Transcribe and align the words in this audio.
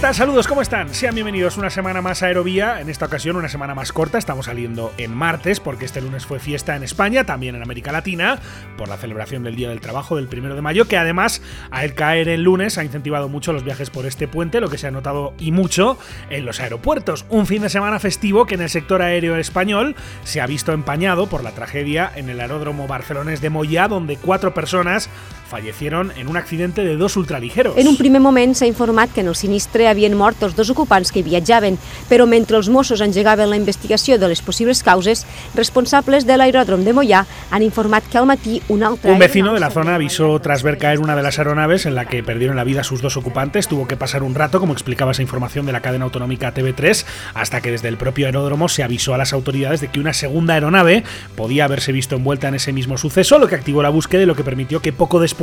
¿Qué 0.00 0.06
tal? 0.06 0.14
Saludos, 0.14 0.48
¿cómo 0.48 0.62
están? 0.62 0.94
Sean 0.94 1.14
bienvenidos 1.14 1.58
una 1.58 1.68
semana 1.68 2.00
más 2.00 2.22
a 2.22 2.26
Aerovía, 2.26 2.80
en 2.80 2.88
esta 2.88 3.04
ocasión 3.04 3.36
una 3.36 3.50
semana 3.50 3.74
más 3.74 3.92
corta, 3.92 4.16
estamos 4.16 4.46
saliendo 4.46 4.94
en 4.96 5.14
martes 5.14 5.60
porque 5.60 5.84
este 5.84 6.00
lunes 6.00 6.24
fue 6.24 6.40
fiesta 6.40 6.74
en 6.74 6.82
España, 6.82 7.24
también 7.26 7.54
en 7.54 7.62
América 7.62 7.92
Latina, 7.92 8.38
por 8.78 8.88
la 8.88 8.96
celebración 8.96 9.42
del 9.42 9.56
Día 9.56 9.68
del 9.68 9.82
Trabajo 9.82 10.16
del 10.16 10.26
primero 10.26 10.54
de 10.54 10.62
mayo, 10.62 10.88
que 10.88 10.96
además 10.96 11.42
al 11.70 11.92
caer 11.92 12.30
el 12.30 12.44
lunes 12.44 12.78
ha 12.78 12.84
incentivado 12.84 13.28
mucho 13.28 13.52
los 13.52 13.62
viajes 13.62 13.90
por 13.90 14.06
este 14.06 14.26
puente, 14.26 14.62
lo 14.62 14.70
que 14.70 14.78
se 14.78 14.86
ha 14.86 14.90
notado 14.90 15.34
y 15.38 15.52
mucho 15.52 15.98
en 16.30 16.46
los 16.46 16.60
aeropuertos. 16.60 17.26
Un 17.28 17.46
fin 17.46 17.60
de 17.60 17.68
semana 17.68 17.98
festivo 17.98 18.46
que 18.46 18.54
en 18.54 18.62
el 18.62 18.70
sector 18.70 19.02
aéreo 19.02 19.36
español 19.36 19.96
se 20.24 20.40
ha 20.40 20.46
visto 20.46 20.72
empañado 20.72 21.26
por 21.26 21.44
la 21.44 21.50
tragedia 21.50 22.10
en 22.14 22.30
el 22.30 22.40
aeródromo 22.40 22.88
barcelonés 22.88 23.42
de 23.42 23.50
Moyà, 23.50 23.86
donde 23.86 24.16
cuatro 24.16 24.54
personas 24.54 25.10
fallecieron 25.50 26.12
en 26.16 26.28
un 26.28 26.36
accidente 26.36 26.84
de 26.84 26.96
dos 26.96 27.16
ultraligeros. 27.16 27.76
En 27.76 27.88
un 27.88 27.96
primer 27.98 28.22
moment 28.22 28.54
s'ha 28.54 28.68
informat 28.70 29.10
que 29.12 29.20
en 29.20 29.28
el 29.28 29.36
sinistre 29.36 29.88
havien 29.90 30.14
mort 30.16 30.38
els 30.46 30.54
dos 30.54 30.70
ocupants 30.70 31.10
que 31.10 31.20
hi 31.20 31.26
viatjaven, 31.26 31.76
però 32.08 32.24
mentre 32.30 32.56
els 32.56 32.70
Mossos 32.70 33.02
engegaven 33.02 33.50
la 33.50 33.58
investigació 33.58 34.16
de 34.18 34.30
les 34.30 34.40
possibles 34.46 34.84
causes, 34.86 35.26
responsables 35.58 36.24
de 36.28 36.38
l'aeròdrom 36.38 36.86
de 36.86 36.94
Mollà 36.94 37.24
han 37.50 37.66
informat 37.66 38.06
que 38.06 38.18
al 38.18 38.28
matí 38.30 38.62
un 38.68 38.84
altre... 38.86 39.10
Un 39.10 39.18
vecino 39.18 39.52
de 39.52 39.60
la 39.60 39.70
zona 39.70 39.96
avisó 39.96 40.38
tras 40.38 40.62
ver 40.62 40.78
caer 40.78 41.00
una 41.00 41.16
de 41.16 41.22
las 41.22 41.38
aeronaves 41.38 41.84
en 41.84 41.96
la 41.96 42.06
que 42.06 42.22
perdieron 42.22 42.56
la 42.56 42.64
vida 42.64 42.84
sus 42.84 43.02
dos 43.02 43.16
ocupantes. 43.16 43.66
Tuvo 43.66 43.88
que 43.88 43.96
pasar 43.96 44.22
un 44.22 44.36
rato, 44.36 44.60
como 44.60 44.72
explicaba 44.72 45.12
esa 45.12 45.22
información 45.22 45.66
de 45.66 45.72
la 45.72 45.80
cadena 45.80 46.04
autonómica 46.04 46.54
TV3, 46.54 47.04
hasta 47.34 47.60
que 47.60 47.72
desde 47.72 47.88
el 47.88 47.96
propio 47.96 48.26
aeródromo 48.26 48.68
se 48.68 48.84
avisó 48.84 49.14
a 49.14 49.18
las 49.18 49.32
autoridades 49.32 49.80
de 49.80 49.88
que 49.88 49.98
una 49.98 50.12
segunda 50.12 50.54
aeronave 50.54 51.02
podía 51.34 51.64
haberse 51.64 51.90
visto 51.90 52.14
envuelta 52.14 52.48
en 52.48 52.54
ese 52.54 52.72
mismo 52.72 52.96
suceso, 52.98 53.38
lo 53.38 53.48
que 53.48 53.56
activó 53.56 53.82
la 53.82 53.90
búsqueda 53.90 54.22
y 54.22 54.26
lo 54.26 54.36
que 54.36 54.44
permitió 54.44 54.80
que 54.80 54.92
poco 54.92 55.18
después 55.18 55.39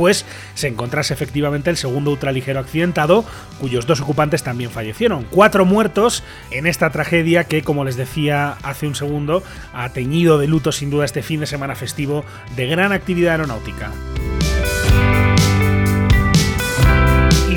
se 0.54 0.68
encontrase 0.68 1.12
efectivamente 1.12 1.70
el 1.70 1.76
segundo 1.76 2.12
ultraligero 2.12 2.60
accidentado, 2.60 3.24
cuyos 3.60 3.86
dos 3.86 4.00
ocupantes 4.00 4.42
también 4.42 4.70
fallecieron. 4.70 5.26
Cuatro 5.30 5.64
muertos 5.64 6.22
en 6.50 6.66
esta 6.66 6.90
tragedia 6.90 7.44
que, 7.44 7.62
como 7.62 7.84
les 7.84 7.96
decía 7.96 8.56
hace 8.62 8.86
un 8.86 8.94
segundo, 8.94 9.42
ha 9.74 9.88
teñido 9.90 10.38
de 10.38 10.46
luto 10.46 10.72
sin 10.72 10.90
duda 10.90 11.04
este 11.04 11.22
fin 11.22 11.40
de 11.40 11.46
semana 11.46 11.74
festivo 11.74 12.24
de 12.56 12.66
gran 12.66 12.92
actividad 12.92 13.32
aeronáutica. 13.32 13.90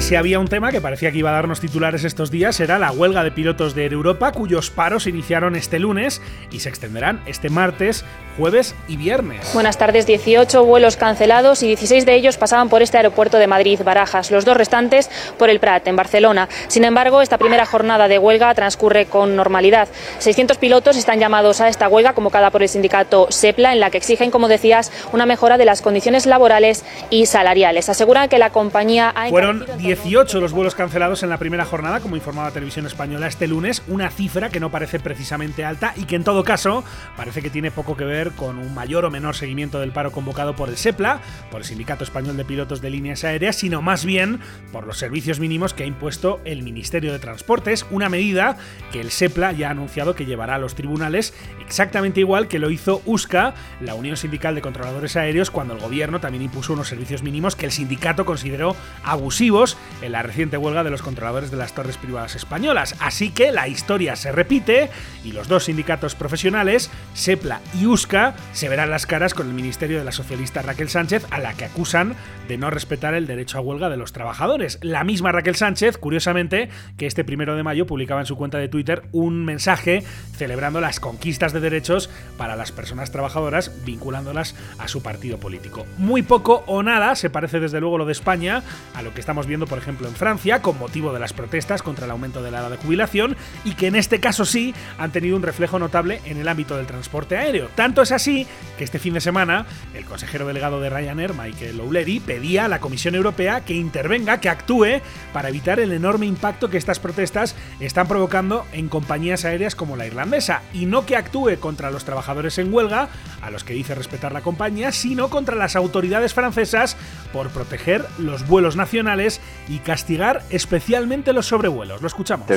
Y 0.02 0.04
si 0.04 0.16
había 0.16 0.40
un 0.40 0.48
tema 0.48 0.72
que 0.72 0.82
parecía 0.82 1.12
que 1.12 1.20
iba 1.20 1.30
a 1.30 1.34
darnos 1.34 1.60
titulares 1.60 2.04
estos 2.06 2.32
días, 2.32 2.60
era 2.60 2.80
la 2.80 2.92
huelga 2.92 3.24
de 3.24 3.30
pilotos 3.30 3.76
de 3.76 3.86
Europa, 3.86 4.32
cuyos 4.32 4.72
paros 4.72 5.06
iniciaron 5.06 5.56
este 5.56 5.78
lunes 5.78 6.24
y 6.50 6.62
se 6.62 6.70
extenderán 6.70 7.22
este 7.28 7.52
martes, 7.52 8.04
jueves 8.36 8.74
y 8.88 8.98
viernes. 8.98 9.54
Buenas 9.54 9.78
tardes, 9.78 10.08
18 10.08 10.66
vuelos 10.66 10.98
cancelados 10.98 11.62
y 11.62 11.68
16 11.68 12.08
de 12.08 12.16
ellos 12.16 12.38
pasaban 12.38 12.70
por 12.70 12.82
este 12.82 12.98
aeropuerto 12.98 13.38
de 13.38 13.46
Madrid-Barajas, 13.46 14.32
los 14.32 14.44
dos 14.44 14.58
restantes 14.58 15.12
por 15.38 15.52
el 15.52 15.60
Prat, 15.60 15.88
en 15.88 15.96
Barcelona. 15.96 16.50
Sin 16.68 16.84
embargo, 16.84 17.22
esta 17.22 17.38
primera 17.38 17.68
jornada 17.68 18.08
de 18.08 18.18
huelga 18.18 18.56
transcurre 18.56 19.06
con 19.06 19.36
normalidad. 19.36 19.88
600 20.18 20.58
pilotos 20.58 20.98
están 20.98 21.20
llamados 21.20 21.62
a 21.62 21.68
esta 21.68 21.88
huelga 21.88 22.14
convocada 22.14 22.50
por 22.50 22.64
el 22.64 22.70
sindicato 22.70 23.28
SEPLA, 23.30 23.74
en 23.74 23.80
la 23.80 23.92
que 23.92 24.00
exigen, 24.00 24.32
como 24.32 24.48
decías, 24.48 24.92
una 25.12 25.28
mejora 25.28 25.60
de 25.60 25.66
las 25.66 25.84
condiciones 25.84 26.26
laborales 26.26 26.84
y 27.12 27.28
salariales. 27.28 27.88
Aseguran 27.90 28.30
que 28.30 28.40
la 28.40 28.50
compañía 28.50 29.14
ha 29.16 29.30
Fueron 29.30 29.68
18 30.04 30.42
los 30.42 30.52
vuelos 30.52 30.74
cancelados 30.74 31.22
en 31.22 31.30
la 31.30 31.38
primera 31.38 31.64
jornada, 31.64 32.00
como 32.00 32.16
informaba 32.16 32.50
Televisión 32.50 32.88
Española 32.88 33.28
este 33.28 33.48
lunes, 33.48 33.84
una 33.88 34.10
cifra 34.10 34.50
que 34.50 34.60
no 34.60 34.72
parece 34.72 35.00
precisamente 35.00 35.64
alta 35.64 35.94
y 35.96 36.06
que 36.06 36.16
en 36.16 36.24
todo 36.24 36.44
caso 36.44 36.84
parece 37.16 37.44
que 37.44 37.52
tiene 37.52 37.70
poco 37.70 37.96
que 37.96 38.04
ver 38.04 38.32
con 38.32 38.58
un 38.58 38.74
mayor 38.74 39.06
o 39.06 39.12
menor 39.12 39.36
seguimiento 39.36 39.80
del 39.80 39.92
paro 39.92 40.12
convocado 40.12 40.56
por 40.56 40.70
el 40.70 40.78
SEPLA, 40.78 41.22
por 41.52 41.62
el 41.62 41.68
Sindicato 41.68 42.04
Español 42.04 42.36
de 42.36 42.44
Pilotos 42.44 42.82
de 42.82 42.90
Líneas 42.90 43.24
Aéreas, 43.24 43.58
sino 43.58 43.84
más 43.84 44.04
bien 44.04 44.40
por 44.72 44.88
los 44.88 44.98
servicios 44.98 45.40
mínimos 45.40 45.76
que 45.76 45.84
ha 45.84 45.88
impuesto 45.88 46.42
el 46.46 46.64
Ministerio 46.64 47.12
de 47.12 47.20
Transportes, 47.20 47.86
una 47.92 48.10
medida 48.10 48.58
que 48.92 49.02
el 49.02 49.12
SEPLA 49.12 49.52
ya 49.52 49.68
ha 49.68 49.72
anunciado 49.72 50.16
que 50.16 50.26
llevará 50.26 50.56
a 50.56 50.60
los 50.60 50.74
tribunales 50.74 51.36
exactamente 51.64 52.22
igual 52.22 52.48
que 52.48 52.58
lo 52.58 52.72
hizo 52.72 53.04
USCA, 53.06 53.54
la 53.80 53.94
Unión 53.94 54.18
Sindical 54.18 54.56
de 54.56 54.62
Controladores 54.62 55.16
Aéreos, 55.16 55.52
cuando 55.52 55.76
el 55.76 55.80
gobierno 55.80 56.20
también 56.20 56.44
impuso 56.44 56.74
unos 56.74 56.88
servicios 56.88 57.22
mínimos 57.22 57.56
que 57.56 57.68
el 57.68 57.72
sindicato 57.72 58.26
consideró 58.26 58.76
abusivos 59.04 59.78
en 60.02 60.12
la 60.12 60.24
reciente 60.24 60.58
huelga 60.58 60.84
de 60.84 60.90
los 60.90 61.02
controladores 61.02 61.52
de 61.52 61.58
las 61.58 61.74
torres 61.74 61.98
privadas 61.98 62.36
españolas. 62.36 62.96
Así 63.00 63.32
que 63.32 63.52
la 63.52 63.68
historia 63.68 64.16
se 64.16 64.32
repite 64.32 64.90
y 65.24 65.32
los 65.32 65.48
dos 65.48 65.66
sindicatos 65.66 66.16
profesionales, 66.16 66.90
SEPLA 67.14 67.62
y 67.80 67.86
USCA, 67.86 68.36
se 68.54 68.70
verán 68.70 68.90
las 68.90 69.06
caras 69.06 69.34
con 69.34 69.48
el 69.48 69.54
ministerio 69.54 70.00
de 70.00 70.06
la 70.06 70.12
socialista 70.12 70.62
Raquel 70.62 70.90
Sánchez, 70.90 71.26
a 71.30 71.40
la 71.40 71.54
que 71.54 71.66
acusan 71.66 72.16
de 72.48 72.58
no 72.58 72.70
respetar 72.70 73.14
el 73.14 73.28
derecho 73.28 73.58
a 73.58 73.62
huelga 73.62 73.90
de 73.90 73.98
los 73.98 74.14
trabajadores. 74.14 74.80
La 74.82 75.04
misma 75.04 75.32
Raquel 75.32 75.56
Sánchez, 75.56 75.98
curiosamente, 75.98 76.70
que 76.98 77.08
este 77.08 77.24
primero 77.24 77.56
de 77.56 77.64
mayo 77.64 77.86
publicaba 77.86 78.22
en 78.22 78.26
su 78.26 78.36
cuenta 78.36 78.58
de 78.58 78.68
Twitter 78.68 79.04
un 79.12 79.46
mensaje 79.46 80.04
celebrando 80.36 80.82
las 80.82 81.00
conquistas 81.00 81.54
de 81.54 81.60
derechos 81.60 82.10
para 82.38 82.56
las 82.56 82.72
personas 82.72 83.12
trabajadoras, 83.12 83.72
vinculándolas 83.86 84.56
a 84.80 84.88
su 84.88 85.02
partido 85.02 85.38
político. 85.38 85.86
Muy 85.98 86.24
poco 86.24 86.64
o 86.68 86.84
nada 86.84 87.16
se 87.16 87.30
parece 87.30 87.60
desde 87.60 87.80
luego 87.80 87.98
lo 87.98 88.06
de 88.06 88.12
España 88.12 88.64
a 88.94 89.02
lo 89.02 89.14
que 89.14 89.20
estamos 89.20 89.48
viendo 89.48 89.68
por 89.72 89.80
ejemplo, 89.80 90.10
en 90.10 90.16
Francia, 90.16 90.62
con 90.62 90.78
motivo 90.78 91.14
de 91.14 91.20
las 91.20 91.32
protestas 91.32 91.82
contra 91.82 92.04
el 92.04 92.12
aumento 92.12 92.44
de 92.44 92.52
la 92.52 92.60
edad 92.60 92.72
de 92.72 92.76
jubilación, 92.76 93.38
y 93.64 93.76
que 93.76 93.88
en 93.88 93.96
este 93.96 94.20
caso 94.20 94.44
sí 94.44 94.76
han 94.98 95.14
tenido 95.14 95.38
un 95.38 95.44
reflejo 95.44 95.80
notable 95.80 96.20
en 96.26 96.36
el 96.36 96.50
ámbito 96.50 96.76
del 96.76 96.88
transporte 96.88 97.38
aéreo. 97.38 97.70
Tanto 97.74 98.02
es 98.02 98.12
así 98.12 98.46
que 98.78 98.84
este 98.84 99.00
fin 99.00 99.14
de 99.14 99.22
semana 99.22 99.66
el 99.94 100.04
consejero 100.04 100.46
delegado 100.46 100.82
de 100.82 100.90
Ryanair, 100.90 101.34
Michael 101.34 101.80
O'Leary, 101.80 102.20
pedía 102.20 102.66
a 102.66 102.68
la 102.68 102.82
Comisión 102.82 103.16
Europea 103.16 103.62
que 103.62 103.74
intervenga, 103.74 104.42
que 104.42 104.50
actúe 104.50 105.00
para 105.32 105.48
evitar 105.48 105.80
el 105.80 105.94
enorme 105.94 106.26
impacto 106.26 106.70
que 106.70 106.78
estas 106.78 107.00
protestas 107.00 107.56
están 107.80 108.10
provocando 108.10 108.66
en 108.74 108.90
compañías 108.90 109.46
aéreas 109.46 109.76
como 109.76 109.96
la 109.96 110.06
irlandesa, 110.06 110.64
y 110.74 110.86
no 110.86 111.06
que 111.06 111.16
actúe 111.16 111.62
contra 111.62 111.92
los 111.92 112.04
trabajadores 112.04 112.58
en 112.58 112.74
huelga, 112.74 113.08
a 113.42 113.50
los 113.50 113.64
que 113.64 113.74
dice 113.74 113.96
respetar 113.96 114.34
la 114.34 114.42
compañía, 114.42 114.92
sino 114.92 115.30
contra 115.30 115.56
las 115.56 115.78
autoridades 115.78 116.34
francesas 116.34 116.98
por 117.32 117.52
proteger 117.52 118.06
los 118.18 118.46
vuelos 118.46 118.76
nacionales 118.76 119.40
y 119.68 119.80
castigar 119.80 120.44
especialmente 120.50 121.34
los 121.34 121.48
sobrevuelos. 121.48 122.02
Lo 122.02 122.08
escuchamos. 122.08 122.48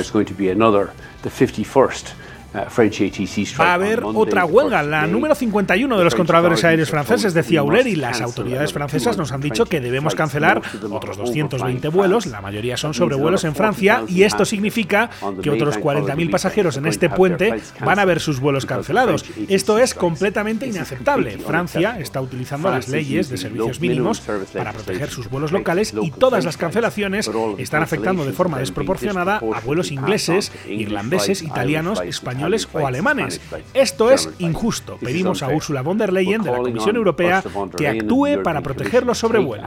Va 3.59 3.71
a 3.71 3.73
haber 3.73 4.03
otra 4.03 4.45
huelga, 4.45 4.81
la 4.83 5.07
número 5.07 5.35
51 5.35 5.97
de 5.97 6.03
los 6.03 6.15
controladores 6.15 6.63
aéreos 6.63 6.89
franceses, 6.89 7.33
decía 7.33 7.59
Euler, 7.59 7.87
y 7.87 7.95
las 7.95 8.21
autoridades 8.21 8.71
francesas 8.71 9.17
nos 9.17 9.31
han 9.31 9.41
dicho 9.41 9.65
que 9.65 9.81
debemos 9.81 10.15
cancelar 10.15 10.61
otros 10.89 11.17
220 11.17 11.87
vuelos, 11.89 12.25
la 12.27 12.41
mayoría 12.41 12.77
son 12.77 12.93
sobrevuelos 12.93 13.43
en 13.43 13.55
Francia, 13.55 14.03
y 14.07 14.23
esto 14.23 14.45
significa 14.45 15.09
que 15.41 15.49
otros 15.49 15.79
40.000 15.79 16.31
pasajeros 16.31 16.77
en 16.77 16.85
este 16.85 17.09
puente 17.09 17.55
van 17.83 17.99
a 17.99 18.05
ver 18.05 18.19
sus 18.19 18.39
vuelos 18.39 18.65
cancelados. 18.65 19.25
Esto 19.49 19.79
es 19.79 19.93
completamente 19.93 20.65
inaceptable. 20.65 21.37
Francia 21.37 21.97
está 21.99 22.21
utilizando 22.21 22.69
las 22.69 22.87
leyes 22.87 23.29
de 23.29 23.37
servicios 23.37 23.79
mínimos 23.79 24.21
para 24.53 24.71
proteger 24.71 25.09
sus 25.09 25.29
vuelos 25.29 25.51
locales 25.51 25.93
y 26.01 26.11
todas 26.11 26.45
las 26.45 26.57
cancelaciones 26.57 27.29
están 27.57 27.83
afectando 27.83 28.25
de 28.25 28.31
forma 28.31 28.59
desproporcionada 28.59 29.37
a 29.37 29.59
vuelos 29.61 29.91
ingleses, 29.91 30.51
irlandeses, 30.67 31.41
italianos, 31.41 32.01
españoles 32.01 32.44
o 32.73 32.85
alemanes. 32.87 33.41
Esto 33.73 34.11
es 34.11 34.29
injusto. 34.39 34.97
Pedimos 34.97 35.41
a 35.43 35.49
Ursula 35.49 35.81
von 35.81 35.97
der 35.97 36.11
Leyen 36.13 36.43
de 36.43 36.51
la 36.51 36.57
Comisión 36.57 36.95
Europea 36.95 37.43
que 37.77 37.87
actúe 37.87 38.41
para 38.43 38.61
proteger 38.61 39.05
los 39.05 39.17
sobrevuelos. 39.17 39.65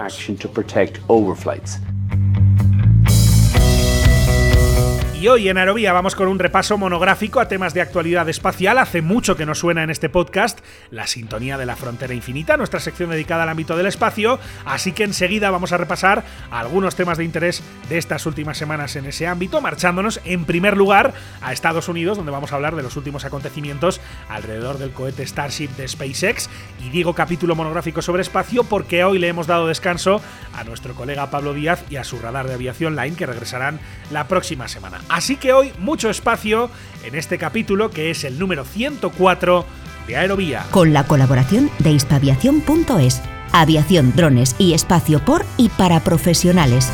Y 5.20 5.26
hoy 5.26 5.48
en 5.48 5.58
Aerovía 5.58 5.92
vamos 5.92 6.14
con 6.14 6.28
un 6.28 6.38
repaso 6.38 6.78
monográfico 6.78 7.40
a 7.40 7.48
temas 7.48 7.74
de 7.74 7.80
actualidad 7.80 8.28
espacial. 8.28 8.78
Hace 8.78 9.02
mucho 9.02 9.36
que 9.36 9.46
nos 9.46 9.58
suena 9.58 9.82
en 9.82 9.90
este 9.90 10.08
podcast 10.08 10.60
la 10.92 11.08
sintonía 11.08 11.58
de 11.58 11.66
la 11.66 11.74
frontera 11.74 12.14
infinita, 12.14 12.56
nuestra 12.56 12.78
sección 12.78 13.10
dedicada 13.10 13.42
al 13.42 13.48
ámbito 13.48 13.76
del 13.76 13.86
espacio. 13.86 14.38
Así 14.64 14.92
que 14.92 15.02
enseguida 15.02 15.50
vamos 15.50 15.72
a 15.72 15.76
repasar 15.76 16.22
algunos 16.52 16.94
temas 16.94 17.18
de 17.18 17.24
interés 17.24 17.64
de 17.88 17.98
estas 17.98 18.26
últimas 18.26 18.58
semanas 18.58 18.94
en 18.94 19.06
ese 19.06 19.26
ámbito, 19.26 19.60
marchándonos 19.60 20.20
en 20.24 20.44
primer 20.44 20.76
lugar 20.76 21.12
a 21.42 21.52
Estados 21.52 21.88
Unidos, 21.88 22.16
donde 22.16 22.30
vamos 22.30 22.52
a 22.52 22.54
hablar 22.54 22.76
de 22.76 22.84
los 22.84 22.96
últimos 22.96 23.24
acontecimientos 23.24 24.00
alrededor 24.28 24.78
del 24.78 24.92
cohete 24.92 25.26
Starship 25.26 25.70
de 25.70 25.88
SpaceX. 25.88 26.48
Y 26.86 26.90
digo 26.90 27.14
capítulo 27.14 27.56
monográfico 27.56 28.02
sobre 28.02 28.22
espacio 28.22 28.62
porque 28.62 29.02
hoy 29.02 29.18
le 29.18 29.26
hemos 29.26 29.48
dado 29.48 29.66
descanso 29.66 30.22
a 30.54 30.62
nuestro 30.62 30.94
colega 30.94 31.28
Pablo 31.28 31.54
Díaz 31.54 31.82
y 31.90 31.96
a 31.96 32.04
su 32.04 32.20
radar 32.20 32.46
de 32.46 32.54
aviación 32.54 32.94
Line, 32.94 33.16
que 33.16 33.26
regresarán 33.26 33.80
la 34.12 34.28
próxima 34.28 34.68
semana. 34.68 35.00
Así 35.08 35.36
que 35.36 35.52
hoy 35.52 35.72
mucho 35.78 36.10
espacio 36.10 36.70
en 37.04 37.14
este 37.14 37.38
capítulo 37.38 37.90
que 37.90 38.10
es 38.10 38.24
el 38.24 38.38
número 38.38 38.64
104 38.64 39.64
de 40.06 40.16
Aerovía. 40.16 40.66
Con 40.70 40.92
la 40.92 41.04
colaboración 41.04 41.70
de 41.78 41.92
hispaviación.es, 41.92 43.22
aviación, 43.52 44.14
drones 44.14 44.54
y 44.58 44.74
espacio 44.74 45.24
por 45.24 45.44
y 45.56 45.68
para 45.70 46.00
profesionales. 46.00 46.90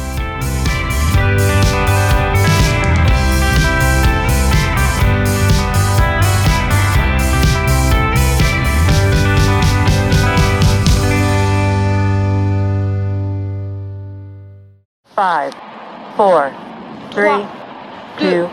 Five, 15.16 15.52
four, 16.16 16.50
three. 17.12 17.63
2, 18.18 18.48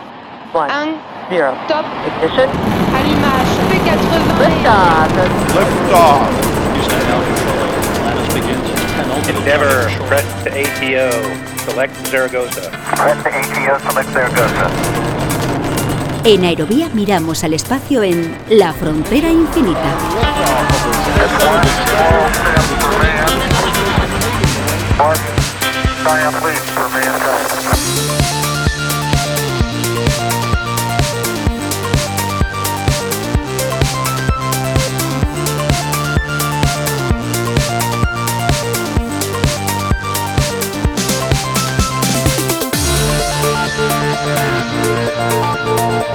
1, 0.52 1.00
0. 1.30 1.54
Top. 1.68 1.84
Ignition. 2.06 2.50
Allumage. 2.98 3.52
P80. 3.70 4.02
Liftoff. 4.38 5.08
Liftoff. 5.54 6.52
Endeavour, 9.28 9.88
press 10.08 10.26
to 10.42 10.50
ATO, 10.50 11.10
select 11.58 11.94
Zaragoza. 12.06 12.70
Press 12.96 13.22
to 13.22 13.28
ATO, 13.30 13.78
select 13.88 14.10
Zaragoza. 14.12 14.70
En 16.24 16.44
Aerovía 16.44 16.88
miramos 16.92 17.44
al 17.44 17.54
espacio 17.54 18.02
en 18.02 18.36
La 18.48 18.72
Frontera 18.72 19.28
Infinita. 19.28 19.78
Leap 26.42 26.62
for 26.74 26.88
mankind. 26.88 28.21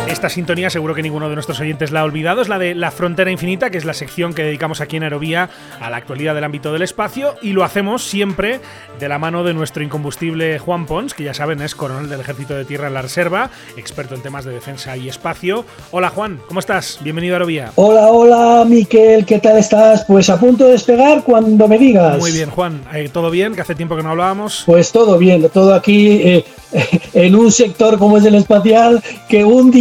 Esta 0.08 0.30
sintonía 0.30 0.70
seguro 0.70 0.96
que 0.96 1.04
ninguno 1.04 1.30
de 1.30 1.36
nuestros 1.36 1.60
oyentes 1.60 1.92
la 1.92 2.02
ha 2.02 2.04
olvidado, 2.04 2.42
es 2.42 2.50
la 2.50 2.58
de 2.58 2.74
La 2.74 2.92
Frontera 2.92 3.30
Infinita, 3.30 3.70
que 3.70 3.78
es 3.78 3.86
la 3.86 3.94
sección 3.94 4.34
que 4.34 4.44
dedicamos 4.44 4.82
aquí 4.82 4.98
en 4.98 5.04
Aerovía 5.04 5.50
a 5.80 5.90
la 5.90 5.98
actualidad 5.98 6.34
del 6.34 6.44
ámbito 6.44 6.74
del 6.74 6.82
espacio 6.82 7.36
y 7.42 7.52
lo 7.54 7.64
hacemos 7.64 8.04
siempre 8.04 8.60
de 9.00 9.10
la 9.10 9.20
mano 9.20 9.44
de 9.44 9.54
nuestro 9.54 9.84
incombustible 9.84 10.60
Juan 10.60 10.86
Pons, 10.86 11.14
que 11.14 11.24
ya 11.24 11.34
saben 11.34 11.62
es 11.62 11.76
coronel 11.76 12.10
del 12.10 12.22
Ejército 12.22 12.56
de 12.56 12.66
Tierra 12.66 12.88
en 12.88 12.96
la 12.96 13.02
Reserva, 13.02 13.52
experto 13.76 14.16
en 14.16 14.22
temas 14.22 14.46
de 14.46 14.54
defensa 14.54 14.98
y 14.98 15.08
espacio. 15.08 15.66
Hola 15.92 16.10
Juan, 16.10 16.40
¿cómo 16.48 16.62
estás? 16.62 16.98
Bienvenido 17.02 17.36
a 17.36 17.38
Aerovía. 17.38 17.72
Hola, 17.76 18.08
hola, 18.08 18.66
Miquel, 18.66 19.26
¿qué 19.26 19.40
tal 19.40 19.58
estás? 19.58 20.04
Pues 20.06 20.30
a 20.30 20.40
punto 20.40 20.66
de 20.66 20.72
despegar 20.72 21.24
cuando 21.24 21.68
me 21.68 21.78
digas. 21.78 22.18
Muy 22.18 22.32
bien, 22.32 22.50
Juan, 22.50 22.82
eh, 22.94 23.10
¿todo 23.12 23.30
bien? 23.30 23.54
Que 23.54 23.62
hace 23.62 23.76
tiempo 23.76 23.96
que 23.96 24.04
no 24.04 24.12
hablábamos. 24.12 24.64
Pues 24.66 24.92
todo 24.92 25.18
bien, 25.18 25.48
todo 25.50 25.76
aquí 25.76 26.22
eh, 26.24 26.46
en 27.14 27.36
un 27.36 27.52
sector 27.52 28.00
como 28.00 28.18
es 28.18 28.26
el 28.26 28.36
espacial, 28.36 29.04
que 29.30 29.44
un 29.44 29.70
día 29.70 29.77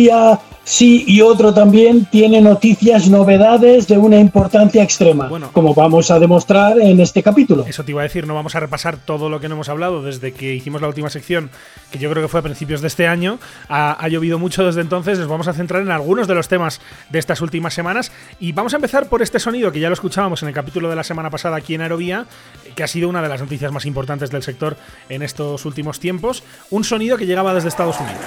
sí 0.64 1.04
y 1.06 1.20
otro 1.20 1.54
también 1.54 2.06
tiene 2.06 2.40
noticias, 2.40 3.08
novedades 3.08 3.86
de 3.86 3.96
una 3.96 4.18
importancia 4.18 4.82
extrema, 4.82 5.28
Bueno. 5.28 5.50
como 5.52 5.74
vamos 5.74 6.10
a 6.10 6.18
demostrar 6.18 6.80
en 6.80 7.00
este 7.00 7.22
capítulo. 7.22 7.64
Eso 7.66 7.84
te 7.84 7.92
iba 7.92 8.00
a 8.00 8.02
decir, 8.02 8.26
no 8.26 8.34
vamos 8.34 8.56
a 8.56 8.60
repasar 8.60 8.96
todo 8.96 9.28
lo 9.30 9.38
que 9.40 9.48
no 9.48 9.54
hemos 9.54 9.68
hablado 9.68 10.02
desde 10.02 10.32
que 10.32 10.54
hicimos 10.54 10.82
la 10.82 10.88
última 10.88 11.08
sección, 11.08 11.50
que 11.90 11.98
yo 11.98 12.10
creo 12.10 12.22
que 12.24 12.28
fue 12.28 12.40
a 12.40 12.42
principios 12.42 12.80
de 12.80 12.88
este 12.88 13.06
año. 13.06 13.38
Ha, 13.68 13.92
ha 13.92 14.08
llovido 14.08 14.38
mucho 14.40 14.66
desde 14.66 14.80
entonces, 14.80 15.18
nos 15.20 15.28
vamos 15.28 15.46
a 15.46 15.52
centrar 15.52 15.82
en 15.82 15.90
algunos 15.92 16.26
de 16.26 16.34
los 16.34 16.48
temas 16.48 16.80
de 17.10 17.18
estas 17.20 17.40
últimas 17.40 17.72
semanas. 17.72 18.10
Y 18.40 18.52
vamos 18.52 18.72
a 18.74 18.76
empezar 18.76 19.08
por 19.08 19.22
este 19.22 19.38
sonido 19.38 19.70
que 19.70 19.78
ya 19.80 19.88
lo 19.88 19.94
escuchábamos 19.94 20.42
en 20.42 20.48
el 20.48 20.54
capítulo 20.54 20.90
de 20.90 20.96
la 20.96 21.04
semana 21.04 21.30
pasada 21.30 21.56
aquí 21.56 21.74
en 21.74 21.82
Aerovía, 21.82 22.26
que 22.74 22.82
ha 22.82 22.88
sido 22.88 23.08
una 23.08 23.22
de 23.22 23.28
las 23.28 23.40
noticias 23.40 23.70
más 23.70 23.86
importantes 23.86 24.30
del 24.30 24.42
sector 24.42 24.76
en 25.08 25.22
estos 25.22 25.64
últimos 25.64 26.00
tiempos. 26.00 26.42
Un 26.70 26.82
sonido 26.82 27.16
que 27.16 27.24
llegaba 27.26 27.54
desde 27.54 27.68
Estados 27.68 28.00
Unidos. 28.00 28.20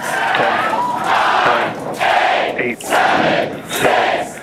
Eight, 1.70 2.82
seven, 2.82 3.64
six, 3.70 4.40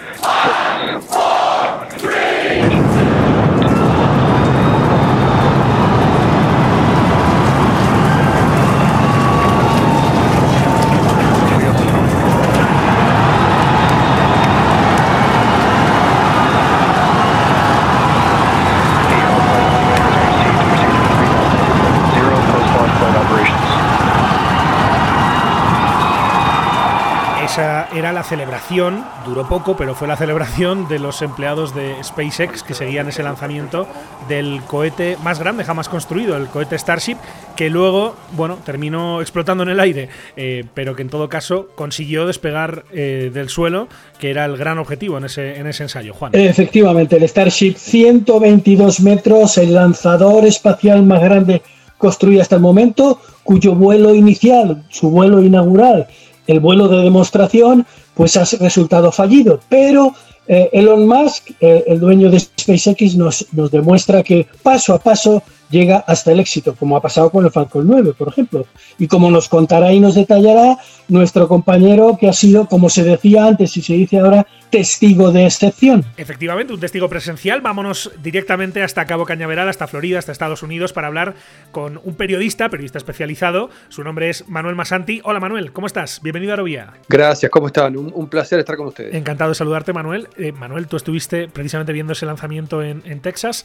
Era 27.58 28.12
la 28.12 28.22
celebración, 28.22 29.02
duró 29.24 29.48
poco, 29.48 29.78
pero 29.78 29.94
fue 29.94 30.06
la 30.06 30.16
celebración 30.16 30.88
de 30.88 30.98
los 30.98 31.22
empleados 31.22 31.74
de 31.74 31.94
SpaceX 32.04 32.62
que 32.62 32.74
seguían 32.74 33.08
ese 33.08 33.22
lanzamiento 33.22 33.86
del 34.28 34.60
cohete 34.66 35.16
más 35.22 35.38
grande 35.38 35.64
jamás 35.64 35.88
construido, 35.88 36.36
el 36.36 36.48
cohete 36.48 36.78
Starship, 36.78 37.16
que 37.56 37.70
luego, 37.70 38.14
bueno, 38.32 38.58
terminó 38.62 39.22
explotando 39.22 39.62
en 39.62 39.70
el 39.70 39.80
aire, 39.80 40.10
eh, 40.36 40.64
pero 40.74 40.94
que 40.94 41.00
en 41.00 41.08
todo 41.08 41.30
caso 41.30 41.68
consiguió 41.74 42.26
despegar 42.26 42.84
eh, 42.92 43.30
del 43.32 43.48
suelo, 43.48 43.88
que 44.18 44.28
era 44.28 44.44
el 44.44 44.58
gran 44.58 44.78
objetivo 44.78 45.16
en 45.16 45.24
ese, 45.24 45.58
en 45.58 45.66
ese 45.66 45.84
ensayo, 45.84 46.12
Juan. 46.12 46.32
Efectivamente, 46.34 47.16
el 47.16 47.26
Starship 47.26 47.76
122 47.76 49.00
metros, 49.00 49.56
el 49.56 49.72
lanzador 49.72 50.44
espacial 50.44 51.04
más 51.04 51.22
grande 51.22 51.62
construido 51.96 52.42
hasta 52.42 52.56
el 52.56 52.62
momento, 52.62 53.18
cuyo 53.42 53.74
vuelo 53.74 54.14
inicial, 54.14 54.84
su 54.90 55.10
vuelo 55.10 55.42
inaugural, 55.42 56.06
el 56.46 56.60
vuelo 56.60 56.88
de 56.88 57.02
demostración, 57.02 57.87
pues 58.14 58.37
ha 58.37 58.44
resultado 58.58 59.12
fallido. 59.12 59.60
Pero 59.69 60.14
eh, 60.48 60.70
Elon 60.72 61.06
Musk, 61.06 61.50
eh, 61.60 61.84
el 61.87 62.00
dueño 62.00 62.31
de 62.31 62.40
SpaceX, 62.40 63.16
nos, 63.16 63.46
nos 63.52 63.70
demuestra 63.70 64.22
que 64.22 64.46
paso 64.62 64.94
a 64.94 64.98
paso 64.98 65.43
llega 65.70 65.98
hasta 66.06 66.32
el 66.32 66.40
éxito, 66.40 66.74
como 66.74 66.96
ha 66.96 67.02
pasado 67.02 67.30
con 67.30 67.44
el 67.44 67.50
Falcon 67.50 67.86
9, 67.86 68.14
por 68.16 68.28
ejemplo. 68.28 68.66
Y 68.98 69.08
como 69.08 69.30
nos 69.30 69.48
contará 69.48 69.92
y 69.92 70.00
nos 70.00 70.14
detallará 70.14 70.78
nuestro 71.08 71.48
compañero 71.48 72.16
que 72.18 72.28
ha 72.28 72.32
sido, 72.32 72.66
como 72.66 72.88
se 72.88 73.04
decía 73.04 73.46
antes 73.46 73.76
y 73.76 73.82
se 73.82 73.94
dice 73.94 74.18
ahora, 74.18 74.46
testigo 74.70 75.30
de 75.30 75.46
excepción. 75.46 76.04
Efectivamente, 76.16 76.72
un 76.72 76.80
testigo 76.80 77.08
presencial. 77.08 77.60
Vámonos 77.60 78.10
directamente 78.22 78.82
hasta 78.82 79.06
Cabo 79.06 79.24
Cañaveral, 79.24 79.68
hasta 79.68 79.86
Florida, 79.86 80.18
hasta 80.18 80.32
Estados 80.32 80.62
Unidos, 80.62 80.92
para 80.92 81.06
hablar 81.06 81.34
con 81.70 82.00
un 82.02 82.14
periodista, 82.14 82.68
periodista 82.68 82.98
especializado. 82.98 83.70
Su 83.88 84.02
nombre 84.02 84.30
es 84.30 84.48
Manuel 84.48 84.74
Masanti. 84.74 85.20
Hola 85.24 85.40
Manuel, 85.40 85.73
¿cómo 85.73 85.87
estás? 85.87 86.20
Bienvenido 86.23 86.52
a 86.52 86.54
Arovía. 86.54 86.92
Gracias, 87.08 87.50
¿cómo 87.50 87.68
están? 87.68 87.96
Un, 87.96 88.12
un 88.14 88.28
placer 88.28 88.58
estar 88.58 88.76
con 88.76 88.88
ustedes. 88.88 89.14
Encantado 89.14 89.50
de 89.50 89.54
saludarte, 89.54 89.92
Manuel. 89.92 90.28
Eh, 90.37 90.52
Manuel, 90.52 90.87
tú 90.88 90.96
estuviste 90.96 91.49
precisamente 91.49 91.92
viendo 91.92 92.12
ese 92.12 92.26
lanzamiento 92.26 92.82
en, 92.82 93.02
en 93.04 93.20
Texas. 93.20 93.64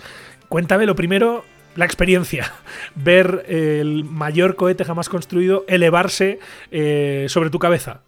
Cuéntame 0.49 0.85
lo 0.85 0.95
primero, 0.95 1.43
la 1.75 1.85
experiencia, 1.85 2.53
ver 2.95 3.45
el 3.47 4.03
mayor 4.03 4.55
cohete 4.55 4.83
jamás 4.83 5.09
construido 5.09 5.65
elevarse 5.67 6.39
eh, 6.71 7.25
sobre 7.29 7.49
tu 7.49 7.59
cabeza. 7.59 8.03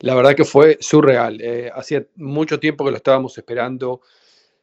La 0.00 0.14
verdad 0.14 0.34
que 0.34 0.44
fue 0.44 0.76
surreal. 0.80 1.40
Eh, 1.40 1.70
hacía 1.74 2.04
mucho 2.16 2.60
tiempo 2.60 2.84
que 2.84 2.90
lo 2.90 2.96
estábamos 2.96 3.36
esperando. 3.38 4.02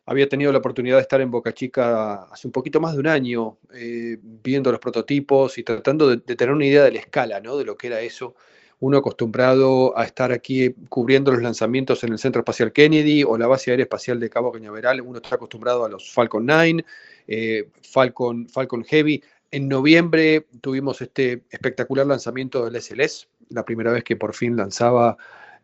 Había 0.05 0.27
tenido 0.27 0.51
la 0.51 0.59
oportunidad 0.59 0.97
de 0.97 1.01
estar 1.01 1.21
en 1.21 1.31
Boca 1.31 1.53
Chica 1.53 2.23
hace 2.31 2.47
un 2.47 2.51
poquito 2.51 2.79
más 2.79 2.93
de 2.93 2.99
un 2.99 3.07
año, 3.07 3.57
eh, 3.73 4.17
viendo 4.21 4.71
los 4.71 4.79
prototipos 4.79 5.57
y 5.57 5.63
tratando 5.63 6.09
de, 6.09 6.17
de, 6.17 6.35
tener 6.35 6.53
una 6.53 6.65
idea 6.65 6.83
de 6.83 6.91
la 6.91 6.99
escala, 6.99 7.39
¿no? 7.39 7.57
De 7.57 7.65
lo 7.65 7.77
que 7.77 7.87
era 7.87 8.01
eso. 8.01 8.35
Uno 8.79 8.97
acostumbrado 8.97 9.97
a 9.97 10.03
estar 10.03 10.31
aquí 10.31 10.75
cubriendo 10.89 11.31
los 11.31 11.41
lanzamientos 11.41 12.03
en 12.03 12.11
el 12.11 12.19
Centro 12.19 12.41
Espacial 12.41 12.71
Kennedy 12.71 13.23
o 13.23 13.37
la 13.37 13.47
Base 13.47 13.71
Aérea 13.71 13.83
Espacial 13.83 14.19
de 14.19 14.29
Cabo 14.29 14.51
Cañaveral. 14.51 15.01
Uno 15.01 15.19
está 15.23 15.35
acostumbrado 15.35 15.85
a 15.85 15.89
los 15.89 16.11
Falcon 16.11 16.45
9, 16.45 16.85
eh, 17.27 17.69
Falcon, 17.81 18.47
Falcon 18.49 18.83
Heavy. 18.83 19.23
En 19.51 19.67
noviembre 19.67 20.47
tuvimos 20.61 21.01
este 21.01 21.43
espectacular 21.49 22.07
lanzamiento 22.07 22.65
del 22.65 22.81
SLS, 22.81 23.27
la 23.49 23.63
primera 23.63 23.91
vez 23.91 24.03
que 24.03 24.15
por 24.15 24.33
fin 24.33 24.57
lanzaba 24.57 25.17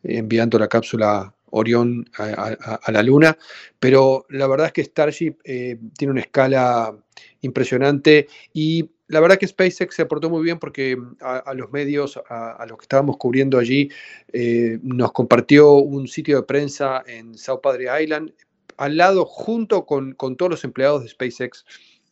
enviando 0.04 0.60
la 0.60 0.68
cápsula 0.68 1.34
Orión 1.52 2.06
a, 2.18 2.92
la 2.92 3.04
Luna, 3.04 3.38
pero 3.80 4.26
la 4.30 4.48
verdad 4.48 4.68
es 4.68 4.74
que 4.74 4.84
Starship 4.84 5.38
eh, 5.44 5.80
tiene 5.98 6.12
una 6.12 6.22
escala 6.22 6.96
impresionante 7.42 8.28
y 8.54 8.90
la 9.10 9.20
verdad 9.20 9.38
que 9.38 9.48
SpaceX 9.48 9.96
se 9.96 10.04
aportó 10.04 10.30
muy 10.30 10.44
bien 10.44 10.60
porque 10.60 10.98
a, 11.20 11.38
a 11.38 11.54
los 11.56 11.72
medios, 11.72 12.20
a, 12.30 12.64
los 12.68 12.78
que 12.78 12.84
estábamos 12.84 13.18
cubriendo 13.18 13.58
allí, 13.58 13.90
eh, 14.32 14.78
nos 14.84 15.12
compartió 15.12 15.74
un 15.74 16.08
sitio 16.08 16.38
de 16.38 16.44
prensa 16.44 17.04
en 17.08 17.36
South 17.36 17.60
Padre 17.62 18.04
Island, 18.04 18.32
al 18.78 18.98
lado, 18.98 19.26
junto 19.26 19.86
con, 19.86 20.16
todos 20.16 20.52
los 20.52 20.64
empleados 20.64 21.02
de 21.04 21.10
SpaceX, 21.10 21.66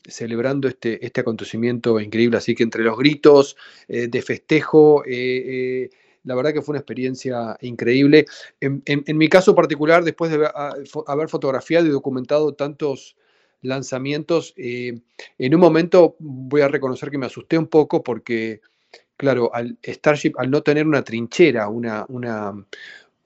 celebrando 0.06 0.68
este, 0.68 1.06
este 1.06 1.22
acontecimiento 1.22 2.00
increíble. 2.00 2.38
Así 2.38 2.56
que 2.56 2.64
entre 2.64 2.84
los 2.84 2.98
gritos 2.98 3.56
eh, 3.88 4.08
de 4.08 4.22
festejo, 4.24 5.04
eh, 5.06 5.90
la 6.24 6.34
verdad 6.34 6.52
que 6.52 6.64
fue 6.64 6.74
una 6.74 6.80
experiencia 6.80 7.56
increíble. 7.62 8.26
En, 8.60 8.82
en, 8.86 9.04
en 9.06 9.18
mi 9.18 9.30
caso 9.30 9.54
particular, 9.54 10.04
después 10.04 10.32
de 10.32 10.50
haber 11.06 11.30
fotografiado 11.30 11.86
y 11.86 11.90
documentado 11.90 12.56
tantos 12.56 13.16
lanzamientos, 13.62 14.54
eh, 14.58 15.00
en 15.38 15.56
un 15.56 15.62
momento 15.62 16.16
voy 16.20 16.62
a 16.62 16.68
reconocer 16.68 17.10
que 17.10 17.18
me 17.18 17.26
asusté 17.26 17.58
un 17.58 17.68
poco 17.68 18.04
porque, 18.04 18.62
claro, 19.18 19.54
al 19.54 19.78
Starship, 19.84 20.34
al 20.38 20.52
no 20.52 20.62
tener 20.62 20.86
una 20.88 21.04
trinchera, 21.04 21.68
una, 21.68 22.06
una, 22.10 22.52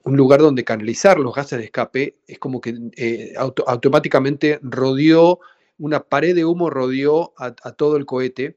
un 0.04 0.16
lugar 0.16 0.40
donde 0.40 0.64
canalizar 0.64 1.18
los 1.18 1.34
gases 1.34 1.58
de 1.58 1.66
escape, 1.66 2.16
es 2.26 2.38
como 2.38 2.60
que 2.60 2.74
eh, 2.96 3.34
auto, 3.36 3.64
automáticamente 3.68 4.58
rodeó, 4.62 5.40
una 5.78 6.00
pared 6.00 6.34
de 6.34 6.44
humo 6.44 6.70
rodeó 6.70 7.32
a, 7.36 7.54
a 7.62 7.72
todo 7.72 7.96
el 7.96 8.06
cohete 8.06 8.56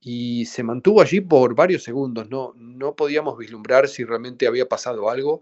y 0.00 0.46
se 0.46 0.62
mantuvo 0.62 1.02
allí 1.02 1.20
por 1.20 1.54
varios 1.54 1.82
segundos. 1.82 2.28
No, 2.30 2.54
no 2.56 2.96
podíamos 2.96 3.36
vislumbrar 3.38 3.88
si 3.88 4.04
realmente 4.04 4.46
había 4.46 4.68
pasado 4.68 5.10
algo 5.10 5.40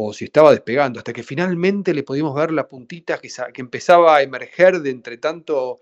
o 0.00 0.12
si 0.12 0.26
estaba 0.26 0.52
despegando, 0.52 1.00
hasta 1.00 1.12
que 1.12 1.24
finalmente 1.24 1.92
le 1.92 2.04
pudimos 2.04 2.32
ver 2.32 2.52
la 2.52 2.68
puntita 2.68 3.18
que, 3.18 3.28
que 3.52 3.60
empezaba 3.60 4.16
a 4.16 4.22
emerger 4.22 4.80
de 4.80 4.90
entre 4.90 5.18
tanto 5.18 5.80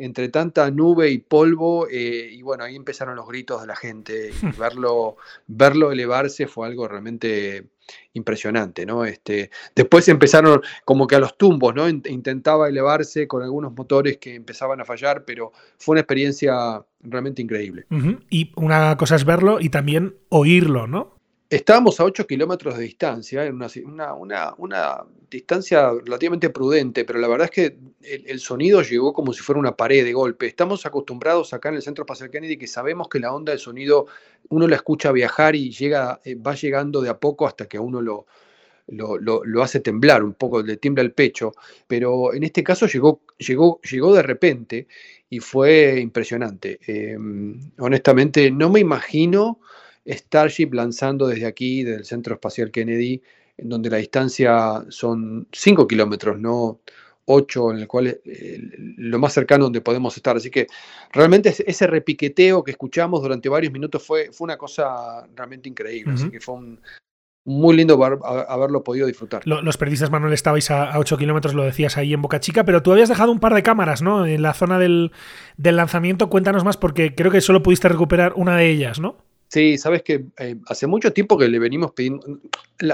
entre 0.00 0.28
tanta 0.28 0.70
nube 0.70 1.10
y 1.10 1.18
polvo, 1.18 1.88
eh, 1.90 2.30
y 2.30 2.40
bueno, 2.42 2.62
ahí 2.62 2.76
empezaron 2.76 3.16
los 3.16 3.26
gritos 3.26 3.60
de 3.60 3.66
la 3.66 3.74
gente, 3.74 4.30
y 4.30 4.32
verlo, 4.56 5.16
verlo 5.48 5.90
elevarse 5.90 6.46
fue 6.46 6.68
algo 6.68 6.86
realmente 6.86 7.64
impresionante, 8.12 8.86
¿no? 8.86 9.04
Este, 9.04 9.50
después 9.74 10.06
empezaron 10.06 10.62
como 10.84 11.08
que 11.08 11.16
a 11.16 11.18
los 11.18 11.36
tumbos, 11.36 11.74
¿no? 11.74 11.88
Intentaba 11.88 12.68
elevarse 12.68 13.26
con 13.26 13.42
algunos 13.42 13.72
motores 13.72 14.18
que 14.18 14.36
empezaban 14.36 14.80
a 14.80 14.84
fallar, 14.84 15.24
pero 15.24 15.50
fue 15.78 15.94
una 15.94 16.02
experiencia 16.02 16.80
realmente 17.00 17.42
increíble. 17.42 17.86
Y 18.30 18.52
una 18.54 18.96
cosa 18.96 19.16
es 19.16 19.24
verlo 19.24 19.58
y 19.58 19.70
también 19.70 20.14
oírlo, 20.28 20.86
¿no? 20.86 21.17
Estábamos 21.50 21.98
a 21.98 22.04
8 22.04 22.26
kilómetros 22.26 22.76
de 22.76 22.84
distancia, 22.84 23.46
en 23.46 23.54
una, 23.54 24.12
una, 24.12 24.54
una, 24.58 25.04
distancia 25.30 25.90
relativamente 25.92 26.50
prudente, 26.50 27.06
pero 27.06 27.18
la 27.18 27.28
verdad 27.28 27.46
es 27.46 27.50
que 27.50 27.78
el, 28.02 28.38
sonido 28.38 28.82
llegó 28.82 29.14
como 29.14 29.32
si 29.32 29.40
fuera 29.40 29.58
una 29.58 29.74
pared 29.74 30.04
de 30.04 30.12
golpe. 30.12 30.46
Estamos 30.46 30.84
acostumbrados 30.84 31.54
acá 31.54 31.70
en 31.70 31.76
el 31.76 31.82
Centro 31.82 32.02
Espacial 32.02 32.30
Kennedy 32.30 32.58
que 32.58 32.66
sabemos 32.66 33.08
que 33.08 33.18
la 33.18 33.32
onda 33.32 33.52
del 33.52 33.60
sonido 33.60 34.06
uno 34.50 34.68
la 34.68 34.76
escucha 34.76 35.10
viajar 35.10 35.56
y 35.56 35.70
llega, 35.70 36.20
eh, 36.22 36.34
va 36.34 36.54
llegando 36.54 37.00
de 37.00 37.08
a 37.08 37.18
poco 37.18 37.46
hasta 37.46 37.66
que 37.66 37.78
a 37.78 37.80
uno 37.80 38.02
lo, 38.02 38.26
lo, 38.88 39.62
hace 39.62 39.80
temblar 39.80 40.22
un 40.22 40.34
poco, 40.34 40.62
le 40.62 40.76
tiembla 40.76 41.02
el 41.02 41.12
pecho, 41.12 41.52
pero 41.86 42.34
en 42.34 42.42
este 42.44 42.62
caso 42.62 42.86
llegó, 42.86 43.22
llegó, 43.38 43.80
llegó 43.80 44.14
de 44.14 44.22
repente 44.22 44.86
y 45.30 45.40
fue 45.40 45.98
impresionante. 45.98 46.78
Em, 46.86 47.70
honestamente, 47.78 48.50
no 48.50 48.68
me 48.70 48.80
imagino 48.80 49.60
Starship 50.08 50.70
lanzando 50.72 51.26
desde 51.26 51.46
aquí, 51.46 51.84
del 51.84 52.04
Centro 52.04 52.34
Espacial 52.34 52.70
Kennedy, 52.70 53.22
en 53.56 53.68
donde 53.68 53.90
la 53.90 53.98
distancia 53.98 54.84
son 54.88 55.48
5 55.52 55.86
kilómetros, 55.86 56.38
no 56.38 56.80
8, 57.26 57.72
en 57.72 57.78
el 57.78 57.86
cual 57.86 58.06
eh, 58.06 58.58
lo 58.96 59.18
más 59.18 59.34
cercano 59.34 59.64
donde 59.64 59.80
podemos 59.80 60.16
estar. 60.16 60.36
Así 60.36 60.50
que 60.50 60.66
realmente 61.12 61.54
ese 61.66 61.86
repiqueteo 61.86 62.64
que 62.64 62.70
escuchamos 62.70 63.22
durante 63.22 63.48
varios 63.48 63.72
minutos 63.72 64.02
fue, 64.02 64.30
fue 64.32 64.46
una 64.46 64.56
cosa 64.56 65.26
realmente 65.34 65.68
increíble. 65.68 66.14
Así 66.14 66.30
que 66.30 66.40
fue 66.40 66.54
un, 66.54 66.80
muy 67.44 67.76
lindo 67.76 68.02
haberlo 68.02 68.84
podido 68.84 69.06
disfrutar. 69.06 69.42
Los 69.46 69.76
periodistas, 69.76 70.10
Manuel, 70.10 70.32
estabais 70.32 70.70
a, 70.70 70.98
8 70.98 71.16
kilómetros, 71.18 71.54
lo 71.54 71.64
decías 71.64 71.96
ahí 71.96 72.14
en 72.14 72.22
Boca 72.22 72.40
Chica, 72.40 72.64
pero 72.64 72.82
tú 72.82 72.92
habías 72.92 73.08
dejado 73.08 73.32
un 73.32 73.40
par 73.40 73.54
de 73.54 73.62
cámaras, 73.62 74.02
¿no? 74.02 74.26
En 74.26 74.42
la 74.42 74.54
zona 74.54 74.78
del, 74.78 75.12
del 75.56 75.76
lanzamiento. 75.76 76.28
Cuéntanos 76.30 76.64
más, 76.64 76.76
porque 76.76 77.14
creo 77.14 77.30
que 77.30 77.40
solo 77.40 77.62
pudiste 77.62 77.88
recuperar 77.88 78.32
una 78.36 78.56
de 78.56 78.70
ellas, 78.70 79.00
¿no? 79.00 79.27
Sí, 79.48 79.78
sabes 79.78 80.02
que 80.02 80.26
eh, 80.38 80.56
hace 80.66 80.86
mucho 80.86 81.12
tiempo 81.12 81.38
que 81.38 81.48
le 81.48 81.58
venimos 81.58 81.92
pidiendo. 81.92 82.38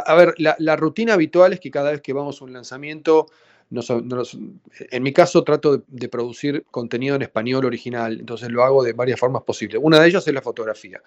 a 0.06 0.14
ver, 0.14 0.34
la, 0.38 0.76
rutina 0.76 1.14
habitual 1.14 1.52
es 1.52 1.60
que 1.60 1.70
cada 1.70 1.90
vez 1.90 2.00
que 2.00 2.12
vamos 2.12 2.40
a 2.40 2.44
un 2.44 2.52
lanzamiento, 2.52 3.26
en 3.70 5.02
mi 5.02 5.12
caso 5.12 5.42
trato 5.42 5.82
de, 5.88 6.08
producir 6.08 6.64
contenido 6.70 7.16
en 7.16 7.22
español 7.22 7.64
original, 7.64 8.20
entonces 8.20 8.50
lo 8.50 8.62
hago 8.62 8.84
de 8.84 8.92
varias 8.92 9.18
formas 9.18 9.42
posibles. 9.42 9.80
Una 9.82 9.98
de 9.98 10.06
ellas 10.06 10.26
es 10.28 10.32
la 10.32 10.42
fotografía. 10.42 11.02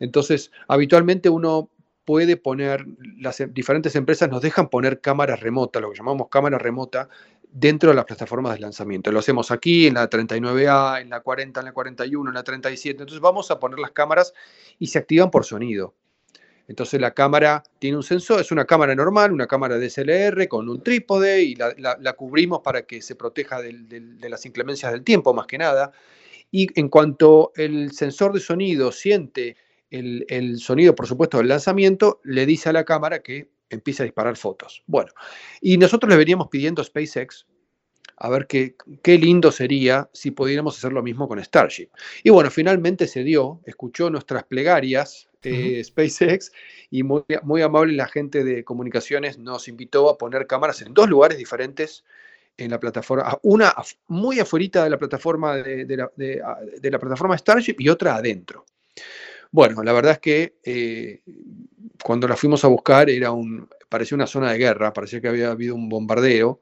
Entonces, 0.00 0.52
habitualmente 0.68 1.30
uno 1.30 1.70
puede 2.04 2.36
poner, 2.36 2.84
las 3.18 3.42
diferentes 3.54 3.96
empresas 3.96 4.28
nos 4.30 4.42
dejan 4.42 4.68
poner 4.68 5.00
cámara 5.00 5.34
remota, 5.36 5.80
lo 5.80 5.90
que 5.90 5.96
llamamos 5.96 6.28
cámara 6.28 6.58
remota, 6.58 7.08
dentro 7.52 7.90
de 7.90 7.96
las 7.96 8.04
plataformas 8.04 8.54
de 8.54 8.60
lanzamiento. 8.60 9.10
Lo 9.12 9.18
hacemos 9.18 9.50
aquí, 9.50 9.86
en 9.86 9.94
la 9.94 10.08
39A, 10.08 11.00
en 11.00 11.10
la 11.10 11.20
40, 11.20 11.60
en 11.60 11.66
la 11.66 11.72
41, 11.72 12.30
en 12.30 12.34
la 12.34 12.42
37. 12.42 13.02
Entonces 13.02 13.20
vamos 13.20 13.50
a 13.50 13.58
poner 13.58 13.78
las 13.78 13.92
cámaras 13.92 14.32
y 14.78 14.86
se 14.86 14.98
activan 14.98 15.30
por 15.30 15.44
sonido. 15.44 15.94
Entonces 16.68 17.00
la 17.00 17.12
cámara 17.12 17.64
tiene 17.80 17.96
un 17.96 18.04
sensor, 18.04 18.40
es 18.40 18.52
una 18.52 18.64
cámara 18.64 18.94
normal, 18.94 19.32
una 19.32 19.48
cámara 19.48 19.76
DSLR 19.76 20.46
con 20.46 20.68
un 20.68 20.82
trípode 20.84 21.42
y 21.42 21.56
la, 21.56 22.12
cubrimos 22.12 22.60
para 22.60 22.82
que 22.82 23.02
se 23.02 23.16
proteja 23.16 23.60
de 23.60 24.28
las 24.28 24.46
inclemencias 24.46 24.92
del 24.92 25.02
tiempo 25.02 25.34
más 25.34 25.48
que 25.48 25.58
nada. 25.58 25.90
Y 26.52 26.68
en 26.78 26.88
cuanto 26.88 27.50
el 27.56 27.90
sensor 27.90 28.32
de 28.32 28.38
sonido 28.38 28.92
siente 28.92 29.56
el, 29.90 30.58
sonido, 30.60 30.94
por 30.94 31.06
supuesto, 31.06 31.38
del 31.38 31.48
lanzamiento, 31.48 32.20
le 32.22 32.46
dice 32.46 32.68
a 32.68 32.72
la 32.72 32.84
cámara 32.84 33.20
que 33.20 33.48
empiece 33.70 34.02
a 34.02 34.04
disparar 34.04 34.36
fotos. 34.36 34.82
Bueno, 34.86 35.12
y 35.60 35.78
nosotros 35.78 36.10
le 36.10 36.16
veníamos 36.16 36.48
pidiendo 36.48 36.82
a 36.82 36.84
SpaceX 36.84 37.46
a 38.16 38.28
ver 38.28 38.46
qué, 38.46 38.76
qué 39.02 39.16
lindo 39.16 39.50
sería 39.50 40.10
si 40.12 40.30
pudiéramos 40.30 40.76
hacer 40.76 40.92
lo 40.92 41.02
mismo 41.02 41.26
con 41.26 41.42
Starship. 41.42 41.88
Y 42.22 42.28
bueno, 42.30 42.50
finalmente 42.50 43.06
se 43.06 43.24
dio, 43.24 43.62
escuchó 43.64 44.10
nuestras 44.10 44.44
plegarias 44.44 45.30
de 45.42 45.82
SpaceX 45.82 46.52
y 46.90 47.02
muy, 47.02 47.22
muy 47.42 47.62
amable 47.62 47.94
la 47.94 48.06
gente 48.06 48.44
de 48.44 48.62
comunicaciones 48.62 49.38
nos 49.38 49.68
invitó 49.68 50.10
a 50.10 50.18
poner 50.18 50.46
cámaras 50.46 50.82
en 50.82 50.92
dos 50.92 51.08
lugares 51.08 51.38
diferentes 51.38 52.04
en 52.58 52.70
la 52.70 52.78
plataforma, 52.78 53.38
una 53.42 53.74
muy 54.08 54.38
afuera 54.38 54.84
de 54.84 54.90
la 54.90 54.98
plataforma 54.98 55.56
de, 55.56 55.96
la, 55.96 56.10
de, 56.14 56.90
la, 56.90 56.98
plataforma 56.98 57.38
Starship 57.38 57.76
y 57.78 57.88
otra 57.88 58.16
adentro. 58.16 58.66
Bueno, 59.52 59.82
la 59.82 59.92
verdad 59.92 60.12
es 60.12 60.18
que 60.20 60.54
eh, 60.64 61.22
cuando 62.04 62.28
la 62.28 62.36
fuimos 62.36 62.64
a 62.64 62.68
buscar 62.68 63.10
era 63.10 63.32
un, 63.32 63.68
parecía 63.88 64.14
una 64.16 64.26
zona 64.26 64.52
de 64.52 64.58
guerra, 64.58 64.92
parecía 64.92 65.20
que 65.20 65.28
había 65.28 65.50
habido 65.50 65.74
un 65.74 65.88
bombardeo. 65.88 66.60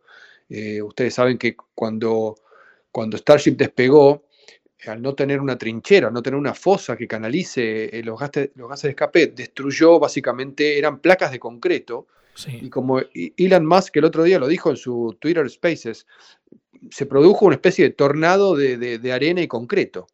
Eh, 0.49 0.81
ustedes 0.83 1.15
saben 1.15 1.37
que 1.39 1.55
cuando, 1.75 2.37
cuando 2.91 3.19
Starship 3.19 3.57
despegó, 3.57 4.25
al 4.87 5.03
no 5.03 5.15
tener 5.15 5.41
una 5.41 5.59
trinchera, 5.59 6.09
al 6.09 6.15
no 6.15 6.23
tener 6.23 6.39
una 6.39 6.55
fosa 6.55 6.97
que 6.97 7.09
canalice 7.09 7.99
eh, 7.99 8.03
los, 8.05 8.19
gases, 8.19 8.51
los 8.55 8.69
gases 8.69 8.85
de 8.85 8.91
escape, 8.91 9.27
destruyó 9.29 9.99
básicamente, 9.99 10.79
eran 10.79 11.01
placas 11.01 11.33
de 11.33 11.39
concreto. 11.41 12.07
Y 12.47 12.71
como 12.71 13.01
Elon 13.37 13.67
Musk 13.67 13.97
el 13.97 14.05
otro 14.05 14.23
día 14.23 14.39
lo 14.39 14.47
dijo 14.47 14.71
en 14.71 14.77
su 14.77 15.17
Twitter 15.21 15.49
Spaces, 15.51 16.07
se 16.91 17.07
produjo 17.07 17.47
una 17.47 17.57
especie 17.57 17.85
de 17.85 17.91
tornado 17.91 18.55
de 18.55 19.13
arena 19.13 19.43
y 19.43 19.49
concreto. 19.49 20.07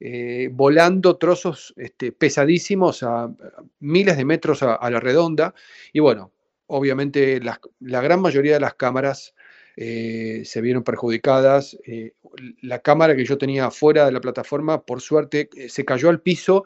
Eh, 0.00 0.48
volando 0.52 1.16
trozos 1.16 1.74
este, 1.76 2.12
pesadísimos 2.12 3.02
a, 3.02 3.32
miles 3.80 4.16
de 4.16 4.24
metros 4.24 4.62
a, 4.62 4.90
la 4.90 5.00
redonda. 5.00 5.54
Y 5.92 6.00
bueno, 6.00 6.32
obviamente 6.66 7.40
la, 7.40 7.60
gran 7.80 8.20
mayoría 8.20 8.54
de 8.54 8.60
las 8.60 8.74
cámaras 8.74 9.34
eh, 9.76 10.42
se 10.44 10.60
vieron 10.60 10.84
perjudicadas. 10.84 11.76
Eh, 11.86 12.14
la 12.62 12.80
cámara 12.80 13.16
que 13.16 13.24
yo 13.24 13.38
tenía 13.38 13.70
fuera 13.70 14.06
de 14.06 14.12
la 14.12 14.20
plataforma, 14.20 14.82
por 14.82 15.00
suerte, 15.00 15.48
se 15.68 15.84
cayó 15.84 16.08
al 16.10 16.20
piso, 16.20 16.64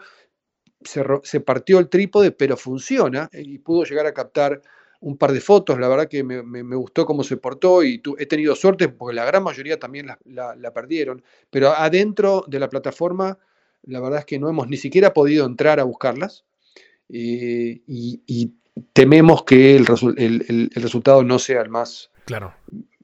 se 0.84 1.40
partió 1.40 1.78
el 1.78 1.88
trípode, 1.88 2.32
pero 2.32 2.56
funciona 2.56 3.30
y 3.32 3.58
pudo 3.58 3.84
llegar 3.84 4.06
a 4.06 4.12
captar 4.12 4.60
un 5.02 5.16
par 5.16 5.32
de 5.32 5.40
fotos, 5.40 5.78
la 5.80 5.88
verdad 5.88 6.08
que 6.08 6.22
me, 6.22 6.76
gustó 6.76 7.04
cómo 7.04 7.24
se 7.24 7.36
portó 7.36 7.82
y 7.82 8.00
he 8.18 8.26
tenido 8.26 8.54
suerte 8.54 8.88
porque 8.88 9.14
la 9.14 9.24
gran 9.24 9.42
mayoría 9.42 9.78
también 9.78 10.06
la, 10.24 10.72
perdieron, 10.72 11.24
pero 11.50 11.70
adentro 11.70 12.44
de 12.46 12.60
la 12.60 12.68
plataforma 12.68 13.38
la 13.82 14.00
verdad 14.00 14.20
es 14.20 14.24
que 14.24 14.38
no 14.38 14.48
hemos 14.48 14.68
ni 14.68 14.76
siquiera 14.76 15.12
podido 15.12 15.44
entrar 15.44 15.80
a 15.80 15.84
buscarlas 15.84 16.44
eh, 17.08 17.82
y, 17.86 18.52
tememos 18.94 19.42
que 19.44 19.76
el, 19.76 20.70
resultado 20.74 21.22
no 21.24 21.38
sea 21.38 21.60
el 21.60 21.68
más... 21.68 22.10
Claro. 22.24 22.54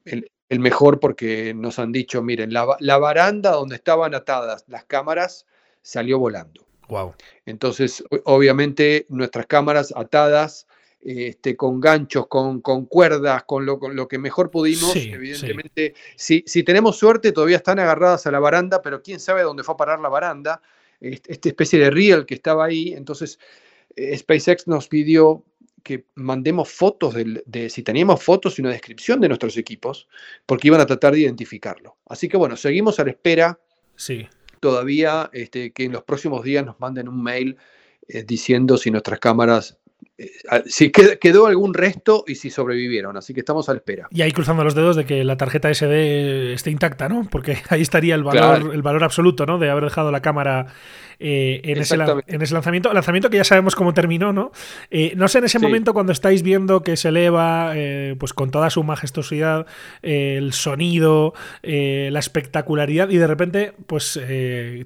El, 0.05 0.59
mejor 0.59 0.99
porque 0.99 1.53
nos 1.53 1.77
han 1.77 1.91
dicho, 1.91 2.23
miren, 2.23 2.51
la, 2.51 2.75
la 2.79 2.97
baranda 2.97 3.51
donde 3.51 3.75
estaban 3.75 4.15
atadas 4.15 4.63
las 4.67 4.85
cámaras 4.85 5.45
salió 5.83 6.17
volando. 6.17 6.65
Wow. 6.87 7.13
Entonces, 7.45 8.03
obviamente, 8.23 9.05
nuestras 9.09 9.45
cámaras 9.45 9.93
atadas 9.95 10.65
este, 11.01 11.55
con 11.55 11.79
ganchos, 11.79 12.27
con, 12.27 12.61
con 12.61 12.85
cuerdas, 12.85 13.43
con 13.43 13.65
lo, 13.65 13.79
lo, 13.91 14.07
que 14.07 14.17
mejor 14.17 14.51
pudimos. 14.51 14.95
Evidentemente, 14.95 15.93
Si, 16.15 16.43
si, 16.45 16.63
tenemos 16.63 16.97
suerte, 16.97 17.31
todavía 17.31 17.57
están 17.57 17.79
agarradas 17.79 18.27
a 18.27 18.31
la 18.31 18.39
baranda, 18.39 18.81
pero 18.81 19.01
quién 19.01 19.19
sabe 19.19 19.43
dónde 19.43 19.63
fue 19.63 19.73
a 19.73 19.77
parar 19.77 19.99
la 19.99 20.09
baranda, 20.09 20.61
esta 20.99 21.49
especie 21.49 21.79
de 21.79 21.89
riel 21.89 22.25
que 22.25 22.35
estaba 22.35 22.65
ahí. 22.65 22.93
Entonces, 22.93 23.39
eh, 23.95 24.17
SpaceX 24.17 24.67
nos 24.67 24.87
pidió 24.87 25.43
que 25.83 26.05
mandemos 26.15 26.69
fotos 26.69 27.15
de, 27.15 27.69
si 27.69 27.83
teníamos 27.83 28.21
fotos 28.21 28.59
y 28.59 28.61
una 28.61 28.71
descripción 28.71 29.21
de 29.21 29.29
nuestros 29.29 29.57
equipos, 29.57 30.07
porque 30.45 30.67
iban 30.67 30.81
a 30.81 30.85
tratar 30.85 31.13
de 31.13 31.21
identificarlo. 31.21 31.97
Así 32.05 32.27
que 32.27 32.37
bueno, 32.37 32.57
seguimos 32.57 32.99
a 32.99 33.05
la 33.05 33.11
espera. 33.11 33.59
Sí. 33.95 34.27
Todavía 34.59 35.29
este, 35.33 35.71
que 35.71 35.85
en 35.85 35.93
los 35.93 36.03
próximos 36.03 36.43
días 36.43 36.65
nos 36.65 36.79
manden 36.79 37.07
un 37.07 37.23
mail 37.23 37.57
eh, 38.07 38.23
diciendo 38.23 38.77
si 38.77 38.91
nuestras 38.91 39.19
cámaras 39.19 39.78
si 40.65 40.91
quedó 40.91 41.47
algún 41.47 41.73
resto 41.73 42.23
y 42.27 42.35
si 42.35 42.49
sobrevivieron, 42.49 43.17
así 43.17 43.33
que 43.33 43.39
estamos 43.39 43.69
a 43.69 43.73
la 43.73 43.77
espera. 43.77 44.07
Y 44.11 44.21
ahí 44.21 44.31
cruzando 44.31 44.63
los 44.63 44.75
dedos 44.75 44.95
de 44.95 45.05
que 45.05 45.23
la 45.23 45.37
tarjeta 45.37 45.73
SD 45.73 46.53
esté 46.53 46.71
intacta, 46.71 47.09
¿no? 47.09 47.27
Porque 47.29 47.57
ahí 47.69 47.81
estaría 47.81 48.15
el 48.15 48.23
valor, 48.23 48.73
el 48.73 48.81
valor 48.81 49.03
absoluto, 49.03 49.45
¿no? 49.45 49.59
De 49.59 49.69
haber 49.69 49.85
dejado 49.85 50.11
la 50.11 50.21
cámara 50.21 50.67
eh, 51.19 51.61
en, 51.63 51.77
ese, 51.77 51.95
en, 51.95 52.41
ese, 52.41 52.53
lanzamiento. 52.53 52.93
Lanzamiento 52.93 53.29
que 53.29 53.37
ya 53.37 53.43
sabemos 53.43 53.75
cómo 53.75 53.93
terminó, 53.93 54.31
¿no? 54.31 54.51
Eh, 54.89 55.13
no 55.17 55.27
sé 55.27 55.39
en 55.39 55.45
ese 55.45 55.59
momento 55.59 55.93
cuando 55.93 56.13
estáis 56.13 56.43
viendo 56.43 56.81
que 56.81 56.95
se 56.95 57.09
eleva, 57.09 57.73
eh, 57.75 58.15
pues 58.17 58.33
con 58.33 58.51
toda 58.51 58.69
su 58.69 58.83
majestuosidad, 58.83 59.67
el 60.01 60.53
sonido, 60.53 61.33
la 61.61 62.19
espectacularidad, 62.19 63.09
y 63.09 63.17
de 63.17 63.27
repente, 63.27 63.73
pues 63.87 64.19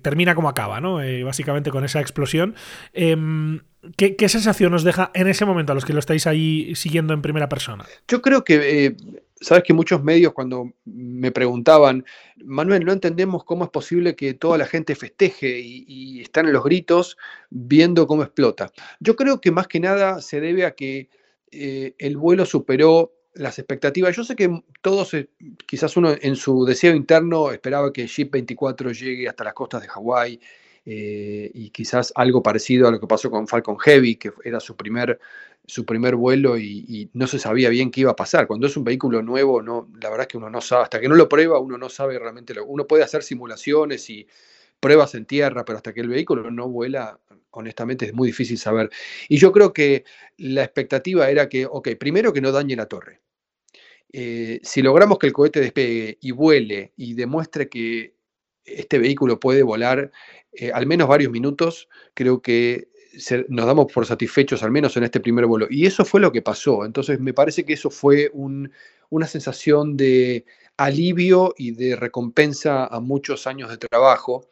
termina 0.01 0.35
como 0.35 0.49
acaba, 0.49 0.81
¿no? 0.81 0.99
básicamente 1.23 1.69
con 1.69 1.83
esa 1.85 2.01
explosión. 2.01 2.55
Em, 2.93 3.61
¿Qué, 3.97 4.29
sensación 4.29 4.71
nos 4.71 4.83
deja 4.83 5.11
en 5.13 5.27
ese 5.27 5.45
momento 5.45 5.73
a 5.73 5.75
los 5.75 5.83
que 5.83 5.91
lo 5.91 5.99
estáis 5.99 6.25
ahí 6.25 6.73
siguiendo 6.75 7.13
en 7.13 7.21
primera 7.21 7.49
persona? 7.49 7.85
Yo 8.07 8.21
creo 8.21 8.45
que 8.45 8.95
sabes 9.39 9.63
que 9.63 9.73
muchos 9.73 10.03
medios 10.03 10.33
cuando 10.33 10.73
me 10.85 11.31
preguntaban, 11.31 12.05
Manuel, 12.43 12.85
no 12.85 12.93
entendemos 12.93 13.43
cómo 13.43 13.65
es 13.65 13.69
posible 13.69 14.15
que 14.15 14.33
toda 14.33 14.57
la 14.57 14.65
gente 14.65 14.95
festeje 14.95 15.59
y, 15.59 16.21
están 16.21 16.47
en 16.47 16.53
los 16.53 16.63
gritos 16.63 17.17
viendo 17.49 18.07
cómo 18.07 18.23
explota. 18.23 18.71
Yo 18.99 19.15
creo 19.15 19.41
que 19.41 19.51
más 19.51 19.67
que 19.67 19.79
nada 19.79 20.21
se 20.21 20.39
debe 20.39 20.65
a 20.65 20.71
que 20.71 21.09
eh, 21.51 21.93
el 21.97 22.17
vuelo 22.17 22.45
superó 22.45 23.11
las 23.33 23.59
expectativas. 23.59 24.15
Yo 24.15 24.23
sé 24.23 24.35
que 24.35 24.61
todos, 24.81 25.13
eh, 25.13 25.29
quizás 25.65 25.97
uno 25.97 26.15
en 26.19 26.35
su 26.35 26.65
deseo 26.65 26.95
interno 26.95 27.51
esperaba 27.51 27.91
que 27.91 28.07
Jeep 28.07 28.31
24 28.31 28.91
llegue 28.91 29.27
hasta 29.27 29.43
las 29.43 29.53
costas 29.53 29.81
de 29.81 29.87
Hawái. 29.89 30.39
Eh, 30.85 31.49
y 31.53 31.69
quizás 31.69 32.11
algo 32.13 32.43
parecido 32.43 32.87
a 32.87 32.91
lo 32.91 32.99
que 32.99 33.07
pasó 33.07 33.31
con 33.31 33.47
Falcon 33.47 33.77
Heavy, 33.79 34.17
que 34.17 34.33
era 34.43 34.59
su 34.59 34.75
primer 34.75 35.17
su 35.65 35.86
primer 35.86 36.15
vuelo 36.15 36.58
y, 36.58 37.10
no 37.13 37.27
se 37.27 37.39
sabía 37.39 37.70
bien 37.70 37.91
qué 37.91 38.01
iba 38.01 38.12
a 38.12 38.15
pasar. 38.15 38.48
Cuando 38.48 38.67
es 38.67 38.75
un 38.75 38.84
vehículo 38.84 39.22
nuevo, 39.22 39.62
no, 39.62 39.89
la 40.01 40.10
verdad 40.10 40.22
es 40.24 40.27
que 40.27 40.38
uno 40.38 40.50
no 40.50 40.62
sabe, 40.62 40.84
hasta 40.84 41.00
que 41.00 41.08
no 41.08 41.15
lo 41.15 41.29
prueba, 41.29 41.60
uno 41.60 41.77
no 41.77 41.89
sabe 41.89 42.20
realmente 42.20 42.53
lo. 42.53 42.65
Uno 42.65 42.86
puede 42.88 43.03
hacer 43.03 43.24
simulaciones 43.24 44.10
y 44.10 44.27
pruebas 44.79 45.15
en 45.15 45.25
tierra, 45.25 45.63
pero 45.63 45.77
hasta 45.77 45.93
que 45.93 46.01
el 46.01 46.10
vehículo 46.10 46.51
no 46.51 46.67
vuela, 46.67 47.20
honestamente 47.51 48.05
es 48.05 48.13
muy 48.13 48.27
difícil 48.27 48.58
saber. 48.58 48.89
Y 49.29 49.38
yo 49.38 49.51
creo 49.51 49.72
que 49.74 50.03
la 50.38 50.63
expectativa 50.63 51.29
era 51.29 51.48
que, 51.48 51.65
ok, 51.65 51.89
primero 52.00 52.34
que 52.34 52.41
no 52.41 52.51
dañe 52.51 52.75
la 52.75 52.88
torre. 52.88 53.22
Eh, 54.12 54.60
si 54.62 54.82
logramos 54.82 55.17
que 55.17 55.27
el 55.27 55.34
cohete 55.34 55.60
despegue 55.60 56.17
y 56.22 56.32
vuele 56.32 56.93
y 56.98 57.15
demuestre 57.15 57.67
que 57.67 58.15
este 58.65 59.00
vehículo 59.00 59.39
puede 59.39 59.63
volar 59.63 60.12
eh, 60.51 60.72
al 60.72 60.86
menos 60.86 61.08
varios 61.08 61.32
minutos, 61.32 61.89
creo 62.13 62.41
que 62.41 62.89
nos 63.50 63.65
damos 63.65 63.91
por 63.91 64.05
satisfechos, 64.05 64.63
al 64.63 64.72
menos 64.72 64.98
en 64.98 65.03
este 65.03 65.20
primer 65.20 65.46
vuelo. 65.46 65.67
Y 65.70 65.86
eso 65.86 66.05
fue 66.05 66.20
lo 66.20 66.32
que 66.32 66.41
pasó. 66.41 66.86
Entonces 66.86 67.20
me 67.20 67.34
parece 67.34 67.63
que 67.63 67.74
eso 67.74 67.89
fue 67.89 68.32
una 68.34 69.27
sensación 69.27 69.96
de 69.96 70.46
alivio 70.77 71.53
y 71.58 71.72
de 71.72 71.96
recompensa 71.96 72.86
a 72.86 73.00
muchos 73.00 73.48
años 73.48 73.70
de 73.70 73.77
trabajo. 73.77 74.48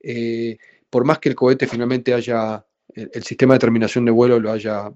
Eh, 0.00 0.58
por 0.88 1.04
más 1.04 1.18
que 1.18 1.28
el 1.28 1.34
cohete 1.34 1.66
finalmente 1.66 2.12
haya, 2.12 2.64
el, 2.94 3.22
sistema 3.22 3.54
de 3.54 3.60
terminación 3.60 4.04
de 4.04 4.10
vuelo 4.10 4.40
lo 4.40 4.50
haya, 4.50 4.92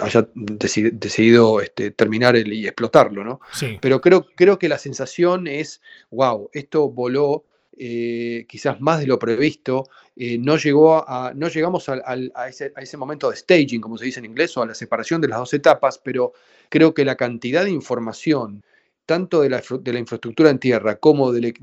haya 0.00 0.28
decidido 0.34 1.60
este, 1.60 1.90
terminar 1.90 2.36
y 2.36 2.66
explotarlo, 2.66 3.22
¿no? 3.24 3.40
Pero 3.80 4.00
creo, 4.00 4.26
creo 4.34 4.58
que 4.58 4.68
la 4.68 4.78
sensación 4.78 5.46
es, 5.46 5.82
wow, 6.10 6.48
esto 6.52 6.88
voló 6.88 7.44
eh, 7.80 8.44
quizás 8.48 8.80
más 8.80 8.98
de 8.98 9.06
lo 9.06 9.20
previsto, 9.20 9.88
eh, 10.16 10.36
no, 10.36 10.56
llegó 10.56 11.08
a, 11.08 11.32
no 11.32 11.46
llegamos 11.46 11.88
a, 11.88 12.48
ese, 12.48 12.96
momento 12.96 13.30
de 13.30 13.36
staging, 13.36 13.80
como 13.80 13.96
se 13.96 14.04
dice 14.04 14.18
en 14.18 14.26
inglés, 14.26 14.56
o 14.56 14.62
a 14.62 14.66
la 14.66 14.74
separación 14.74 15.20
de 15.20 15.28
las 15.28 15.38
dos 15.38 15.54
etapas, 15.54 16.00
pero 16.02 16.32
creo 16.68 16.92
que 16.92 17.04
la 17.04 17.14
cantidad 17.14 17.64
de 17.64 17.70
información, 17.70 18.64
tanto 19.06 19.42
de 19.42 19.50
la, 19.50 19.98
infraestructura 19.98 20.50
en 20.50 20.58
tierra 20.58 20.96
como 20.96 21.30
del, 21.30 21.54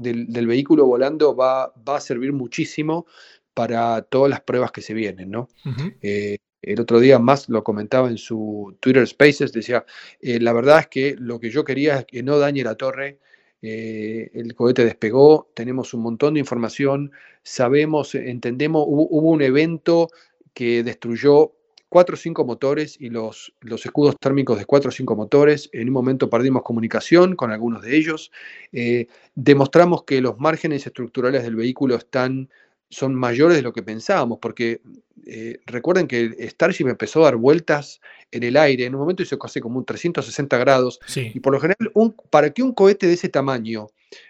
vehículo 0.47 0.85
volando, 0.85 1.35
va, 1.35 1.73
a 1.85 1.99
servir 1.99 2.31
muchísimo 2.31 3.05
para 3.53 4.01
todas 4.01 4.29
las 4.29 4.39
pruebas 4.39 4.71
que 4.71 4.81
se 4.81 4.93
vienen, 4.93 5.31
¿no? 5.31 5.49
Eh, 6.01 6.37
el 6.61 6.79
otro 6.79 7.01
día 7.01 7.19
más 7.19 7.49
lo 7.49 7.61
comentaba 7.61 8.09
en 8.09 8.17
su 8.17 8.77
Twitter 8.79 9.05
Spaces, 9.05 9.51
decía, 9.51 9.85
la 10.21 10.53
verdad 10.53 10.79
es 10.79 10.87
que 10.87 11.15
lo 11.19 11.41
que 11.41 11.49
yo 11.49 11.65
quería 11.65 11.99
es 11.99 12.05
que 12.05 12.23
no 12.23 12.39
dañe 12.39 12.63
la 12.63 12.75
torre, 12.75 13.19
eh, 13.65 14.31
el 14.33 14.55
cohete 14.55 14.85
despegó, 14.85 15.49
tenemos 15.53 15.93
un 15.93 16.01
montón 16.01 16.35
de 16.35 16.39
información, 16.39 17.11
sabemos, 17.43 18.15
entendemos, 18.15 18.85
hubo, 18.87 19.29
un 19.31 19.41
evento 19.41 20.09
que 20.53 20.83
destruyó 20.83 21.53
cuatro 21.89 22.15
o 22.15 22.17
cinco 22.17 22.45
motores 22.45 22.97
y 22.99 23.09
los, 23.09 23.53
escudos 23.83 24.15
térmicos 24.19 24.57
de 24.57 24.65
cuatro 24.65 24.89
o 24.89 24.91
cinco 24.91 25.15
motores. 25.15 25.69
En 25.73 25.87
un 25.87 25.93
momento 25.93 26.29
perdimos 26.29 26.63
comunicación 26.63 27.35
con 27.35 27.51
algunos 27.51 27.81
de 27.83 27.95
ellos. 27.95 28.31
Eh, 28.71 29.07
demostramos 29.35 30.03
que 30.03 30.21
los 30.21 30.39
márgenes 30.39 30.85
estructurales 30.85 31.43
del 31.43 31.55
vehículo 31.55 31.95
están 31.95 32.49
son 32.95 33.13
mayores 33.13 33.57
de 33.57 33.61
lo 33.61 33.73
que 33.73 33.83
pensábamos, 33.83 34.39
porque 34.41 34.79
eh, 35.25 35.59
recuerden 35.65 36.07
que 36.07 36.47
Starship 36.47 36.87
empezó 36.87 37.19
a 37.19 37.25
dar 37.25 37.35
vueltas 37.35 37.99
en 38.31 38.43
el 38.43 38.55
aire, 38.55 38.85
en 38.85 38.95
un 38.95 39.01
momento 39.01 39.21
hizo 39.21 39.37
casi 39.37 39.59
como 39.59 39.79
un 39.79 39.85
360 39.85 40.57
grados, 40.57 41.01
y 41.13 41.41
por 41.41 41.51
lo 41.51 41.59
general, 41.59 41.91
para 42.29 42.51
que 42.51 42.63
un 42.63 42.71
cohete 42.71 43.05
de 43.05 43.13
ese 43.13 43.27
tamaño 43.27 43.87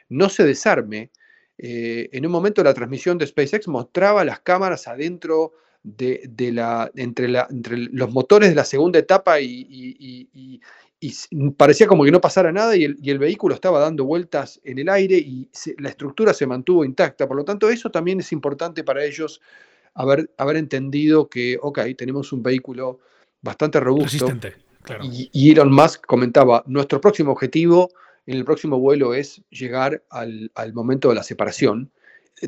no 0.10 0.30
se 0.30 0.43
desarme, 0.43 1.12
eh, 1.60 2.10
en 2.12 2.25
un 2.25 2.32
momento 2.32 2.63
la 2.63 2.73
transmisión 2.73 3.19
de 3.19 3.28
SpaceX 3.28 3.67
mostraba 3.67 4.25
las 4.25 4.39
cámaras 4.39 4.88
adentro 4.88 5.54
de, 5.84 6.28
la, 6.51 6.91
entre, 6.95 7.28
la, 7.28 7.47
entre 7.51 7.78
los 7.78 8.12
motores 8.12 8.49
de 8.49 8.56
la 8.56 8.65
segunda 8.65 8.97
etapa 8.97 9.39
y, 9.39 9.67
y 9.69 10.60
parecía 11.58 11.88
como 11.88 12.04
que 12.04 12.12
no 12.12 12.22
pasara 12.22 12.52
nada 12.52 12.76
y 12.76 12.84
el, 12.84 13.20
vehículo 13.20 13.56
estaba 13.56 13.80
dando 13.80 14.06
vueltas 14.06 14.60
en 14.63 14.80
el 14.80 14.89
aire 14.89 15.18
y 15.18 15.50
la 15.80 15.89
estructura 15.89 16.34
se 16.34 16.48
mantuvo 16.48 16.86
intacta. 16.86 17.28
Por 17.28 17.38
lo 17.38 17.44
tanto, 17.44 17.70
eso 17.70 17.89
también 17.89 18.20
es 18.20 18.32
importante 18.32 18.84
para 18.84 19.04
ellos 19.04 19.41
haber, 19.94 20.32
haber 20.38 20.58
entendido 20.58 21.30
que, 21.30 21.58
ok, 21.62 21.80
tenemos 21.98 22.32
un 22.34 22.44
vehículo 22.44 23.00
bastante 23.41 23.80
robusto. 23.80 24.28
Resistente, 24.28 24.56
claro. 24.82 25.04
Y, 25.06 25.52
Elon 25.52 25.72
Musk 25.72 26.06
comentaba, 26.06 26.63
nuestro 26.68 27.02
próximo 27.02 27.32
objetivo 27.32 27.89
en 28.26 28.38
el 28.38 28.46
próximo 28.46 28.80
vuelo 28.80 29.13
es 29.13 29.41
llegar 29.50 30.04
al, 30.10 30.52
momento 30.74 31.10
de 31.10 31.15
la 31.15 31.24
separación. 31.24 31.91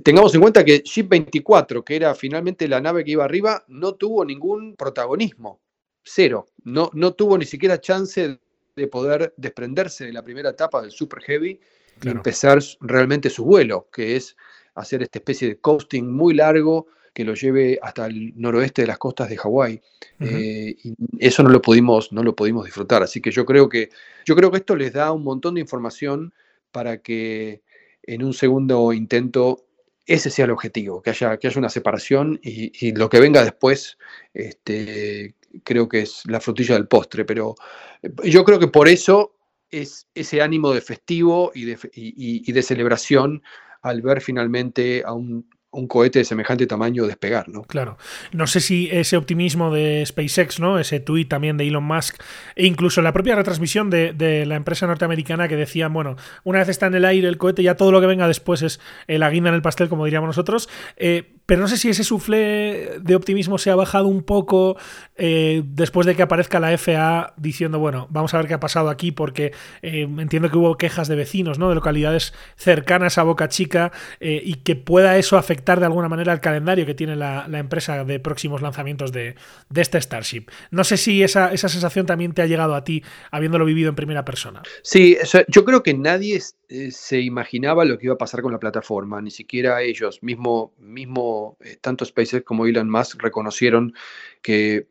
Tengamos 0.03 0.33
en 0.35 0.41
cuenta 0.41 0.65
que 0.65 0.81
Ship 0.83 1.07
24, 1.07 1.83
que 1.83 1.95
era 1.95 2.13
finalmente 2.15 2.67
la 2.67 2.81
nave 2.81 3.03
que 3.03 3.11
iba 3.11 3.23
arriba, 3.23 3.63
no 3.67 3.93
tuvo 3.93 4.25
ningún 4.25 4.75
protagonismo 4.75 5.61
cero. 6.07 6.47
No, 6.63 6.89
no 6.93 7.13
tuvo 7.13 7.37
ni 7.37 7.45
siquiera 7.45 7.79
chance 7.79 8.39
de 8.77 8.87
poder 8.87 9.33
desprenderse 9.37 10.05
de 10.05 10.13
la 10.13 10.23
primera 10.23 10.51
etapa 10.51 10.81
del 10.81 10.91
Super 10.91 11.21
Heavy 11.23 11.59
y 12.03 12.09
empezar 12.09 12.59
realmente 12.79 13.29
su 13.29 13.43
vuelo, 13.43 13.89
que 13.91 14.15
es 14.15 14.37
hacer 14.75 15.01
esta 15.01 15.17
especie 15.17 15.47
de 15.47 15.57
coasting 15.57 16.09
muy 16.09 16.35
largo 16.35 16.87
que 17.11 17.25
lo 17.25 17.33
lleve 17.33 17.79
hasta 17.81 18.05
el 18.05 18.33
noroeste 18.35 18.83
de 18.83 18.87
las 18.87 18.99
costas 18.99 19.27
de 19.27 19.37
Hawái. 19.37 19.81
Eh, 20.19 20.75
y 20.83 20.93
eso 21.17 21.41
no 21.41 21.49
lo 21.49 21.59
pudimos, 21.59 22.13
no 22.13 22.21
lo 22.21 22.35
pudimos 22.35 22.65
disfrutar. 22.65 23.01
Así 23.01 23.19
que 23.19 23.31
yo 23.31 23.43
creo 23.43 23.67
que 23.67 23.89
yo 24.23 24.35
creo 24.35 24.51
que 24.51 24.57
esto 24.57 24.75
les 24.75 24.93
da 24.93 25.11
un 25.11 25.23
montón 25.23 25.55
de 25.55 25.61
información 25.61 26.31
para 26.71 27.01
que 27.01 27.63
en 28.03 28.23
un 28.23 28.35
segundo 28.35 28.93
intento 28.93 29.65
ese 30.05 30.29
sea 30.29 30.45
el 30.45 30.51
objetivo, 30.51 31.01
que 31.01 31.09
haya, 31.09 31.37
que 31.37 31.47
haya 31.47 31.59
una 31.59 31.69
separación 31.69 32.39
y, 32.43 32.71
y 32.87 32.93
lo 32.93 33.09
que 33.09 33.19
venga 33.19 33.43
después 33.43 33.97
este, 34.35 35.33
creo 35.63 35.87
que 35.87 36.01
es 36.01 36.23
la 36.25 36.39
frutilla 36.39 36.75
del 36.75 36.87
postre, 36.87 37.25
pero 37.25 37.55
eh, 38.01 38.11
yo 38.25 38.43
creo 38.43 38.59
que 38.59 38.67
por 38.67 38.87
eso 38.87 39.35
es 39.69 40.07
ese 40.15 40.41
ánimo 40.41 40.71
de 40.73 40.81
festivo 40.81 41.51
y 41.53 41.65
de, 41.65 42.61
celebración 42.61 43.43
al 43.81 44.01
ver 44.01 44.21
finalmente 44.21 45.03
a 45.05 45.13
un 45.13 45.45
cohete 45.87 46.19
de 46.19 46.25
semejante 46.25 46.65
tamaño 46.65 47.05
despegar, 47.05 47.49
¿no? 47.49 47.63
Claro. 47.63 47.97
No 48.31 48.47
sé 48.47 48.61
si 48.61 48.89
ese 48.91 49.17
optimismo 49.17 49.71
de 49.71 50.05
SpaceX, 50.05 50.59
¿no? 50.61 50.79
Ese 50.79 51.01
tuit 51.01 51.27
también 51.27 51.57
de 51.57 51.67
Elon 51.67 51.83
Musk, 51.83 52.15
e 52.55 52.65
incluso 52.65 53.01
la 53.01 53.11
propia 53.11 53.35
retransmisión 53.35 53.89
de, 53.89 54.45
la 54.47 54.55
empresa 54.55 54.87
norteamericana 54.87 55.49
que 55.49 55.57
decían, 55.57 55.91
bueno, 55.91 56.15
una 56.45 56.59
vez 56.59 56.69
está 56.69 56.87
en 56.87 56.95
el 56.95 57.05
aire 57.05 57.27
el 57.27 57.37
cohete, 57.37 57.61
ya 57.61 57.75
todo 57.75 57.91
lo 57.91 57.99
que 57.99 58.07
venga 58.07 58.27
después 58.27 58.61
es 58.61 58.79
la 59.07 59.29
guinda 59.29 59.49
en 59.49 59.55
el 59.55 59.61
pastel, 59.61 59.89
como 59.89 60.05
diríamos 60.05 60.27
nosotros. 60.27 60.69
Eh, 60.95 61.36
pero 61.47 61.61
no 61.61 61.69
sé 61.69 61.77
si 61.77 61.89
ese 61.89 62.03
suflé 62.03 62.99
de 62.99 63.15
optimismo 63.15 63.57
se 63.57 63.71
ha 63.71 63.75
bajado 63.75 64.07
un 64.09 64.21
poco 64.21 64.77
eh, 65.15 65.63
después 65.65 66.05
de 66.05 66.13
que 66.13 66.21
aparezca 66.21 66.59
la 66.59 66.77
FAA 66.77 67.35
diciendo, 67.37 67.79
bueno, 67.79 68.05
vamos 68.11 68.33
a 68.33 68.37
ver 68.37 68.47
qué 68.47 68.53
ha 68.53 68.59
pasado 68.59 68.89
aquí, 68.89 69.13
porque 69.13 69.53
eh, 69.81 70.01
entiendo 70.01 70.51
que 70.51 70.57
hubo 70.57 70.75
quejas 70.75 71.07
de 71.07 71.15
vecinos, 71.15 71.57
¿no? 71.57 71.69
De 71.69 71.75
localidades 71.75 72.33
cercanas 72.57 73.17
a 73.17 73.23
Boca 73.23 73.47
Chica 73.47 73.93
eh, 74.19 74.41
y 74.43 74.55
que 74.55 74.75
pueda 74.75 75.17
eso 75.17 75.37
afectar 75.37 75.79
de 75.79 75.85
alguna 75.85 76.09
manera 76.09 76.33
el 76.33 76.41
calendario 76.41 76.85
que 76.85 76.93
tiene 76.93 77.15
la, 77.15 77.47
empresa 77.57 78.03
de 78.03 78.19
próximos 78.19 78.61
lanzamientos 78.61 79.13
de, 79.13 79.35
este 79.73 80.01
Starship. 80.01 80.47
No 80.69 80.83
sé 80.83 80.97
si 80.97 81.23
esa, 81.23 81.53
esa, 81.53 81.69
sensación 81.69 82.05
también 82.05 82.33
te 82.33 82.41
ha 82.41 82.45
llegado 82.45 82.75
a 82.75 82.83
ti, 82.83 83.03
habiéndolo 83.31 83.63
vivido 83.63 83.87
en 83.87 83.95
primera 83.95 84.25
persona. 84.25 84.63
Sí, 84.83 85.17
yo 85.47 85.63
creo 85.63 85.81
que 85.81 85.93
nadie 85.93 86.41
se 86.89 87.21
imaginaba 87.21 87.85
lo 87.85 87.97
que 87.97 88.07
iba 88.07 88.15
a 88.15 88.17
pasar 88.17 88.41
con 88.41 88.51
la 88.51 88.59
plataforma, 88.59 89.21
ni 89.21 89.31
siquiera 89.31 89.81
ellos, 89.81 90.21
mismo, 90.21 90.73
mismo 90.77 91.36
eh, 91.63 91.77
tanto 91.81 92.05
SpaceX 92.05 92.43
como 92.43 92.65
Elon 92.65 92.89
Musk 92.89 93.21
reconocieron 93.21 93.93
que 94.41 94.87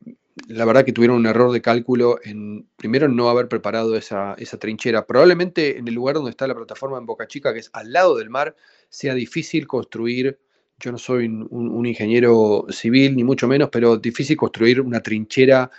la 0.49 0.65
verdad 0.65 0.85
que 0.85 0.93
tuvieron 0.93 1.17
un 1.17 1.27
error 1.27 1.51
de 1.51 1.63
cálculo 1.63 2.19
en, 2.23 2.69
primero, 2.77 3.09
no 3.09 3.31
haber 3.31 3.49
preparado 3.49 3.97
esa, 3.97 4.37
trinchera. 4.59 5.07
Probablemente 5.07 5.79
en 5.79 5.89
el 5.89 5.95
lugar 5.95 6.17
donde 6.17 6.31
está 6.31 6.47
la 6.47 6.55
plataforma 6.55 6.99
en 6.99 7.07
Boca 7.07 7.27
Chica, 7.27 7.55
que 7.55 7.61
es 7.61 7.71
al 7.73 7.93
lado 7.93 8.17
del 8.17 8.29
mar, 8.29 8.55
sea 8.91 9.15
difícil 9.15 9.67
construir, 9.67 10.39
yo 10.79 10.93
no 10.93 10.99
soy 10.99 11.27
un 11.27 11.87
ingeniero 11.87 12.67
civil, 12.69 13.17
ni 13.17 13.25
mucho 13.25 13.49
menos, 13.49 13.71
pero 13.73 13.97
difícil 13.97 14.37
construir 14.37 14.83
una 14.83 15.01
trinchera 15.01 15.71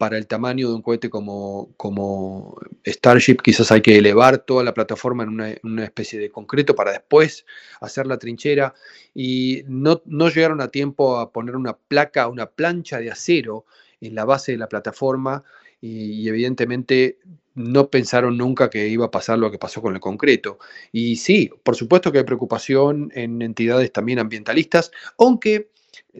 para 0.00 0.16
el 0.16 0.26
tamaño 0.26 0.70
de 0.70 0.76
un 0.76 0.80
cohete 0.80 1.10
como, 1.10 1.74
como 1.76 2.56
Starship, 2.86 3.36
quizás 3.44 3.70
hay 3.70 3.82
que 3.82 3.98
elevar 3.98 4.38
toda 4.38 4.64
la 4.64 4.72
plataforma 4.72 5.24
en 5.24 5.58
una, 5.62 5.84
especie 5.84 6.18
de 6.18 6.30
concreto 6.30 6.74
para 6.74 6.92
después 6.92 7.44
hacer 7.82 8.06
la 8.06 8.16
trinchera. 8.16 8.72
Y 9.14 9.62
no, 9.66 10.00
no 10.06 10.30
llegaron 10.30 10.62
a 10.62 10.68
tiempo 10.68 11.18
a 11.18 11.30
poner 11.32 11.54
una 11.54 11.76
placa, 11.76 12.28
una 12.28 12.46
plancha 12.46 12.98
de 12.98 13.10
acero 13.10 13.66
en 14.00 14.14
la 14.14 14.24
base 14.24 14.52
de 14.52 14.58
la 14.58 14.70
plataforma 14.70 15.44
y, 15.82 16.22
y, 16.22 16.28
evidentemente 16.30 17.18
no 17.54 17.90
pensaron 17.90 18.38
nunca 18.38 18.70
que 18.70 18.88
iba 18.88 19.04
a 19.04 19.10
pasar 19.10 19.38
lo 19.38 19.50
que 19.50 19.58
pasó 19.58 19.82
con 19.82 19.92
el 19.92 20.00
concreto. 20.00 20.58
Y 20.92 21.16
sí, 21.16 21.50
por 21.62 21.76
supuesto 21.76 22.10
que 22.10 22.16
hay 22.16 22.24
preocupación 22.24 23.12
en 23.14 23.42
entidades 23.42 23.92
también 23.92 24.18
ambientalistas, 24.18 24.92
aunque 25.18 25.68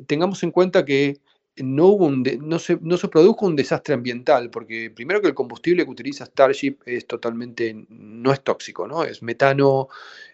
tengamos 0.07 0.43
en 0.43 0.51
cuenta 0.51 0.85
que 0.85 1.19
no, 1.57 1.87
hubo 1.87 2.07
un 2.07 2.23
de, 2.23 2.39
no, 2.39 2.59
se, 2.59 2.79
no 2.81 2.97
se 2.97 3.09
produjo 3.09 3.47
un 3.47 3.57
desastre 3.57 3.95
ambiental, 3.95 4.51
porque 4.51 4.91
primero 4.91 5.21
que 5.21 5.29
el 5.29 5.35
combustible 5.35 5.85
que 5.85 5.91
utiliza 5.91 6.27
Starship 6.27 6.79
es 6.87 7.07
totalmente, 7.07 7.87
no 7.89 8.33
es 8.33 8.43
tóxico, 8.43 8.87
¿no? 8.87 9.05
Es 9.05 9.23
metano, 9.23 9.89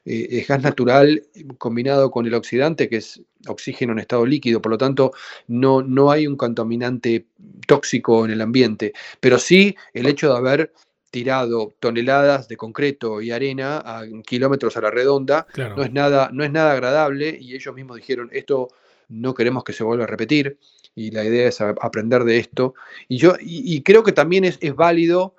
eh, 0.05 0.29
es 0.31 0.49
gas 0.49 0.63
natural 0.63 1.23
combinado 1.59 2.11
con 2.11 2.27
el 2.27 2.35
oxidante, 2.35 2.89
que 2.89 2.97
es 2.97 3.21
oxígeno 3.47 3.93
en 3.93 4.01
estado 4.01 4.27
líquido, 4.27 4.61
por 4.61 4.73
lo 4.73 4.79
tanto 4.79 5.13
no, 5.49 5.83
no 5.83 6.11
hay 6.11 6.27
un 6.27 6.37
contaminante 6.37 7.27
tóxico 7.67 8.25
en 8.25 8.33
el 8.33 8.41
ambiente, 8.41 8.93
pero 9.21 9.39
sí 9.39 9.77
el 9.93 10.07
hecho 10.07 10.31
de 10.31 10.39
haber 10.39 10.73
tirado 11.11 11.73
toneladas 11.81 12.49
de 12.49 12.57
concreto 12.57 13.23
y 13.23 13.31
arena 13.31 13.79
a 13.79 14.05
kilómetros 14.27 14.77
a 14.77 14.81
la 14.83 14.91
redonda 14.91 15.47
claro. 15.53 15.77
no, 15.77 15.83
es 15.83 15.93
nada, 15.93 16.31
no 16.33 16.45
es 16.45 16.51
nada 16.51 16.73
agradable 16.73 17.39
y 17.41 17.55
ellos 17.55 17.75
mismos 17.75 17.97
dijeron 17.97 18.29
esto 18.33 18.69
no 19.09 19.35
queremos 19.35 19.65
que 19.65 19.73
se 19.73 19.85
vuelva 19.85 20.05
a 20.05 20.09
repetir 20.09 20.59
y 20.95 21.11
la 21.11 21.25
idea 21.25 21.49
es 21.49 21.61
aprender 21.61 22.25
de 22.25 22.39
esto. 22.39 22.75
Y, 23.09 23.19
yo, 23.19 23.35
y, 23.41 23.83
creo 23.83 24.03
que 24.03 24.13
también 24.13 24.45
es, 24.45 24.59
es 24.61 24.75
válido, 24.75 25.37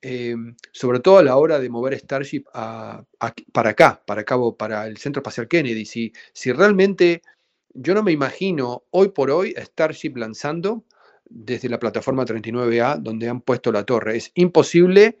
eh, 0.00 0.36
sobre 0.72 1.00
todo 1.00 1.18
a 1.18 1.22
la 1.24 1.36
hora 1.36 1.58
de 1.58 1.68
mover 1.68 1.98
Starship 1.98 2.44
a, 2.54 3.04
a, 3.20 3.34
para 3.52 3.70
acá, 3.70 4.02
para 4.06 4.24
cabo, 4.24 4.56
para 4.56 4.86
el 4.86 4.96
Centro 4.96 5.20
Espacial 5.20 5.48
Kennedy. 5.48 5.84
Si, 5.84 6.12
si 6.32 6.52
realmente 6.52 7.22
yo 7.74 7.94
no 7.94 8.02
me 8.02 8.12
imagino 8.12 8.84
hoy 8.90 9.08
por 9.08 9.30
hoy 9.30 9.54
Starship 9.58 10.16
lanzando 10.16 10.84
desde 11.28 11.68
la 11.68 11.78
plataforma 11.78 12.24
39A 12.24 12.98
donde 12.98 13.28
han 13.28 13.40
puesto 13.40 13.72
la 13.72 13.84
torre. 13.84 14.16
Es 14.16 14.30
imposible 14.34 15.18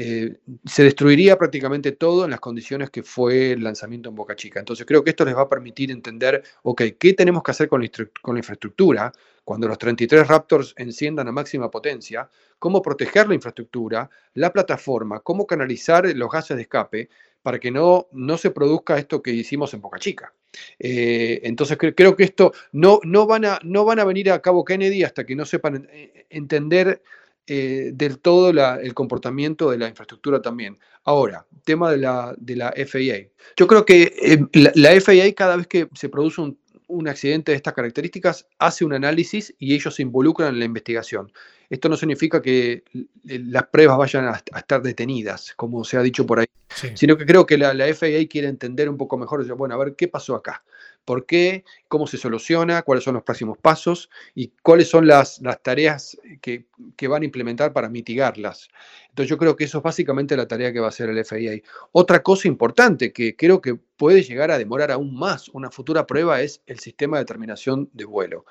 eh, 0.00 0.36
se 0.64 0.84
destruiría 0.84 1.36
prácticamente 1.36 1.90
todo 1.90 2.24
en 2.24 2.30
las 2.30 2.38
condiciones 2.38 2.88
que 2.88 3.02
fue 3.02 3.50
el 3.50 3.64
lanzamiento 3.64 4.08
en 4.08 4.14
Boca 4.14 4.36
Chica. 4.36 4.60
Entonces 4.60 4.86
creo 4.86 5.02
que 5.02 5.10
esto 5.10 5.24
les 5.24 5.34
va 5.34 5.42
a 5.42 5.48
permitir 5.48 5.90
entender, 5.90 6.44
ok, 6.62 6.82
¿qué 6.96 7.14
tenemos 7.14 7.42
que 7.42 7.50
hacer 7.50 7.68
con 7.68 7.80
la, 7.80 8.38
infraestructura 8.38 9.10
cuando 9.42 9.66
los 9.66 9.76
33 9.76 10.28
Raptors 10.28 10.72
enciendan 10.76 11.26
a 11.26 11.32
máxima 11.32 11.68
potencia? 11.68 12.30
¿Cómo 12.60 12.80
proteger 12.80 13.26
la 13.26 13.34
infraestructura, 13.34 14.08
la 14.34 14.52
plataforma, 14.52 15.18
cómo 15.18 15.48
canalizar 15.48 16.06
los 16.14 16.30
gases 16.30 16.56
de 16.56 16.62
escape 16.62 17.08
para 17.42 17.58
que 17.58 17.72
no, 17.72 18.06
no 18.12 18.38
se 18.38 18.52
produzca 18.52 18.98
esto 18.98 19.20
que 19.20 19.32
hicimos 19.32 19.74
en 19.74 19.80
Boca 19.80 19.98
Chica? 19.98 20.32
Eh, 20.78 21.40
entonces 21.42 21.76
cre 21.76 21.96
creo 21.96 22.14
que 22.14 22.22
esto 22.22 22.52
no, 22.70 23.00
no, 23.02 23.26
van 23.26 23.46
a, 23.46 23.58
no 23.64 23.84
van 23.84 23.98
a 23.98 24.04
venir 24.04 24.30
a 24.30 24.40
Cabo 24.40 24.64
Kennedy 24.64 25.02
hasta 25.02 25.26
que 25.26 25.34
no 25.34 25.44
sepan 25.44 25.88
entender 26.30 27.02
eh, 27.50 27.92
del 27.94 28.18
todo 28.18 28.52
la, 28.52 28.76
el 28.76 28.92
comportamiento 28.92 29.70
de 29.70 29.78
la 29.78 29.88
infraestructura 29.88 30.42
también. 30.42 30.78
Ahora, 31.04 31.46
tema 31.64 31.90
de 31.90 31.96
la, 31.96 32.34
de 32.36 32.56
la 32.56 32.74
FAA. 32.76 33.30
Yo 33.56 33.66
creo 33.66 33.86
que 33.86 34.12
eh, 34.20 34.38
la, 34.52 34.70
la, 34.74 35.00
FAA 35.00 35.32
cada 35.34 35.56
vez 35.56 35.66
que 35.66 35.88
se 35.94 36.10
produce 36.10 36.42
un, 36.42 36.58
un, 36.88 37.08
accidente 37.08 37.52
de 37.52 37.56
estas 37.56 37.72
características 37.72 38.46
hace 38.58 38.84
un 38.84 38.92
análisis 38.92 39.54
y 39.58 39.74
ellos 39.74 39.94
se 39.94 40.02
involucran 40.02 40.50
en 40.50 40.58
la 40.58 40.66
investigación. 40.66 41.32
Esto 41.70 41.88
no 41.88 41.96
significa 41.96 42.42
que 42.42 42.84
las 43.24 43.66
pruebas 43.68 43.96
vayan 43.96 44.26
a, 44.26 44.42
a 44.52 44.58
estar 44.58 44.82
detenidas, 44.82 45.54
como 45.56 45.84
se 45.84 45.96
ha 45.96 46.02
dicho 46.02 46.26
por 46.26 46.40
ahí, 46.40 46.46
sí. 46.74 46.88
sino 46.94 47.16
que 47.16 47.24
creo 47.24 47.46
que 47.46 47.56
la, 47.56 47.72
la, 47.72 47.86
FAA 47.94 48.26
quiere 48.28 48.48
entender 48.48 48.90
un 48.90 48.98
poco 48.98 49.16
mejor, 49.16 49.46
bueno, 49.56 49.74
a 49.74 49.78
ver, 49.78 49.94
¿qué 49.96 50.08
pasó 50.08 50.34
acá? 50.34 50.62
Por 51.08 51.24
qué, 51.24 51.64
cómo 51.88 52.06
se 52.06 52.18
soluciona, 52.18 52.82
cuáles 52.82 53.02
son 53.02 53.14
los 53.14 53.22
próximos 53.22 53.56
pasos 53.56 54.10
y 54.34 54.52
cuáles 54.62 54.90
son 54.90 55.06
las, 55.06 55.40
las 55.40 55.62
tareas 55.62 56.18
que, 56.42 56.66
que, 56.96 57.08
van 57.08 57.22
a 57.22 57.24
implementar 57.24 57.72
para 57.72 57.88
mitigarlas. 57.88 58.68
Entonces 59.08 59.30
yo 59.30 59.38
creo 59.38 59.56
que 59.56 59.64
eso 59.64 59.78
es 59.78 59.84
básicamente 59.84 60.36
la 60.36 60.46
tarea 60.46 60.70
que 60.70 60.80
va 60.80 60.84
a 60.84 60.88
hacer 60.90 61.08
el 61.08 61.24
FAA. 61.24 61.66
Otra 61.92 62.22
cosa 62.22 62.46
importante 62.46 63.10
que 63.10 63.34
creo 63.36 63.62
que 63.62 63.74
puede 63.74 64.22
llegar 64.22 64.50
a 64.50 64.58
demorar 64.58 64.90
aún 64.90 65.18
más 65.18 65.48
una 65.48 65.70
futura 65.70 66.06
prueba 66.06 66.42
es 66.42 66.60
el 66.66 66.78
sistema 66.78 67.16
de 67.16 67.24
terminación 67.24 67.88
de 67.94 68.04
vuelo. 68.04 68.44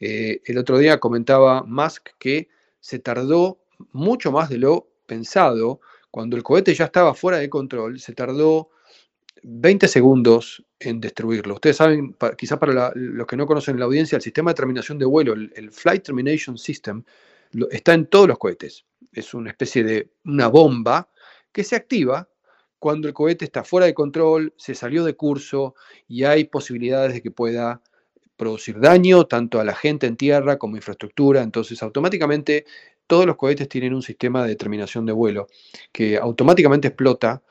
Eh, 0.00 0.40
el 0.46 0.58
otro 0.58 0.78
día 0.78 0.98
comentaba 0.98 1.62
Musk 1.62 2.08
que 2.18 2.48
se 2.80 2.98
tardó 2.98 3.60
mucho 3.92 4.32
más 4.32 4.48
de 4.48 4.58
lo 4.58 4.88
pensado. 5.06 5.80
Cuando 6.10 6.36
el 6.36 6.42
cohete 6.42 6.74
ya 6.74 6.86
estaba 6.86 7.14
fuera 7.14 7.38
de 7.38 7.48
control, 7.48 8.00
se 8.00 8.14
tardó 8.14 8.70
20 9.42 9.88
segundos 9.88 10.64
en 10.78 11.00
destruirlo. 11.00 11.54
Ustedes 11.54 11.76
saben, 11.76 12.12
para, 12.14 12.36
quizás 12.36 12.58
para 12.58 12.92
los 12.94 13.26
que 13.26 13.36
no 13.36 13.46
conocen 13.46 13.78
la 13.78 13.84
audiencia, 13.84 14.16
el 14.16 14.22
sistema 14.22 14.50
de 14.50 14.56
terminación 14.56 14.98
de 14.98 15.04
vuelo, 15.04 15.32
el, 15.32 15.70
Flight 15.72 16.04
Termination 16.04 16.58
System, 16.58 17.02
está 17.70 17.94
en 17.94 18.06
todos 18.06 18.28
los 18.28 18.38
cohetes. 18.38 18.84
Es 19.12 19.34
una 19.34 19.50
especie 19.50 19.84
de 19.84 20.10
una 20.24 20.48
bomba 20.48 21.08
que 21.52 21.64
se 21.64 21.76
activa 21.76 22.28
cuando 22.78 23.08
el 23.08 23.14
cohete 23.14 23.44
está 23.44 23.62
fuera 23.62 23.86
de 23.86 23.94
control, 23.94 24.54
se 24.56 24.74
salió 24.74 25.04
de 25.04 25.14
curso 25.14 25.74
y 26.08 26.24
hay 26.24 26.44
posibilidades 26.44 27.12
de 27.12 27.22
que 27.22 27.30
pueda 27.30 27.82
producir 28.36 28.80
daño 28.80 29.26
tanto 29.26 29.60
a 29.60 29.64
la 29.64 29.74
gente 29.74 30.06
en 30.06 30.16
tierra 30.16 30.56
como 30.56 30.76
infraestructura. 30.76 31.42
Entonces, 31.42 31.82
automáticamente 31.82 32.64
todos 33.06 33.26
los 33.26 33.36
cohetes 33.36 33.68
tienen 33.68 33.92
un 33.92 34.02
sistema 34.02 34.46
de 34.46 34.56
terminación 34.56 35.04
de 35.04 35.12
vuelo 35.12 35.48
que 35.92 36.16
automáticamente 36.16 36.88
explota 36.88 37.42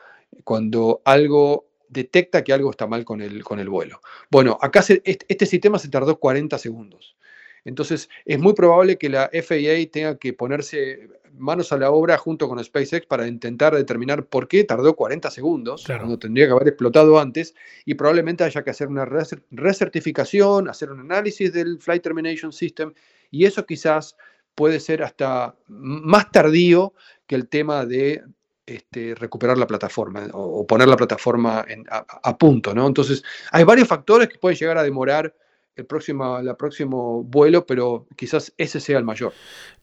cuando 0.44 1.02
algo 1.06 1.69
detecta 1.90 2.44
que 2.44 2.54
algo 2.54 2.72
está 2.72 2.88
mal 2.88 3.04
con 3.04 3.22
el, 3.22 3.44
con 3.44 3.60
el 3.60 3.70
vuelo. 3.70 4.02
Bueno, 4.30 4.58
acá 4.62 4.82
se, 4.82 5.02
este, 5.04 5.26
este, 5.28 5.46
sistema 5.46 5.80
se 5.80 5.90
tardó 5.90 6.20
40 6.20 6.58
segundos. 6.58 7.18
Entonces, 7.66 8.10
es 8.26 8.40
muy 8.40 8.54
probable 8.54 8.98
que 8.98 9.10
la 9.10 9.30
FAA 9.34 9.92
tenga 9.92 10.18
que 10.18 10.34
ponerse 10.34 11.10
manos 11.38 11.72
a 11.72 11.78
la 11.78 11.92
obra 11.92 12.18
junto 12.18 12.48
con 12.48 12.64
SpaceX 12.64 13.06
para 13.06 13.28
intentar 13.28 13.76
determinar 13.76 14.26
por 14.26 14.48
qué 14.48 14.64
tardó 14.64 14.96
40 14.96 15.30
segundos, 15.32 15.84
claro. 15.84 16.02
cuando 16.02 16.20
tendría 16.20 16.48
que 16.48 16.54
haber 16.54 16.70
explotado 16.70 17.20
antes, 17.20 17.56
y 17.86 17.96
probablemente 17.96 18.44
haya 18.44 18.64
que 18.64 18.70
hacer 18.70 18.88
una 18.88 19.06
recertificación, 19.06 20.70
hacer 20.70 20.92
un 20.92 21.02
análisis 21.02 21.52
del 21.52 21.80
Flight 21.80 22.04
Termination 22.04 22.52
System, 22.52 22.94
y 23.30 23.46
eso 23.46 23.66
quizás 23.66 24.16
puede 24.56 24.80
ser 24.80 25.04
hasta 25.04 25.56
más 25.68 26.32
tardío 26.32 26.94
que 27.28 27.36
el 27.36 27.48
tema 27.48 27.86
de 27.86 28.24
este, 28.70 29.16
recuperar 29.16 29.58
la 29.58 29.68
plataforma 29.68 30.28
o, 30.34 30.62
o 30.62 30.68
poner 30.68 30.88
la 30.88 30.98
plataforma 30.98 31.66
en, 31.68 31.86
a, 31.90 32.06
a, 32.24 32.38
punto, 32.38 32.74
¿no? 32.74 32.88
Entonces, 32.88 33.24
hay 33.52 33.64
varios 33.64 33.88
factores 33.88 34.30
que 34.30 34.38
pueden 34.38 34.58
llegar 34.58 34.78
a 34.78 34.84
demorar 34.84 35.34
el 35.80 35.86
próximo, 35.86 36.38
el 36.40 36.56
próximo 36.56 37.24
vuelo, 37.24 37.66
pero 37.66 38.06
quizás 38.16 38.54
ese 38.58 38.80
sea 38.80 38.98
el 38.98 39.04
mayor. 39.04 39.34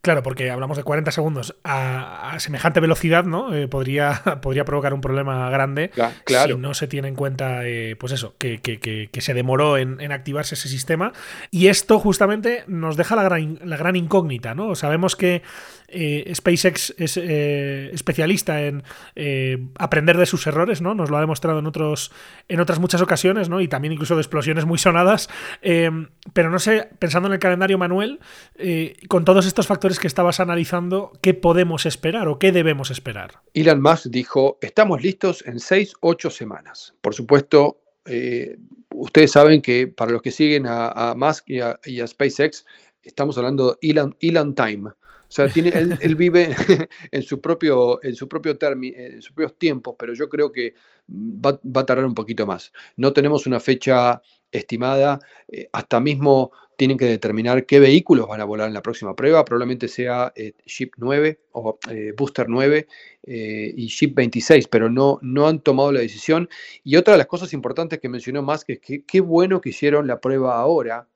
Claro, 0.03 0.23
porque 0.23 0.51
hablamos 0.51 0.77
de 0.77 0.85
40 0.85 1.11
segundos 1.11 1.57
a, 1.65 2.31
a 2.31 2.41
semejante 2.41 2.81
velocidad, 2.81 3.25
¿no? 3.25 3.55
Eh, 3.55 3.67
podría, 3.67 4.23
podría 4.43 4.65
provocar 4.65 4.95
un 4.95 5.01
problema 5.01 5.51
grande 5.51 5.91
claro. 6.25 6.55
si 6.55 6.61
no 6.61 6.75
se 6.75 6.87
tiene 6.87 7.09
en 7.09 7.17
cuenta, 7.17 7.67
eh, 7.67 7.97
pues 7.97 8.13
eso, 8.13 8.35
que, 8.39 8.61
que, 8.61 8.79
que, 8.79 9.09
que 9.11 9.21
se 9.21 9.35
demoró 9.35 9.79
en, 9.79 10.01
en, 10.01 10.13
activarse 10.13 10.55
ese 10.55 10.69
sistema. 10.69 11.13
Y 11.51 11.69
esto 11.69 11.99
justamente 11.99 12.65
nos 12.67 12.97
deja 12.97 13.17
la 13.17 13.25
gran, 13.25 13.59
la 13.65 13.77
gran 13.77 13.97
incógnita, 13.97 14.55
¿no? 14.55 14.75
Sabemos 14.75 15.17
que 15.17 15.43
eh, 15.89 16.33
SpaceX 16.35 16.95
es 16.99 17.17
eh, 17.17 17.91
especialista 17.93 18.63
en 18.63 18.83
eh, 19.15 19.69
aprender 19.79 20.17
de 20.17 20.27
sus 20.27 20.47
errores, 20.47 20.83
¿no? 20.83 20.95
Nos 20.95 21.11
lo 21.11 21.17
ha 21.17 21.21
demostrado 21.21 21.59
en, 21.59 21.67
otros, 21.67 22.13
en 22.49 22.61
otras 22.61 22.79
muchas 22.79 23.01
ocasiones, 23.01 23.49
¿no? 23.49 23.61
Y 23.61 23.69
también 23.69 23.93
incluso 23.93 24.15
de 24.15 24.23
explosiones 24.23 24.65
muy 24.65 24.79
sonadas. 24.79 25.29
Pero 25.63 26.51
no 26.51 26.59
sé, 26.59 26.89
pensando 26.99 27.29
en 27.29 27.35
el 27.35 27.39
calendario, 27.39 27.79
Manuel, 27.79 28.21
con 29.09 29.25
todos 29.25 29.47
estos 29.47 29.67
factores 29.67 29.99
que 29.99 30.07
estabas 30.07 30.41
analizando, 30.41 31.13
¿qué 31.23 31.35
podemos 31.35 31.87
esperar 31.87 32.29
o 32.29 32.39
qué 32.39 32.53
debemos 32.53 32.91
esperar? 32.91 33.41
Elon 33.55 33.81
Musk 33.81 34.07
dijo, 34.07 34.59
estamos 34.61 35.03
listos 35.03 35.45
en 35.47 35.61
6, 35.61 35.95
8 36.01 36.31
semanas. 36.31 36.95
Por 37.01 37.15
supuesto, 37.15 37.81
ustedes 38.95 39.33
saben 39.33 39.63
que 39.63 39.87
para 39.87 40.13
los 40.13 40.23
que 40.23 40.31
siguen 40.31 40.65
a, 40.67 41.15
Musk 41.17 41.49
y 41.49 41.61
a, 41.61 41.79
y 41.85 42.01
a, 42.01 42.07
SpaceX, 42.07 42.65
estamos 43.03 43.39
hablando 43.39 43.73
de 43.81 43.91
Elon, 43.91 44.17
Elon 44.21 44.55
Time. 44.55 44.91
O 45.29 45.33
sea, 45.33 45.47
él, 45.47 46.15
vive 46.17 46.55
en 47.11 47.23
su 47.23 47.41
propio, 47.41 48.03
en 48.03 48.15
su 48.15 48.29
propio 48.29 48.57
término, 48.57 48.97
en 48.97 49.23
sus 49.23 49.33
propios 49.33 49.59
tiempos, 49.59 49.97
pero 49.99 50.15
yo 50.15 50.29
creo 50.29 50.53
que 50.53 50.75
va, 51.09 51.59
va, 51.65 51.81
a 51.81 51.87
tardar 51.87 52.07
un 52.07 52.15
poquito 52.15 52.47
más. 52.47 52.73
No 52.97 53.13
tenemos 53.13 53.47
una 53.47 53.61
fecha 53.61 54.23
estimada, 54.53 55.19
eh, 55.49 55.69
hasta 55.73 56.01
mismo 56.01 56.53
tienen 56.77 56.99
que 56.99 57.07
determinar 57.07 57.65
qué 57.67 57.81
vehículos 57.81 58.29
van 58.29 58.41
a 58.41 58.45
volar 58.45 58.69
en 58.69 58.75
la 58.75 58.83
próxima 58.83 59.17
prueba, 59.17 59.45
probablemente 59.45 59.89
sea 59.89 60.33
eh, 60.37 60.53
Ship 60.67 60.91
9 60.97 61.41
o 61.53 61.79
eh, 61.91 62.13
Booster 62.17 62.49
9 62.49 62.87
eh, 63.23 63.75
y 63.77 63.87
Ship 63.87 64.13
26, 64.15 64.69
pero 64.69 64.91
no, 64.91 65.19
no 65.23 65.49
han 65.49 65.61
tomado 65.61 65.91
la 65.91 66.01
decisión. 66.01 66.49
Y 66.85 66.97
otra 66.97 67.15
de 67.15 67.19
las 67.19 67.27
cosas 67.27 67.53
importantes 67.53 67.99
que 67.99 68.09
mencionó 68.09 68.43
más 68.43 68.65
es 68.69 68.79
que 68.79 69.05
qué 69.05 69.21
bueno 69.21 69.61
que 69.61 69.71
hicieron 69.71 70.07
la 70.07 70.21
prueba 70.21 70.59
ahora, 70.59 71.09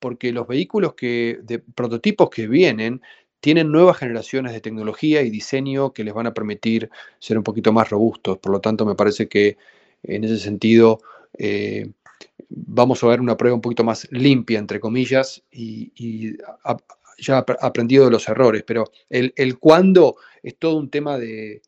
porque 0.00 0.32
los 0.32 0.46
vehículos 0.46 0.94
que, 0.94 1.38
de 1.42 1.60
prototipos 1.60 2.28
que 2.30 2.48
vienen 2.48 3.00
tienen 3.44 3.70
nuevas 3.70 3.98
generaciones 3.98 4.54
de 4.54 4.62
tecnología 4.62 5.20
y 5.20 5.28
diseño 5.28 5.92
que 5.92 6.02
les 6.02 6.14
van 6.14 6.26
a 6.26 6.32
permitir 6.32 6.88
ser 7.18 7.36
un 7.36 7.44
poquito 7.44 7.74
más 7.74 7.90
robustos. 7.90 8.38
Por 8.38 8.50
lo 8.50 8.60
tanto, 8.62 8.86
me 8.86 8.94
parece 8.94 9.28
que 9.28 9.58
en 10.02 10.24
ese 10.24 10.38
sentido 10.38 11.02
eh, 11.36 11.90
vamos 12.48 13.04
a 13.04 13.06
ver 13.06 13.20
una 13.20 13.36
prueba 13.36 13.54
un 13.54 13.60
poquito 13.60 13.84
más 13.84 14.08
limpia, 14.10 14.58
entre 14.58 14.80
comillas, 14.80 15.42
y, 15.52 16.38
ya 17.18 17.44
aprendido 17.60 18.06
de 18.06 18.12
los 18.12 18.26
errores, 18.30 18.64
pero 18.66 18.90
el, 19.10 19.58
cuándo 19.58 20.16
es 20.42 20.56
todo 20.56 20.76
un 20.78 20.88
tema 20.88 21.18
de, 21.18 21.60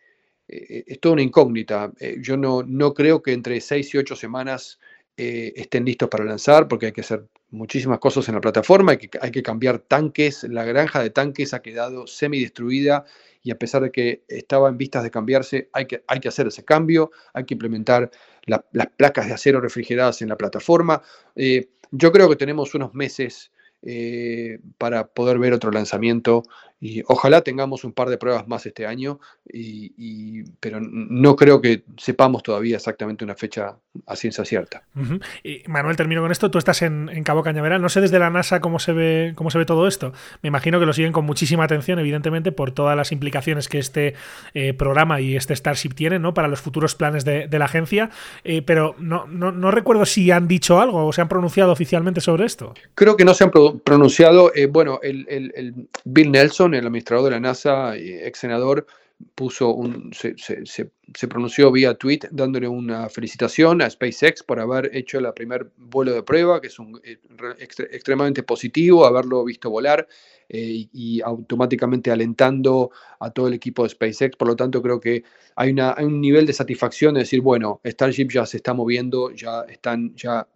eh, 0.49 0.85
es 0.87 0.99
toda 0.99 1.13
una 1.13 1.23
incógnita. 1.25 1.93
Eh, 2.01 2.17
yo 2.23 2.39
no, 2.39 2.63
no 2.63 2.95
creo 2.95 3.23
que 3.23 3.35
entre 3.35 3.61
seis 3.61 3.93
y 3.93 3.99
ocho 3.99 4.17
semanas 4.17 4.81
estén 5.15 5.85
listos 5.85 6.09
para 6.09 6.25
lanzar, 6.25 6.69
porque 6.69 6.87
hay 6.87 6.93
que 6.93 7.03
hacer 7.03 7.27
muchísimas 7.51 7.99
cosas 7.99 8.29
en 8.29 8.35
la 8.35 8.41
plataforma, 8.41 8.93
hay 8.93 8.99
que, 8.99 9.11
hay 9.21 9.31
que 9.31 9.43
cambiar 9.43 9.79
tanques, 9.79 10.45
la 10.45 10.65
granja 10.65 11.03
de 11.03 11.11
tanques 11.11 11.55
ha 11.55 11.63
quedado 11.63 12.07
semi-destruida 12.07 13.05
y 13.43 13.51
a 13.51 13.59
pesar 13.59 13.83
de 13.83 13.93
que 13.93 14.25
estaba 14.29 14.69
en 14.69 14.77
vistas 14.77 15.05
de 15.05 15.11
cambiarse, 15.11 15.71
hay 15.73 15.87
que, 15.87 16.03
hay 16.09 16.21
que 16.21 16.29
hacer 16.29 16.49
ese 16.49 16.65
cambio, 16.65 17.13
hay 17.33 17.45
que 17.45 17.55
implementar 17.55 18.11
la, 18.45 18.65
las 18.73 18.89
placas 18.89 19.29
de 19.29 19.35
acero 19.35 19.61
refrigeradas 19.61 20.21
en 20.23 20.29
la 20.29 20.37
plataforma. 20.37 21.03
Eh, 21.37 21.69
yo 21.93 22.11
creo 22.11 22.29
que 22.29 22.37
tenemos 22.37 22.75
unos 22.75 22.95
meses 22.95 23.53
eh, 23.83 24.59
para 24.79 25.07
poder 25.07 25.39
ver 25.39 25.53
otro 25.53 25.71
lanzamiento 25.71 26.43
y 26.81 27.03
ojalá 27.07 27.41
tengamos 27.41 27.85
un 27.85 27.93
par 27.93 28.09
de 28.09 28.19
pruebas 28.19 28.47
más 28.47 28.67
este 28.67 28.87
año, 28.87 29.19
y, 29.51 29.93
y, 29.97 30.45
pero 30.61 30.79
no 30.81 31.35
creo 31.37 31.61
que 31.61 31.85
sepamos 31.97 32.43
todavía 32.43 32.77
exactamente 32.77 33.25
una 33.25 33.35
fecha 33.35 33.77
a 34.07 34.17
ciencia 34.17 34.45
cierta. 34.45 34.83
Uh 34.95 35.01
-huh. 35.01 35.23
y 35.43 35.63
Manuel, 35.69 35.97
termino 35.97 36.21
con 36.21 36.31
esto. 36.31 36.51
Tú 36.51 36.59
estás 36.59 36.83
en, 36.83 37.09
en, 37.09 37.25
Cabo 37.25 37.43
Cañaveral. 37.43 37.81
No 37.81 37.89
sé 37.89 38.01
desde 38.01 38.19
la 38.19 38.31
NASA 38.31 38.61
cómo 38.61 38.79
se, 38.79 38.93
ve, 38.93 39.33
cómo 39.35 39.51
se 39.51 39.59
ve 39.59 39.65
todo 39.65 39.89
esto. 39.89 40.13
Me 40.43 40.49
imagino 40.49 40.79
que 40.79 40.87
lo 40.87 40.93
siguen 40.93 41.13
con 41.13 41.25
muchísima 41.25 41.65
atención, 41.65 41.99
evidentemente, 41.99 42.53
por 42.53 42.73
todas 42.73 42.97
las 42.97 43.11
implicaciones 43.13 43.69
que 43.69 43.79
este 43.79 44.15
eh, 44.55 44.75
programa 44.75 45.21
y 45.21 45.37
este 45.37 45.55
Starship 45.57 45.95
tienen 45.95 46.23
¿no? 46.23 46.35
para 46.35 46.49
los 46.49 46.61
futuros 46.61 46.95
planes 46.95 47.25
de, 47.25 47.49
de 47.49 47.59
la 47.59 47.65
agencia. 47.65 48.11
Eh, 48.45 48.63
pero 48.63 48.95
no, 48.99 49.27
no, 49.27 49.53
no, 49.53 49.71
recuerdo 49.71 50.05
si 50.05 50.31
han 50.31 50.47
dicho 50.49 50.81
algo 50.81 51.07
o 51.07 51.13
se 51.13 51.21
han 51.21 51.29
pronunciado 51.29 51.73
oficialmente 51.73 52.21
sobre 52.21 52.45
esto. 52.45 52.75
Creo 52.95 53.17
que 53.17 53.25
no 53.25 53.35
se 53.35 53.45
han 53.45 53.51
pro 53.51 53.79
pronunciado. 53.79 54.53
Eh, 54.55 54.67
bueno, 54.67 55.01
el, 55.03 55.27
el, 55.29 55.53
el 55.57 55.75
Bill 56.05 56.33
Nelson, 56.33 56.66
el 56.75 56.87
administrador 56.87 57.25
de 57.25 57.31
la 57.33 57.41
NASA, 57.41 57.97
ex 57.97 58.39
senador, 58.39 58.87
puso 59.35 59.75
se, 60.13 61.27
pronunció 61.27 61.73
vía 61.73 61.95
tweet 61.95 62.21
dándole 62.31 62.69
una 62.69 63.09
felicitación 63.09 63.81
a 63.81 63.89
SpaceX 63.89 64.43
por 64.43 64.61
haber 64.61 64.95
hecho 64.95 65.19
el 65.19 65.33
primer 65.33 65.71
vuelo 65.77 66.13
de 66.13 66.23
prueba, 66.23 66.61
que 66.61 66.67
es 66.67 66.79
un, 66.79 67.01
eh, 67.03 67.19
extre, 67.59 67.89
extremadamente 67.93 68.43
positivo, 68.43 69.07
haberlo 69.07 69.45
visto 69.45 69.71
volar 69.71 70.07
eh, 70.49 70.59
y, 70.61 70.91
y, 70.93 71.21
automáticamente 71.23 72.11
alentando 72.11 72.91
a 73.19 73.31
todo 73.31 73.49
el 73.49 73.55
equipo 73.55 73.85
de 73.85 73.89
SpaceX. 73.89 74.37
Por 74.37 74.49
lo 74.49 74.57
tanto, 74.57 74.83
creo 74.83 75.01
que 75.01 75.25
hay, 75.55 75.71
una, 75.71 75.95
hay 75.97 76.05
un 76.05 76.21
nivel 76.21 76.47
de 76.47 76.53
satisfacción 76.53 77.15
de 77.15 77.21
decir, 77.21 77.41
bueno, 77.41 77.81
Starship 77.85 78.29
ya 78.31 78.45
se 78.45 78.59
está 78.59 78.75
moviendo, 78.75 79.31
ya 79.31 79.63
están, 79.63 80.15
ya 80.15 80.47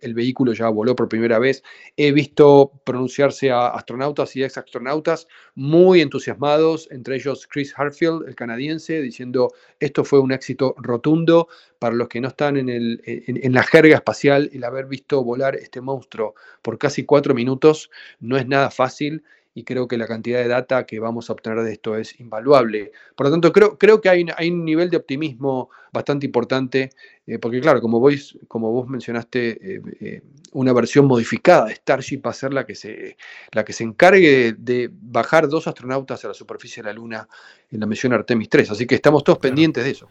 el 0.00 0.14
vehículo 0.14 0.52
ya 0.52 0.68
voló 0.68 0.94
por 0.94 1.08
primera 1.08 1.38
vez. 1.38 1.62
He 1.96 2.12
visto 2.12 2.72
pronunciarse 2.84 3.50
a 3.50 3.68
astronautas 3.68 4.34
y 4.36 4.42
ex-astronautas 4.42 5.26
muy 5.54 6.00
entusiasmados, 6.00 6.88
entre 6.90 7.16
ellos 7.16 7.46
Chris 7.46 7.72
Harfield, 7.76 8.28
el 8.28 8.34
canadiense, 8.34 9.00
diciendo 9.00 9.52
esto 9.78 10.04
fue 10.04 10.20
un 10.20 10.32
éxito 10.32 10.74
rotundo 10.78 11.48
para 11.78 11.94
los 11.94 12.08
que 12.08 12.20
no 12.20 12.28
están 12.28 12.56
en, 12.56 12.68
el, 12.68 13.00
en, 13.04 13.40
en 13.42 13.52
la 13.52 13.62
jerga 13.62 13.96
espacial, 13.96 14.50
el 14.52 14.64
haber 14.64 14.86
visto 14.86 15.24
volar 15.24 15.56
este 15.56 15.80
monstruo 15.80 16.34
por 16.62 16.78
casi 16.78 17.04
cuatro 17.04 17.34
minutos 17.34 17.90
no 18.20 18.36
es 18.36 18.46
nada 18.46 18.70
fácil 18.70 19.24
y 19.60 19.64
creo 19.64 19.86
que 19.86 19.98
la 19.98 20.06
cantidad 20.06 20.40
de 20.40 20.48
data 20.48 20.86
que 20.86 20.98
vamos 20.98 21.28
a 21.28 21.34
obtener 21.34 21.62
de 21.62 21.72
esto 21.72 21.94
es 21.96 22.18
invaluable. 22.18 22.92
Por 23.14 23.26
lo 23.26 23.30
tanto, 23.30 23.52
creo, 23.52 23.76
creo 23.76 24.00
que 24.00 24.08
hay, 24.08 24.24
hay 24.34 24.50
un 24.50 24.64
nivel 24.64 24.88
de 24.88 24.96
optimismo 24.96 25.68
bastante 25.92 26.24
importante, 26.24 26.90
eh, 27.26 27.38
porque 27.38 27.60
claro, 27.60 27.82
como 27.82 28.00
vos, 28.00 28.38
como 28.48 28.72
vos 28.72 28.88
mencionaste, 28.88 29.50
eh, 29.50 29.82
eh, 30.00 30.22
una 30.52 30.72
versión 30.72 31.06
modificada 31.06 31.66
de 31.66 31.74
Starship 31.74 32.22
va 32.24 32.30
a 32.30 32.34
ser 32.34 32.54
la 32.54 32.64
que 32.64 32.74
se, 32.74 33.18
la 33.52 33.62
que 33.62 33.74
se 33.74 33.84
encargue 33.84 34.54
de, 34.54 34.54
de, 34.54 34.90
bajar 34.90 35.46
dos 35.46 35.66
astronautas 35.66 36.24
a 36.24 36.28
la 36.28 36.34
superficie 36.34 36.82
de 36.82 36.88
la 36.88 36.94
Luna 36.94 37.28
en 37.70 37.80
la 37.80 37.86
misión 37.86 38.14
Artemis 38.14 38.48
3, 38.48 38.70
así 38.70 38.86
que 38.86 38.94
estamos 38.94 39.22
todos 39.22 39.38
claro. 39.38 39.50
pendientes 39.50 39.84
de 39.84 39.90
eso 39.90 40.08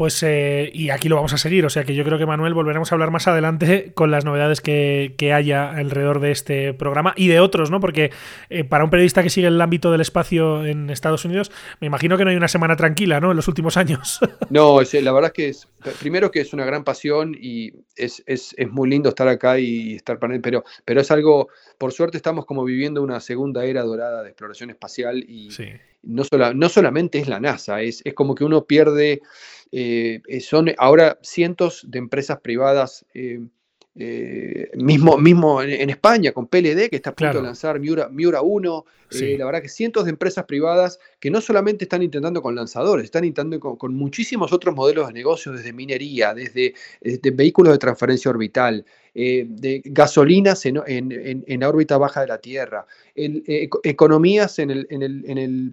pues 0.00 0.22
eh, 0.22 0.70
y 0.72 0.88
aquí 0.88 1.10
lo 1.10 1.16
vamos 1.16 1.34
a 1.34 1.36
seguir, 1.36 1.66
o 1.66 1.68
sea 1.68 1.84
que 1.84 1.94
yo 1.94 2.04
creo 2.04 2.16
que 2.16 2.24
Manuel 2.24 2.54
volveremos 2.54 2.90
a 2.90 2.94
hablar 2.94 3.10
más 3.10 3.28
adelante 3.28 3.92
con 3.92 4.10
las 4.10 4.24
novedades 4.24 4.62
que, 4.62 5.14
que 5.18 5.34
haya 5.34 5.70
alrededor 5.70 6.20
de 6.20 6.30
este 6.30 6.72
programa 6.72 7.12
y 7.18 7.28
de 7.28 7.38
otros, 7.38 7.70
¿no? 7.70 7.80
Porque 7.80 8.10
eh, 8.48 8.64
para 8.64 8.82
un 8.82 8.88
periodista 8.88 9.22
que 9.22 9.28
sigue 9.28 9.48
el 9.48 9.60
ámbito 9.60 9.92
del 9.92 10.00
espacio 10.00 10.64
en 10.64 10.88
Estados 10.88 11.26
Unidos, 11.26 11.52
me 11.82 11.86
imagino 11.86 12.16
que 12.16 12.24
no 12.24 12.30
hay 12.30 12.36
una 12.38 12.48
semana 12.48 12.76
tranquila, 12.76 13.20
¿no? 13.20 13.32
En 13.32 13.36
los 13.36 13.46
últimos 13.46 13.76
años. 13.76 14.20
No, 14.48 14.80
la 14.80 15.12
verdad 15.12 15.28
es 15.28 15.32
que 15.32 15.48
es, 15.48 15.68
primero 16.00 16.30
que 16.30 16.40
es 16.40 16.52
una 16.52 16.64
gran 16.64 16.82
pasión 16.82 17.36
y 17.38 17.72
es, 17.94 18.22
es, 18.26 18.52
es 18.56 18.70
muy 18.70 18.88
lindo 18.90 19.10
estar 19.10 19.28
acá 19.28 19.60
y 19.60 19.94
estar 19.94 20.18
para 20.18 20.34
él, 20.34 20.40
pero, 20.40 20.64
pero 20.84 21.02
es 21.02 21.10
algo, 21.10 21.48
por 21.78 21.92
suerte 21.92 22.16
estamos 22.16 22.46
como 22.46 22.64
viviendo 22.64 23.00
una 23.02 23.20
segunda 23.20 23.64
era 23.64 23.82
dorada 23.82 24.22
de 24.22 24.30
exploración 24.30 24.70
espacial 24.70 25.24
y 25.28 25.52
sí. 25.52 25.66
no, 26.02 26.24
sola, 26.24 26.52
no 26.52 26.68
solamente 26.68 27.18
es 27.18 27.28
la 27.28 27.38
NASA, 27.38 27.80
es, 27.80 28.02
es 28.04 28.14
como 28.14 28.34
que 28.34 28.44
uno 28.44 28.64
pierde 28.64 29.20
eh, 29.72 30.40
son 30.40 30.72
ahora 30.78 31.18
cientos 31.22 31.84
de 31.88 31.98
empresas 31.98 32.40
privadas, 32.40 33.06
eh, 33.14 33.40
eh, 33.96 34.70
mismo, 34.76 35.18
mismo 35.18 35.62
en, 35.62 35.70
en, 35.70 35.90
España, 35.90 36.32
con 36.32 36.46
PLD, 36.46 36.88
que 36.88 36.96
está 36.96 37.10
a 37.10 37.12
punto 37.12 37.24
claro. 37.24 37.40
de 37.40 37.46
lanzar 37.46 37.80
Miura, 37.80 38.08
Miura 38.08 38.40
1. 38.40 38.84
Sí. 39.10 39.36
la 39.36 39.44
verdad 39.44 39.60
que 39.60 39.68
cientos 39.68 40.04
de 40.04 40.10
empresas 40.10 40.44
privadas 40.44 41.00
que 41.18 41.32
no 41.32 41.40
solamente 41.40 41.84
están 41.84 42.00
intentando 42.00 42.40
con 42.40 42.54
lanzadores, 42.54 43.06
están 43.06 43.24
intentando 43.24 43.58
con, 43.58 43.76
con 43.76 43.92
muchísimos 43.92 44.52
otros 44.52 44.72
modelos 44.76 45.08
de 45.08 45.12
negocio, 45.12 45.50
desde 45.50 45.72
minería, 45.72 46.32
desde, 46.32 46.74
desde 47.00 47.30
vehículos 47.32 47.72
de 47.72 47.78
transferencia 47.78 48.30
orbital, 48.30 48.86
eh, 49.12 49.46
de 49.48 49.82
gasolinas 49.84 50.64
en, 50.64 50.80
en, 50.86 51.44
en, 51.44 51.64
órbita 51.64 51.98
baja 51.98 52.20
de 52.20 52.28
la 52.28 52.38
Tierra, 52.38 52.86
eh, 53.16 53.68
economías 53.82 54.60
el, 54.60 54.86
en 54.88 55.02
el, 55.02 55.24
en 55.26 55.38
el 55.38 55.72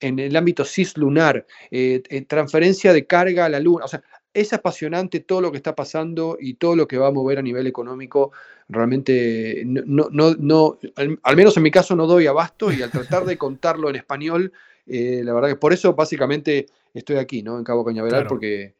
en 0.00 0.18
el 0.18 0.36
ámbito 0.36 0.64
cislunar, 0.64 1.46
eh, 1.70 2.02
eh, 2.08 2.22
transferencia 2.22 2.92
de 2.92 3.06
carga 3.06 3.46
a 3.46 3.48
la 3.48 3.60
luna. 3.60 3.84
O 3.84 3.88
sea, 3.88 4.02
es 4.34 4.52
apasionante 4.52 5.20
todo 5.20 5.40
lo 5.40 5.50
que 5.50 5.56
está 5.56 5.74
pasando 5.74 6.36
y 6.38 6.54
todo 6.54 6.76
lo 6.76 6.86
que 6.86 6.98
va 6.98 7.08
a 7.08 7.12
mover 7.12 7.38
a 7.38 7.42
nivel 7.42 7.66
económico. 7.66 8.32
Realmente, 8.68 9.62
no, 9.64 10.08
no, 10.10 10.34
no 10.34 10.78
al, 10.96 11.18
al, 11.22 11.36
menos 11.36 11.56
en 11.56 11.62
mi 11.62 11.70
caso 11.70 11.96
no 11.96 12.06
doy 12.06 12.26
abasto 12.26 12.70
y 12.72 12.82
al 12.82 12.90
tratar 12.90 13.24
de 13.24 13.38
contarlo 13.38 13.88
en 13.88 13.96
español, 13.96 14.52
eh, 14.86 15.22
la 15.24 15.32
verdad 15.32 15.48
que 15.48 15.56
por 15.56 15.72
eso 15.72 15.94
básicamente 15.94 16.66
estoy 16.92 17.16
aquí, 17.16 17.42
¿no? 17.42 17.58
En 17.58 17.64
Cabo 17.64 17.84
Cañaveral, 17.84 18.20
claro. 18.20 18.28
porque 18.28 18.74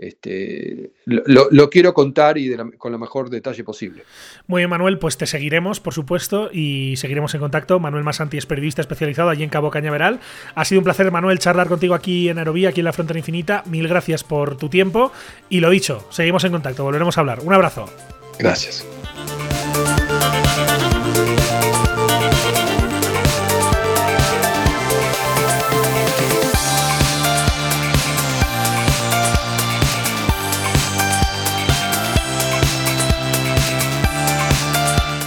este, 0.00 0.92
lo, 1.04 1.48
lo, 1.50 1.68
quiero 1.68 1.92
contar 1.92 2.38
y 2.38 2.48
de 2.48 2.56
la, 2.56 2.70
con 2.78 2.94
el 2.94 2.98
mejor 2.98 3.28
detalle 3.28 3.62
posible. 3.64 4.02
Muy 4.46 4.60
bien, 4.60 4.70
Manuel, 4.70 4.98
pues 4.98 5.18
te 5.18 5.26
seguiremos, 5.26 5.78
por 5.78 5.92
supuesto, 5.92 6.48
y 6.50 6.94
seguiremos 6.96 7.34
en 7.34 7.40
contacto. 7.40 7.78
Manuel 7.78 8.02
Masanti 8.02 8.38
es 8.38 8.46
periodista 8.46 8.80
especializado 8.80 9.28
allí 9.28 9.42
en 9.42 9.50
Cabo 9.50 9.70
Cañaveral. 9.70 10.18
Ha 10.54 10.64
sido 10.64 10.80
un 10.80 10.84
placer, 10.84 11.10
Manuel, 11.12 11.38
charlar 11.38 11.68
contigo 11.68 11.94
aquí 11.94 12.30
en 12.30 12.38
Aerovía, 12.38 12.70
aquí 12.70 12.80
en 12.80 12.86
la 12.86 12.94
Frontera 12.94 13.18
Infinita. 13.18 13.62
Mil 13.66 13.86
gracias 13.88 14.24
por 14.24 14.56
tu 14.56 14.70
tiempo 14.70 15.12
y 15.50 15.60
lo 15.60 15.68
dicho, 15.68 16.06
seguimos 16.10 16.44
en 16.44 16.52
contacto, 16.52 16.82
volveremos 16.82 17.18
a 17.18 17.20
hablar. 17.20 17.40
Un 17.40 17.52
abrazo. 17.52 17.84
Gracias. 18.38 18.86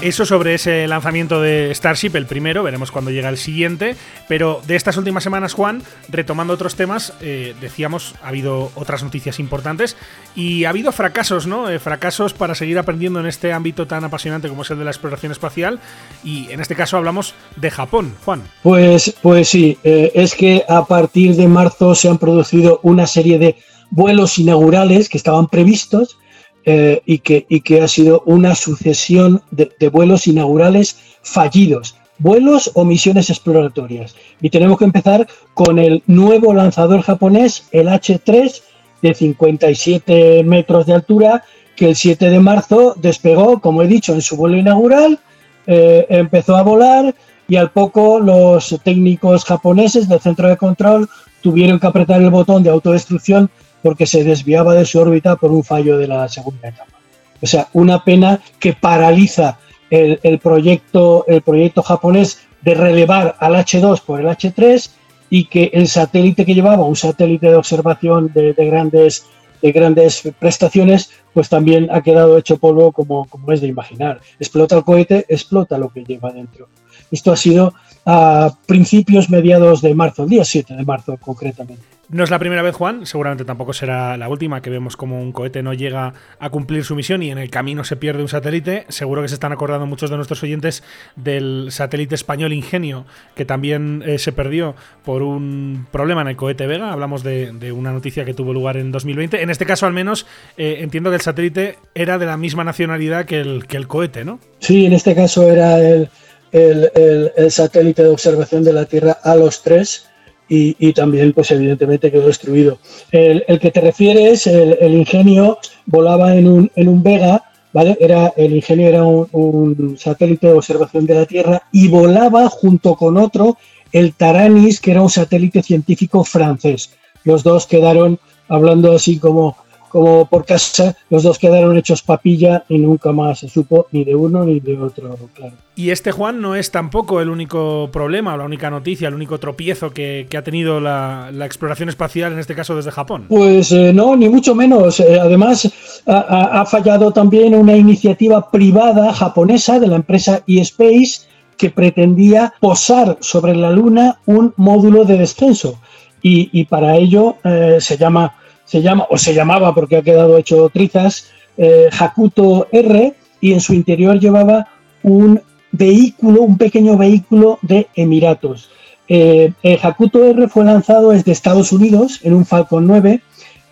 Eso 0.04 0.26
sobre 0.26 0.56
ese 0.56 0.86
lanzamiento 0.86 1.40
de 1.40 1.74
Starship, 1.74 2.12
el 2.16 2.26
primero, 2.26 2.62
veremos 2.62 2.92
cuando 2.92 3.10
llega 3.10 3.30
el 3.30 3.38
siguiente. 3.38 3.96
Pero 4.28 4.62
de 4.68 4.76
estas 4.76 4.98
últimas 4.98 5.24
semanas, 5.24 5.54
Juan, 5.54 5.82
retomando 6.10 6.54
otros 6.54 6.76
temas, 6.76 7.14
eh, 7.22 7.56
decíamos, 7.62 8.14
ha 8.22 8.28
habido 8.28 8.70
otras 8.76 9.02
noticias 9.02 9.40
importantes 9.40 9.96
y 10.36 10.66
ha 10.66 10.72
habido 10.72 10.92
fracasos, 10.92 11.48
¿no? 11.48 11.70
Eh, 11.70 11.80
fracasos 11.80 12.34
para 12.34 12.54
seguir 12.54 12.78
aprendiendo 12.80 13.22
en 13.22 13.28
este 13.28 13.54
ámbito 13.54 13.88
tan 13.88 14.04
apasionante 14.04 14.50
como 14.50 14.64
es 14.64 14.72
el 14.72 14.80
de 14.80 14.84
la 14.84 14.92
exploración 14.92 15.32
espacial. 15.32 15.80
Y 16.22 16.52
en 16.52 16.60
este 16.60 16.76
caso 16.76 16.98
hablamos 16.98 17.34
de 17.56 17.72
Japón, 17.72 18.14
Juan. 18.26 18.44
Pues, 18.62 19.16
pues 19.22 19.48
sí, 19.48 19.78
eh, 19.86 20.12
es 20.16 20.36
que 20.36 20.66
a 20.68 20.84
partir 20.84 21.38
de 21.38 21.48
marzo 21.48 21.96
se 21.96 22.10
han 22.10 22.18
producido 22.18 22.82
una 22.84 23.08
serie 23.08 23.40
de 23.40 23.56
vuelos 23.90 24.38
inaugurales 24.38 25.08
que 25.08 25.18
estaban 25.18 25.48
previstos 25.48 26.18
eh, 26.66 27.02
y, 27.06 27.20
que, 27.20 27.46
y 27.50 27.62
que 27.62 27.82
ha 27.82 27.88
sido 27.88 28.24
una 28.26 28.56
sucesión 28.56 29.42
de, 29.52 29.70
vuelos 29.90 30.28
inaugurales 30.28 30.98
fallidos, 31.22 31.98
vuelos 32.20 32.72
o 32.74 32.86
misiones 32.86 33.30
exploratorias. 33.30 34.16
Y 34.42 34.50
tenemos 34.50 34.78
que 34.78 34.86
empezar 34.86 35.28
con 35.54 35.78
el 35.78 36.04
nuevo 36.08 36.54
lanzador 36.54 37.02
japonés, 37.02 37.68
el 37.72 37.88
H3, 37.88 38.62
de 39.02 39.14
57 39.14 40.44
metros 40.46 40.86
de 40.86 40.94
altura, 40.94 41.44
que 41.76 41.90
el 41.90 41.96
7 41.96 42.30
de 42.30 42.40
marzo 42.40 42.96
despegó, 42.98 43.60
como 43.60 43.82
he 43.82 43.88
dicho, 43.88 44.14
en 44.14 44.22
su 44.22 44.38
vuelo 44.38 44.56
inaugural, 44.56 45.20
eh, 45.68 46.06
empezó 46.10 46.56
a 46.56 46.64
volar 46.64 47.14
y 47.48 47.58
al 47.58 47.72
poco 47.72 48.20
los 48.20 48.80
técnicos 48.84 49.44
japoneses 49.44 50.08
del 50.08 50.22
centro 50.22 50.48
de 50.48 50.58
control 50.58 51.10
tuvieron 51.42 51.80
que 51.80 51.88
apretar 51.88 52.22
el 52.22 52.30
botón 52.30 52.64
de 52.64 52.70
autodestrucción 52.70 53.50
porque 53.84 54.08
se 54.08 54.24
desviaba 54.24 54.74
de 54.74 54.86
su 54.86 55.00
órbita 55.00 55.36
por 55.36 55.52
un 55.52 55.64
fallo 55.64 55.98
de 55.98 56.08
la 56.08 56.28
segunda 56.30 56.70
etapa. 56.70 56.98
O 57.42 57.46
sea, 57.46 57.68
una 57.74 58.04
pena 58.04 58.40
que 58.58 58.74
paraliza 58.74 59.60
el, 59.90 60.40
proyecto, 60.40 61.26
el 61.28 61.42
proyecto 61.42 61.84
japonés 61.84 62.40
de 62.62 62.74
relevar 62.74 63.36
al 63.40 63.54
H2 63.56 64.02
por 64.02 64.22
el 64.22 64.28
H3 64.28 64.90
y 65.30 65.46
que 65.46 65.70
el 65.74 65.88
satélite 65.88 66.46
que 66.46 66.56
llevaba, 66.56 66.86
un 66.86 66.96
satélite 66.96 67.48
de 67.48 67.56
observación 67.56 68.32
de, 68.34 68.54
grandes, 68.58 69.26
de 69.62 69.72
grandes 69.72 70.24
prestaciones, 70.40 71.12
pues 71.34 71.50
también 71.50 71.90
ha 71.92 72.02
quedado 72.02 72.38
hecho 72.38 72.58
polvo 72.58 72.92
como, 72.92 73.26
como 73.26 73.52
es 73.52 73.60
de 73.62 73.68
imaginar. 73.68 74.22
Explota 74.40 74.78
el 74.78 74.84
cohete, 74.84 75.26
explota 75.28 75.78
lo 75.78 75.90
que 75.90 76.04
lleva 76.04 76.32
dentro. 76.32 76.70
Esto 77.12 77.32
ha 77.32 77.36
sido 77.36 77.74
a 78.06 78.54
principios, 78.66 79.30
mediados 79.30 79.82
de 79.82 79.94
marzo, 79.94 80.24
el 80.24 80.30
día 80.30 80.46
7 80.46 80.76
de 80.76 80.86
marzo 80.86 81.18
concretamente. 81.18 81.93
No 82.14 82.24
es 82.24 82.30
la 82.30 82.38
primera 82.38 82.62
vez, 82.62 82.76
Juan, 82.76 83.08
seguramente 83.08 83.44
tampoco 83.44 83.74
será 83.74 84.18
la 84.18 84.30
última 84.30 84.62
que 84.62 84.70
vemos 84.70 84.96
como 84.96 85.20
un 85.20 85.32
cohete 85.32 85.64
no 85.64 85.74
llega 85.74 86.14
a 86.38 86.50
cumplir 86.52 86.84
su 86.84 86.96
misión 86.96 87.24
y 87.24 87.32
en 87.32 87.40
el 87.40 87.50
camino 87.50 87.84
se 87.84 87.96
pierde 87.96 88.22
un 88.22 88.28
satélite. 88.28 88.86
Seguro 88.90 89.24
que 89.24 89.30
se 89.30 89.34
están 89.34 89.52
acordando 89.52 89.88
muchos 89.88 90.12
de 90.12 90.18
nuestros 90.18 90.44
oyentes 90.44 90.84
del 91.16 91.70
satélite 91.72 92.14
español 92.14 92.54
Ingenio, 92.54 93.08
que 93.34 93.46
también 93.46 94.04
eh, 94.06 94.20
se 94.20 94.32
perdió 94.32 94.76
por 95.04 95.24
un 95.24 95.88
problema 95.92 96.22
en 96.22 96.28
el 96.28 96.36
cohete 96.36 96.68
Vega. 96.68 96.94
Hablamos 96.94 97.24
de, 97.24 97.72
una 97.76 97.92
noticia 97.92 98.26
que 98.26 98.36
tuvo 98.36 98.54
lugar 98.54 98.78
en 98.78 98.92
2020. 98.92 99.42
En 99.42 99.50
este 99.50 99.66
caso, 99.66 99.88
al 99.88 99.94
menos, 99.94 100.28
eh, 100.56 100.78
entiendo 100.82 101.10
que 101.10 101.16
el 101.16 101.22
satélite 101.22 101.80
era 101.96 102.20
de 102.20 102.28
la 102.28 102.38
misma 102.38 102.64
nacionalidad 102.64 103.26
que 103.26 103.40
el, 103.40 103.88
cohete, 103.88 104.24
¿no? 104.24 104.40
Sí, 104.60 104.86
en 104.86 104.94
este 104.94 105.16
caso 105.16 105.50
era 105.50 105.80
el, 105.80 106.10
el 106.52 107.50
satélite 107.50 108.04
de 108.04 108.10
observación 108.10 108.64
de 108.64 108.74
la 108.74 108.86
Tierra 108.86 109.18
a 109.24 109.36
los 109.36 109.64
tres 109.64 110.13
y, 110.50 110.94
también, 110.94 111.34
pues 111.34 111.52
evidentemente, 111.52 112.12
quedó 112.12 112.28
destruido. 112.28 112.78
El, 113.12 113.60
que 113.60 113.72
te 113.72 113.82
refieres, 113.82 114.46
el, 114.48 114.78
el, 114.80 114.94
ingenio, 114.94 115.58
volaba 115.86 116.36
en 116.36 116.48
un, 116.48 116.72
en 116.76 116.88
un 116.88 117.02
Vega, 117.02 117.44
¿vale? 117.74 117.98
Era, 118.00 118.32
el 118.38 118.56
ingenio 118.56 118.88
era 118.88 119.04
un, 119.04 119.96
satélite 119.98 120.48
de 120.48 120.54
observación 120.54 121.06
de 121.06 121.16
la 121.16 121.26
Tierra 121.26 121.64
y 121.72 121.88
volaba 121.88 122.48
junto 122.50 122.96
con 122.96 123.18
otro, 123.18 123.58
el 123.92 124.14
Taranis, 124.14 124.80
que 124.80 124.92
era 124.92 125.02
un 125.02 125.10
satélite 125.10 125.62
científico 125.64 126.24
francés. 126.24 126.92
Los 127.24 127.44
dos 127.44 127.68
quedaron, 127.68 128.20
hablando 128.48 128.94
así 128.94 129.18
como 129.18 129.58
como 129.94 130.26
por 130.26 130.44
casa, 130.44 130.98
los 131.12 131.22
dos 131.22 131.38
quedaron 131.38 131.78
hechos 131.78 132.02
papilla 132.02 132.64
y 132.68 132.80
nunca 132.80 133.12
más 133.12 133.40
se 133.40 133.48
supo 133.48 133.86
ni 133.92 134.04
de 134.04 134.16
uno 134.16 134.44
ni 134.44 134.60
de 134.60 134.76
otro, 134.76 135.16
claro. 135.36 135.54
Y 135.76 135.92
este 135.92 136.12
Juan 136.12 136.42
no 136.42 136.56
es 136.56 136.72
tampoco 136.72 137.22
el 137.22 137.30
único 137.30 137.90
problema 137.92 138.34
o 138.34 138.38
la 138.38 138.44
única 138.44 138.72
noticia, 138.72 139.08
el 139.08 139.14
único 139.14 139.40
tropiezo 139.40 139.92
que, 139.92 140.28
ha 140.36 140.42
tenido 140.42 140.80
la, 140.80 141.30
exploración 141.46 141.90
espacial, 141.90 142.34
en 142.34 142.40
este 142.40 142.56
caso 142.56 142.76
desde 142.76 142.90
Japón. 142.90 143.26
Pues 143.30 143.72
eh, 143.72 143.94
no, 143.94 144.16
ni 144.16 144.30
mucho 144.30 144.56
menos. 144.56 145.00
Eh, 145.00 145.20
además, 145.20 145.72
ha, 146.08 146.66
fallado 146.66 147.12
también 147.12 147.54
una 147.54 147.78
iniciativa 147.78 148.50
privada 148.50 149.14
japonesa 149.14 149.80
de 149.80 149.88
la 149.88 149.98
empresa 149.98 150.44
eSpace 150.48 151.28
que 151.56 151.70
pretendía 151.70 152.52
posar 152.60 153.18
sobre 153.20 153.56
la 153.56 153.70
Luna 153.70 154.20
un 154.26 154.56
módulo 154.58 155.06
de 155.06 155.20
descenso. 155.20 155.80
Y, 156.24 156.64
para 156.66 156.96
ello 156.96 157.36
eh, 157.44 157.78
se 157.80 157.98
llama 157.98 158.34
se 158.66 158.82
llama, 158.82 159.06
o 159.10 159.18
se 159.18 159.34
llamaba 159.34 159.74
porque 159.74 159.98
ha 159.98 160.02
quedado 160.02 160.38
hecho 160.38 160.70
trizas, 160.70 161.28
eh, 161.58 161.90
Hakuto 161.98 162.68
R, 162.72 163.14
y 163.42 163.54
en 163.54 163.62
su 163.62 163.74
interior 163.74 164.20
llevaba 164.20 164.68
un 165.04 165.42
vehículo, 165.72 166.42
un 166.42 166.58
pequeño 166.58 166.98
vehículo 166.98 167.60
de 167.62 167.88
Emiratos. 167.96 168.70
Eh, 169.08 169.52
el 169.64 169.80
Hakuto 169.82 170.24
R 170.24 170.48
fue 170.48 170.64
lanzado 170.64 171.10
desde 171.10 171.32
Estados 171.34 171.72
Unidos 171.72 172.20
en 172.24 172.34
un 172.34 172.46
Falcon 172.46 172.88
9 172.88 173.22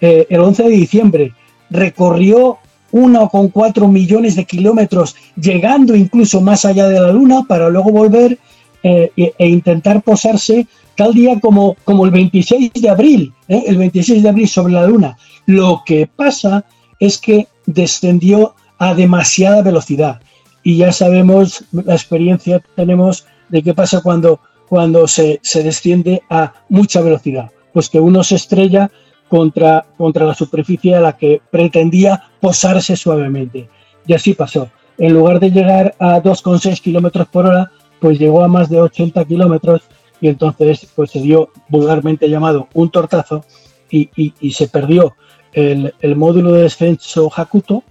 eh, 0.02 0.28
el 0.30 0.40
11 0.42 0.64
de 0.64 0.70
diciembre. 0.70 1.34
Recorrió 1.70 2.58
1,4 2.92 3.88
millones 3.88 4.36
de 4.36 4.44
kilómetros, 4.44 5.16
llegando 5.38 5.96
incluso 5.96 6.42
más 6.42 6.66
allá 6.66 6.90
de 6.90 7.00
la 7.00 7.14
Luna 7.14 7.44
para 7.48 7.70
luego 7.70 7.92
volver 7.92 8.38
e, 8.84 9.12
e 9.16 9.48
intentar 9.48 10.02
posarse 10.02 10.68
tal 11.02 11.16
día 11.16 11.40
como, 11.40 11.76
como 11.84 12.06
el 12.06 12.12
26 12.12 12.74
de 12.74 12.88
abril, 12.88 13.34
¿eh? 13.48 13.64
el 13.66 13.78
26 13.78 14.22
de 14.22 14.30
abril 14.30 14.48
sobre 14.48 14.74
la 14.74 14.86
Luna. 14.86 15.18
Lo 15.48 15.82
que 15.84 16.06
pasa 16.06 16.64
es 17.00 17.18
que 17.18 17.48
descendió 17.66 18.54
a 18.78 18.94
demasiada 18.94 19.64
velocidad 19.64 20.22
y 20.62 20.78
ya 20.78 20.92
sabemos, 20.92 21.64
la 21.72 21.96
experiencia 21.96 22.62
tenemos 22.76 23.26
de 23.50 23.64
qué 23.64 23.74
pasa 23.74 24.02
cuando, 24.02 24.42
cuando 24.70 25.08
se, 25.08 25.40
se 25.42 25.64
desciende 25.64 26.22
a 26.30 26.54
mucha 26.70 27.02
velocidad, 27.02 27.50
pues 27.74 27.90
que 27.90 28.00
uno 28.00 28.24
se 28.24 28.36
estrella 28.36 28.92
contra, 29.28 29.84
contra 29.98 30.28
la 30.28 30.36
superficie 30.36 30.96
a 30.96 31.02
la 31.02 31.18
que 31.18 31.42
pretendía 31.50 32.26
posarse 32.40 32.96
suavemente. 32.96 33.68
Y 34.06 34.14
así 34.14 34.36
pasó. 34.36 34.70
En 35.00 35.16
lugar 35.16 35.40
de 35.40 35.50
llegar 35.50 35.96
a 35.98 36.22
2,6 36.22 36.80
kilómetros 36.80 37.28
por 37.30 37.48
hora, 37.48 37.72
pues 38.00 38.20
llegó 38.20 38.44
a 38.44 38.48
más 38.48 38.70
de 38.70 38.80
80 38.80 39.26
kilómetros 39.26 39.82
y 40.22 40.28
entonces 40.28 40.88
pues 40.96 41.12
se 41.12 41.20
dio 41.20 41.50
vulgarmente 41.68 42.30
llamado 42.30 42.70
un 42.74 42.90
tortazo 42.92 43.44
y, 43.90 44.54
se 44.54 44.68
perdió 44.70 45.16
el, 45.52 45.94
módulo 46.16 46.54
de 46.54 46.64
descenso 46.64 47.30
Hakuto 47.36 47.84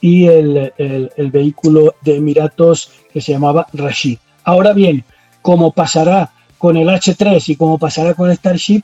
y 0.00 0.26
el, 0.26 0.72
vehículo 1.32 1.94
de 2.02 2.16
Emiratos 2.16 2.92
que 3.12 3.20
se 3.20 3.32
llamaba 3.32 3.66
Rashid. 3.72 4.18
Ahora 4.44 4.72
bien, 4.72 5.04
como 5.42 5.72
pasará 5.72 6.30
con 6.58 6.76
el 6.76 6.88
H3 6.88 7.48
y 7.48 7.56
como 7.56 7.78
pasará 7.78 8.14
con 8.14 8.32
Starship, 8.32 8.82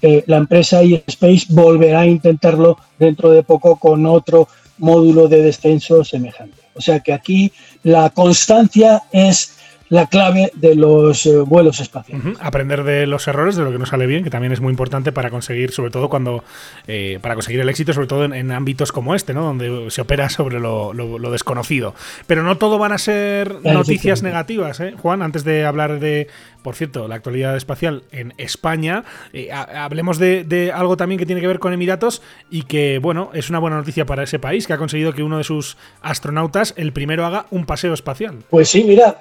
eh, 0.00 0.24
la 0.26 0.36
empresa 0.36 0.82
eSpace 0.82 1.46
volverá 1.50 2.00
a 2.00 2.06
intentarlo 2.06 2.78
dentro 2.98 3.30
de 3.30 3.42
poco 3.42 3.76
con 3.76 4.06
otro 4.06 4.48
módulo 4.78 5.26
de 5.26 5.42
descenso 5.42 6.04
semejante. 6.04 6.58
O 6.74 6.80
sea 6.80 7.00
que 7.00 7.12
aquí 7.12 7.52
la 7.82 8.10
constancia 8.10 9.02
es 9.10 9.55
la 9.88 10.06
clave 10.06 10.50
de 10.54 10.74
los 10.74 11.26
eh, 11.26 11.38
vuelos 11.38 11.80
espaciales. 11.80 12.36
Aprender 12.40 12.82
de 12.82 13.06
los 13.06 13.28
errores, 13.28 13.56
de 13.56 13.62
lo 13.62 13.70
que 13.70 13.78
no 13.78 13.86
sale 13.86 14.06
bien, 14.06 14.24
que 14.24 14.30
también 14.30 14.52
es 14.52 14.60
muy 14.60 14.70
importante 14.70 15.12
para 15.12 15.30
conseguir, 15.30 15.72
sobre 15.72 15.90
todo 15.90 16.08
cuando, 16.08 16.44
eh, 16.86 17.18
para 17.22 17.34
conseguir 17.34 17.60
el 17.60 17.68
éxito, 17.68 17.92
sobre 17.92 18.06
todo 18.06 18.24
en, 18.24 18.50
ámbitos 18.50 18.92
como 18.92 19.14
este, 19.14 19.34
¿no? 19.34 19.42
Donde 19.42 19.90
se 19.90 20.00
opera 20.00 20.28
sobre 20.28 20.58
lo, 20.60 20.92
desconocido. 21.30 21.94
Pero 22.26 22.42
no 22.42 22.56
todo 22.58 22.78
van 22.78 22.92
a 22.92 22.98
ser 22.98 23.56
noticias 23.62 24.22
negativas, 24.22 24.80
¿eh? 24.80 24.94
Juan, 25.00 25.22
antes 25.22 25.44
de 25.44 25.64
hablar 25.64 26.00
de, 26.00 26.28
por 26.66 26.74
cierto, 26.74 27.06
la 27.06 27.14
actualidad 27.14 27.56
espacial 27.56 28.02
en 28.10 28.34
España, 28.38 29.04
eh, 29.32 29.52
hablemos 29.52 30.18
de, 30.18 30.72
algo 30.74 30.96
también 30.96 31.16
que 31.16 31.24
tiene 31.24 31.40
que 31.40 31.46
ver 31.46 31.60
con 31.60 31.72
Emiratos 31.72 32.22
y 32.50 32.62
que, 32.62 32.98
bueno, 32.98 33.30
es 33.34 33.50
una 33.50 33.60
buena 33.60 33.76
noticia 33.76 34.04
para 34.04 34.24
ese 34.24 34.40
país, 34.40 34.66
que 34.66 34.72
ha 34.72 34.76
conseguido 34.76 35.12
que 35.12 35.22
uno 35.22 35.38
de 35.38 35.44
sus 35.44 35.76
astronautas, 36.02 36.74
el 36.76 36.92
primero, 36.92 37.24
haga 37.24 37.46
un 37.52 37.66
paseo 37.66 37.94
espacial. 37.94 38.38
Pues 38.50 38.68
sí, 38.68 38.82
mira, 38.82 39.16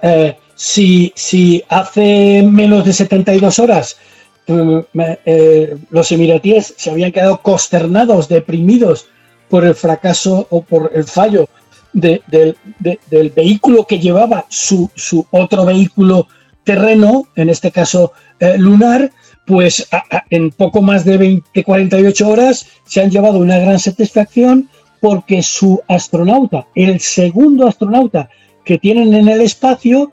si, 0.55 1.13
si 1.15 1.63
hace 1.69 2.41
menos 2.41 2.83
de 2.83 2.93
72 2.93 3.59
horas 3.59 3.99
mm, 4.47 4.79
eh, 5.27 5.77
los 5.91 6.11
emiratíes 6.11 6.73
se 6.75 6.89
habían 6.89 7.11
quedado 7.11 7.43
consternados, 7.43 8.27
deprimidos 8.27 9.05
por 9.49 9.65
el 9.65 9.75
fracaso 9.75 10.47
o 10.49 10.63
por 10.63 10.89
el 10.95 11.03
fallo 11.03 11.47
del 11.93 12.55
vehículo 13.35 13.85
que 13.85 13.99
llevaba 13.99 14.47
su, 14.49 14.89
otro 15.29 15.63
vehículo 15.63 16.27
terreno, 16.65 17.27
en 17.35 17.49
este 17.49 17.71
caso 17.71 18.11
eh, 18.39 18.57
lunar, 18.57 19.11
pues 19.45 19.87
en 20.29 20.49
poco 20.51 20.81
más 20.81 21.05
de 21.05 21.17
20, 21.17 21.63
48 21.63 22.27
horas 22.27 22.67
se 22.83 23.01
han 23.01 23.11
llevado 23.11 23.39
una 23.39 23.59
gran 23.59 23.79
satisfacción 23.79 24.69
porque 24.99 25.43
su 25.43 25.81
astronauta, 25.87 26.67
el 26.73 26.99
segundo 26.99 27.67
astronauta 27.67 28.29
que 28.65 28.79
tienen 28.79 29.13
en 29.13 29.29
el 29.29 29.41
espacio 29.41 30.11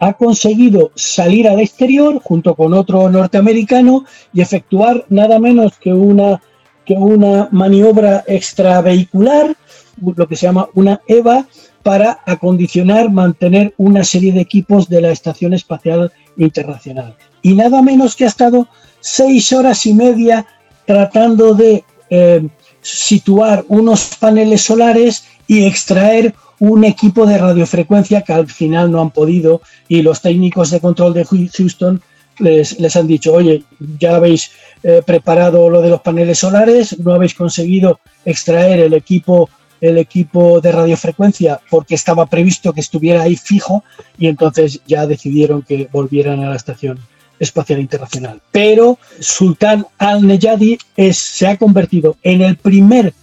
ha 0.00 0.14
conseguido 0.14 0.92
salir 0.94 1.48
al 1.48 1.60
exterior 1.60 2.20
junto 2.22 2.54
con 2.54 2.72
otro 2.72 3.10
norteamericano 3.10 4.04
y 4.32 4.40
efectuar 4.40 5.04
nada 5.08 5.38
menos 5.38 5.76
que 5.78 5.92
una, 5.92 6.40
que 6.86 6.94
una 6.94 7.48
maniobra 7.50 8.24
extravehicular, 8.26 9.54
lo 10.00 10.26
que 10.26 10.36
se 10.36 10.46
llama 10.46 10.68
una 10.74 11.00
EVA, 11.08 11.46
para 11.88 12.20
acondicionar, 12.26 13.10
mantener 13.10 13.72
una 13.78 14.04
serie 14.04 14.30
de 14.30 14.42
equipos 14.42 14.90
de 14.90 15.00
la 15.00 15.10
Estación 15.10 15.54
Espacial 15.54 16.12
Internacional. 16.36 17.16
Y 17.40 17.54
nada 17.54 17.80
menos 17.80 18.14
que 18.14 18.24
ha 18.24 18.26
estado 18.26 18.68
seis 19.00 19.54
horas 19.54 19.86
y 19.86 19.94
media 19.94 20.44
tratando 20.84 21.54
de 21.54 21.84
eh, 22.10 22.46
situar 22.82 23.64
unos 23.68 24.16
paneles 24.20 24.60
solares 24.60 25.24
y 25.46 25.64
extraer 25.64 26.34
un 26.58 26.84
equipo 26.84 27.24
de 27.24 27.38
radiofrecuencia 27.38 28.20
que 28.20 28.34
al 28.34 28.48
final 28.48 28.90
no 28.90 29.00
han 29.00 29.10
podido 29.10 29.62
y 29.88 30.02
los 30.02 30.20
técnicos 30.20 30.70
de 30.70 30.80
control 30.80 31.14
de 31.14 31.24
Houston 31.24 32.02
les, 32.38 32.78
les 32.78 32.96
han 32.96 33.06
dicho, 33.06 33.32
oye, 33.32 33.64
ya 33.98 34.16
habéis 34.16 34.50
eh, 34.82 35.00
preparado 35.06 35.70
lo 35.70 35.80
de 35.80 35.88
los 35.88 36.02
paneles 36.02 36.38
solares, 36.38 36.98
no 36.98 37.14
habéis 37.14 37.32
conseguido 37.32 37.98
extraer 38.26 38.78
el 38.78 38.92
equipo 38.92 39.48
el 39.80 39.98
equipo 39.98 40.60
de 40.60 40.72
radiofrecuencia 40.72 41.60
porque 41.70 41.94
estaba 41.94 42.26
previsto 42.26 42.72
que 42.72 42.80
estuviera 42.80 43.22
ahí 43.22 43.36
fijo 43.36 43.84
y 44.18 44.26
entonces 44.26 44.80
ya 44.86 45.06
decidieron 45.06 45.62
que 45.62 45.88
volvieran 45.92 46.40
a 46.40 46.50
la 46.50 46.56
estación 46.56 46.98
espacial 47.38 47.80
internacional. 47.80 48.40
Pero 48.50 48.98
Sultán 49.20 49.86
al-Neyadi 49.98 50.78
se 51.12 51.46
ha 51.46 51.56
convertido 51.56 52.16
en 52.22 52.42
el 52.42 52.56
primer 52.56 53.14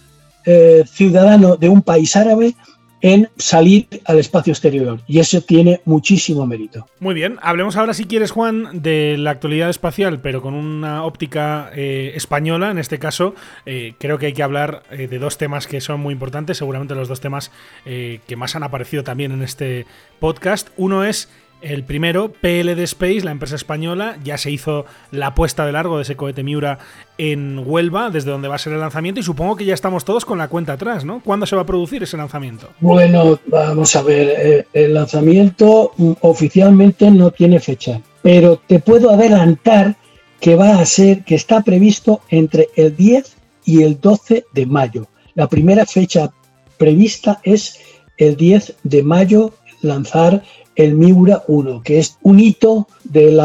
eh, 0.44 0.84
ciudadano 0.90 1.56
de 1.56 1.68
un 1.68 1.82
país 1.82 2.16
árabe 2.16 2.54
en 3.00 3.28
salir 3.36 3.88
al 4.04 4.18
espacio 4.18 4.52
exterior 4.52 5.00
y 5.06 5.18
eso 5.18 5.40
tiene 5.40 5.80
muchísimo 5.84 6.46
mérito. 6.46 6.86
Muy 7.00 7.14
bien, 7.14 7.38
hablemos 7.42 7.76
ahora 7.76 7.94
si 7.94 8.04
quieres 8.04 8.30
Juan 8.30 8.82
de 8.82 9.16
la 9.18 9.30
actualidad 9.30 9.70
espacial 9.70 10.20
pero 10.20 10.42
con 10.42 10.54
una 10.54 11.04
óptica 11.04 11.70
eh, 11.74 12.12
española, 12.14 12.70
en 12.70 12.78
este 12.78 12.98
caso 12.98 13.34
eh, 13.66 13.94
creo 13.98 14.18
que 14.18 14.26
hay 14.26 14.32
que 14.32 14.42
hablar 14.42 14.82
eh, 14.90 15.08
de 15.08 15.18
dos 15.18 15.38
temas 15.38 15.66
que 15.66 15.80
son 15.80 16.00
muy 16.00 16.12
importantes, 16.12 16.58
seguramente 16.58 16.94
los 16.94 17.08
dos 17.08 17.20
temas 17.20 17.50
que 17.84 18.36
más 18.36 18.56
han 18.56 18.62
aparecido 18.62 19.04
también 19.04 19.32
en 19.32 19.42
este 19.42 19.86
podcast. 20.18 20.68
Uno 20.76 21.04
es 21.04 21.28
el 21.62 21.84
primero, 21.84 22.32
PLD 22.32 22.80
Space, 22.80 23.22
la 23.22 23.30
empresa 23.30 23.56
española, 23.56 24.18
ya 24.22 24.38
se 24.38 24.50
hizo 24.50 24.84
la 25.10 25.34
puesta 25.34 25.66
de 25.66 25.72
largo 25.72 25.96
de 25.96 26.02
ese 26.02 26.16
cohete 26.16 26.42
Miura 26.42 26.78
en 27.18 27.62
Huelva, 27.64 28.10
desde 28.10 28.30
donde 28.30 28.48
va 28.48 28.56
a 28.56 28.58
ser 28.58 28.72
el 28.72 28.80
lanzamiento, 28.80 29.20
y 29.20 29.22
supongo 29.22 29.56
que 29.56 29.64
ya 29.64 29.74
estamos 29.74 30.04
todos 30.04 30.24
con 30.24 30.38
la 30.38 30.48
cuenta 30.48 30.74
atrás, 30.74 31.04
¿no? 31.04 31.20
¿Cuándo 31.24 31.46
se 31.46 31.56
va 31.56 31.62
a 31.62 31.66
producir 31.66 32.02
ese 32.02 32.16
lanzamiento? 32.16 32.68
Bueno, 32.80 33.38
vamos 33.46 33.96
a 33.96 34.02
ver, 34.02 34.28
eh, 34.36 34.66
el 34.72 34.94
lanzamiento 34.94 35.92
mm, 35.96 36.12
oficialmente 36.20 37.10
no 37.10 37.30
tiene 37.30 37.60
fecha, 37.60 38.00
pero 38.22 38.60
te 38.66 38.78
puedo 38.78 39.10
adelantar 39.10 39.96
que 40.40 40.54
va 40.54 40.78
a 40.78 40.84
ser, 40.84 41.24
que 41.24 41.34
está 41.34 41.62
previsto 41.62 42.20
entre 42.28 42.68
el 42.76 42.94
10 42.94 43.36
y 43.64 43.82
el 43.82 44.00
12 44.00 44.44
de 44.52 44.66
mayo. 44.66 45.06
La 45.34 45.48
primera 45.48 45.86
fecha 45.86 46.30
prevista 46.78 47.40
es 47.42 47.78
el 48.18 48.36
10 48.36 48.74
de 48.84 49.02
mayo 49.02 49.52
lanzar 49.82 50.42
el 50.76 50.94
Miura 50.94 51.42
1, 51.48 51.82
que 51.82 51.98
es 51.98 52.18
un 52.22 52.38
hito 52.38 52.86
del 53.02 53.40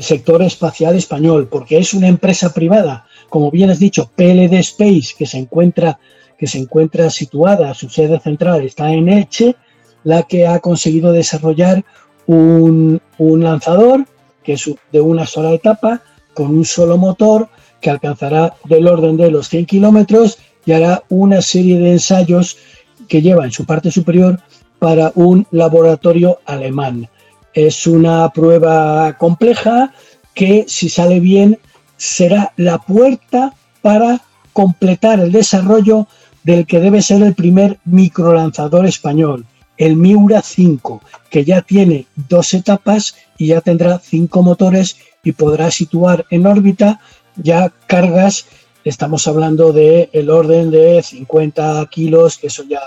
sector 0.00 0.42
espacial 0.42 0.94
español, 0.94 1.48
porque 1.50 1.78
es 1.78 1.94
una 1.94 2.08
empresa 2.08 2.52
privada, 2.52 3.06
como 3.28 3.50
bien 3.50 3.70
has 3.70 3.78
dicho, 3.78 4.10
PLD 4.14 4.52
Space, 4.60 5.14
que 5.18 5.26
se 5.26 5.38
encuentra, 5.38 5.98
que 6.38 6.46
se 6.46 6.58
encuentra 6.58 7.10
situada, 7.10 7.74
su 7.74 7.88
sede 7.88 8.20
central 8.20 8.62
está 8.62 8.92
en 8.92 9.08
Elche, 9.08 9.56
la 10.04 10.22
que 10.22 10.46
ha 10.46 10.60
conseguido 10.60 11.10
desarrollar 11.12 11.84
un, 12.26 13.00
un 13.18 13.42
lanzador 13.42 14.04
que 14.44 14.52
es 14.52 14.70
de 14.92 15.00
una 15.00 15.26
sola 15.26 15.52
etapa, 15.52 16.02
con 16.32 16.54
un 16.54 16.64
solo 16.64 16.98
motor, 16.98 17.48
que 17.80 17.90
alcanzará 17.90 18.54
del 18.64 18.86
orden 18.86 19.16
de 19.16 19.30
los 19.30 19.48
100 19.48 19.66
kilómetros 19.66 20.38
y 20.64 20.72
hará 20.72 21.02
una 21.08 21.42
serie 21.42 21.78
de 21.78 21.92
ensayos 21.92 22.56
que 23.08 23.22
lleva 23.22 23.44
en 23.44 23.50
su 23.50 23.64
parte 23.64 23.90
superior 23.90 24.40
para 24.78 25.12
un 25.14 25.46
laboratorio 25.50 26.40
alemán. 26.44 27.08
Es 27.54 27.86
una 27.86 28.28
prueba 28.30 29.16
compleja 29.18 29.92
que, 30.34 30.64
si 30.68 30.88
sale 30.88 31.20
bien, 31.20 31.58
será 31.96 32.52
la 32.56 32.78
puerta 32.78 33.54
para 33.82 34.20
completar 34.52 35.20
el 35.20 35.32
desarrollo 35.32 36.06
del 36.44 36.66
que 36.66 36.80
debe 36.80 37.02
ser 37.02 37.22
el 37.22 37.34
primer 37.34 37.78
microlanzador 37.84 38.86
español, 38.86 39.44
el 39.76 39.96
Miura 39.96 40.42
5, 40.42 41.02
que 41.30 41.44
ya 41.44 41.62
tiene 41.62 42.06
dos 42.14 42.54
etapas 42.54 43.16
y 43.36 43.48
ya 43.48 43.60
tendrá 43.60 43.98
cinco 43.98 44.42
motores 44.42 44.96
y 45.24 45.32
podrá 45.32 45.70
situar 45.70 46.24
en 46.30 46.46
órbita 46.46 47.00
ya 47.36 47.72
cargas, 47.86 48.46
estamos 48.84 49.26
hablando 49.26 49.72
de 49.72 50.08
el 50.12 50.30
orden 50.30 50.70
de 50.70 51.02
50 51.02 51.84
kilos, 51.90 52.38
que 52.38 52.46
eso 52.46 52.64
ya 52.68 52.80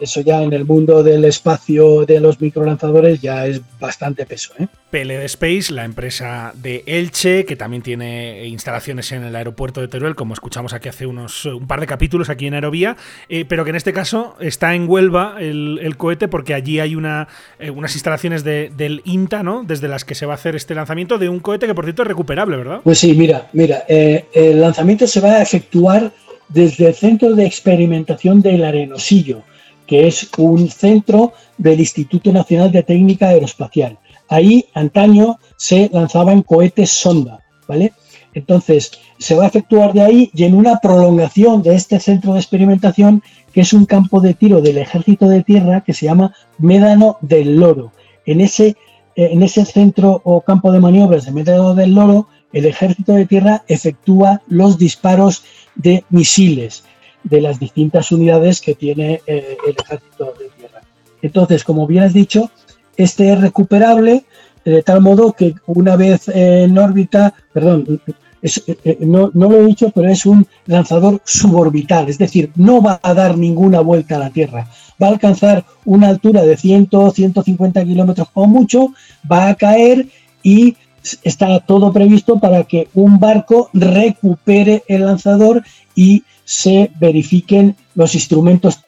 eso 0.00 0.20
ya 0.20 0.42
en 0.42 0.52
el 0.52 0.64
mundo 0.64 1.02
del 1.02 1.24
espacio 1.24 2.04
de 2.04 2.20
los 2.20 2.40
microlanzadores 2.40 3.20
ya 3.20 3.46
es 3.46 3.60
bastante 3.78 4.26
peso. 4.26 4.52
¿eh? 4.58 4.66
PLD 4.90 5.24
Space, 5.24 5.72
la 5.72 5.84
empresa 5.84 6.52
de 6.54 6.84
Elche, 6.86 7.44
que 7.44 7.56
también 7.56 7.82
tiene 7.82 8.46
instalaciones 8.46 9.10
en 9.12 9.24
el 9.24 9.34
aeropuerto 9.34 9.80
de 9.80 9.88
Teruel, 9.88 10.14
como 10.14 10.34
escuchamos 10.34 10.72
aquí 10.72 10.88
hace 10.88 11.06
unos 11.06 11.44
un 11.46 11.66
par 11.66 11.80
de 11.80 11.86
capítulos 11.86 12.28
aquí 12.28 12.46
en 12.46 12.54
Aerovía, 12.54 12.96
eh, 13.28 13.44
pero 13.44 13.64
que 13.64 13.70
en 13.70 13.76
este 13.76 13.92
caso 13.92 14.36
está 14.40 14.74
en 14.74 14.88
Huelva 14.88 15.36
el, 15.40 15.94
cohete 15.96 16.28
porque 16.28 16.54
allí 16.54 16.80
hay 16.80 16.96
una, 16.96 17.28
eh, 17.58 17.70
unas 17.70 17.94
instalaciones 17.94 18.44
del 18.44 19.02
INTA, 19.04 19.42
¿no? 19.42 19.64
Desde 19.64 19.88
las 19.88 20.04
que 20.04 20.14
se 20.14 20.26
va 20.26 20.34
a 20.34 20.36
hacer 20.36 20.56
este 20.56 20.74
lanzamiento 20.74 21.18
de 21.18 21.28
un 21.28 21.40
cohete 21.40 21.66
que 21.66 21.74
por 21.74 21.84
cierto 21.84 22.02
es 22.02 22.08
recuperable, 22.08 22.56
¿verdad? 22.56 22.80
Pues 22.84 22.98
sí, 22.98 23.14
mira, 23.14 23.48
mira, 23.52 23.84
el 23.88 24.60
lanzamiento 24.60 25.06
se 25.06 25.20
va 25.20 25.32
a 25.32 25.42
efectuar 25.42 26.12
desde 26.48 26.88
el 26.88 26.94
Centro 26.94 27.34
de 27.34 27.46
Experimentación 27.46 28.42
del 28.42 28.64
Arenosillo 28.64 29.42
que 29.86 30.06
es 30.06 30.28
un 30.38 30.68
centro 30.68 31.32
del 31.58 31.80
Instituto 31.80 32.32
Nacional 32.32 32.72
de 32.72 32.82
Técnica 32.82 33.28
Aeroespacial. 33.28 33.98
Ahí, 34.28 34.66
antaño, 34.74 35.38
se 35.56 35.90
lanzaban 35.92 36.42
cohetes 36.42 36.90
sonda, 36.90 37.40
¿vale? 37.68 37.92
Entonces, 38.32 38.92
se 39.18 39.34
va 39.34 39.44
a 39.44 39.48
efectuar 39.48 39.92
de 39.92 40.02
ahí 40.02 40.30
y 40.34 40.44
en 40.44 40.54
una 40.54 40.80
prolongación 40.80 41.62
de 41.62 41.74
este 41.74 42.00
centro 42.00 42.32
de 42.32 42.40
experimentación, 42.40 43.22
que 43.52 43.60
es 43.60 43.72
un 43.72 43.86
campo 43.86 44.20
de 44.20 44.34
tiro 44.34 44.60
del 44.60 44.78
Ejército 44.78 45.28
de 45.28 45.42
Tierra 45.42 45.82
que 45.82 45.92
se 45.92 46.06
llama 46.06 46.34
Médano 46.58 47.18
del 47.20 47.56
Loro. 47.56 47.92
En 48.26 48.40
ese, 48.40 48.76
en 49.14 49.42
ese 49.42 49.64
centro 49.64 50.20
o 50.24 50.40
campo 50.40 50.72
de 50.72 50.80
maniobras 50.80 51.26
de 51.26 51.32
Médano 51.32 51.74
del 51.74 51.94
Loro, 51.94 52.28
el 52.52 52.66
Ejército 52.66 53.12
de 53.12 53.26
Tierra 53.26 53.62
efectúa 53.68 54.42
los 54.48 54.78
disparos 54.78 55.44
de 55.76 56.04
misiles 56.10 56.84
de 57.24 57.40
las 57.40 57.58
distintas 57.58 58.12
unidades 58.12 58.60
que 58.60 58.74
tiene 58.74 59.20
eh, 59.26 59.56
el 59.66 59.74
ejército 59.82 60.34
de 60.38 60.48
tierra. 60.56 60.82
Entonces, 61.22 61.64
como 61.64 61.86
bien 61.86 62.04
has 62.04 62.12
dicho, 62.12 62.50
este 62.96 63.32
es 63.32 63.40
recuperable 63.40 64.24
de 64.64 64.82
tal 64.82 65.00
modo 65.00 65.32
que 65.32 65.54
una 65.66 65.96
vez 65.96 66.28
en 66.28 66.76
órbita, 66.78 67.34
perdón, 67.52 68.00
eh, 68.42 68.50
eh, 68.84 68.98
no, 69.00 69.30
no, 69.34 69.50
lo 69.50 69.60
he 69.60 69.66
dicho, 69.66 69.90
pero 69.94 70.08
es 70.08 70.26
un 70.26 70.46
lanzador 70.66 71.20
suborbital, 71.24 72.08
es 72.08 72.18
decir, 72.18 72.50
no 72.56 72.82
va 72.82 73.00
a 73.02 73.14
dar 73.14 73.36
ninguna 73.36 73.80
vuelta 73.80 74.16
a 74.16 74.18
la 74.18 74.30
Tierra, 74.30 74.68
va 75.02 75.08
a 75.08 75.10
alcanzar 75.10 75.64
una 75.84 76.08
altura 76.08 76.42
de 76.42 76.56
100, 76.56 76.88
150 77.14 77.84
kilómetros 77.84 78.28
o 78.34 78.46
mucho, 78.46 78.92
va 79.30 79.48
a 79.48 79.54
caer 79.54 80.06
y 80.42 80.76
está 81.22 81.60
todo 81.60 81.92
previsto 81.92 82.38
para 82.38 82.64
que 82.64 82.88
un 82.94 83.18
barco 83.18 83.68
recupere 83.72 84.82
el 84.88 85.04
lanzador 85.04 85.62
y 85.94 86.24
se 86.44 86.90
verifiquen 86.98 87.76
los 87.94 88.14
instrumentos 88.14 88.80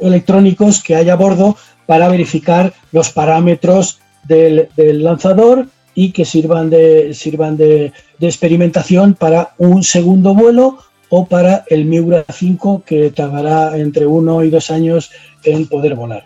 electrónicos 0.00 0.82
que 0.82 0.96
hay 0.96 1.10
a 1.10 1.16
bordo 1.16 1.56
para 1.86 2.08
verificar 2.08 2.72
los 2.92 3.10
parámetros 3.10 4.00
del, 4.24 4.68
lanzador 5.02 5.68
y 5.94 6.12
que 6.12 6.24
sirvan 6.24 6.70
de, 6.70 7.14
sirvan 7.14 7.56
de, 7.56 7.92
experimentación 8.20 9.14
para 9.14 9.54
un 9.58 9.84
segundo 9.84 10.34
vuelo 10.34 10.78
o 11.10 11.26
para 11.26 11.64
el 11.68 11.84
Miura 11.84 12.24
5 12.32 12.82
que 12.84 13.10
tardará 13.10 13.76
entre 13.76 14.06
uno 14.06 14.42
y 14.42 14.50
dos 14.50 14.70
años 14.70 15.10
en 15.44 15.66
poder 15.66 15.94
volar. 15.94 16.22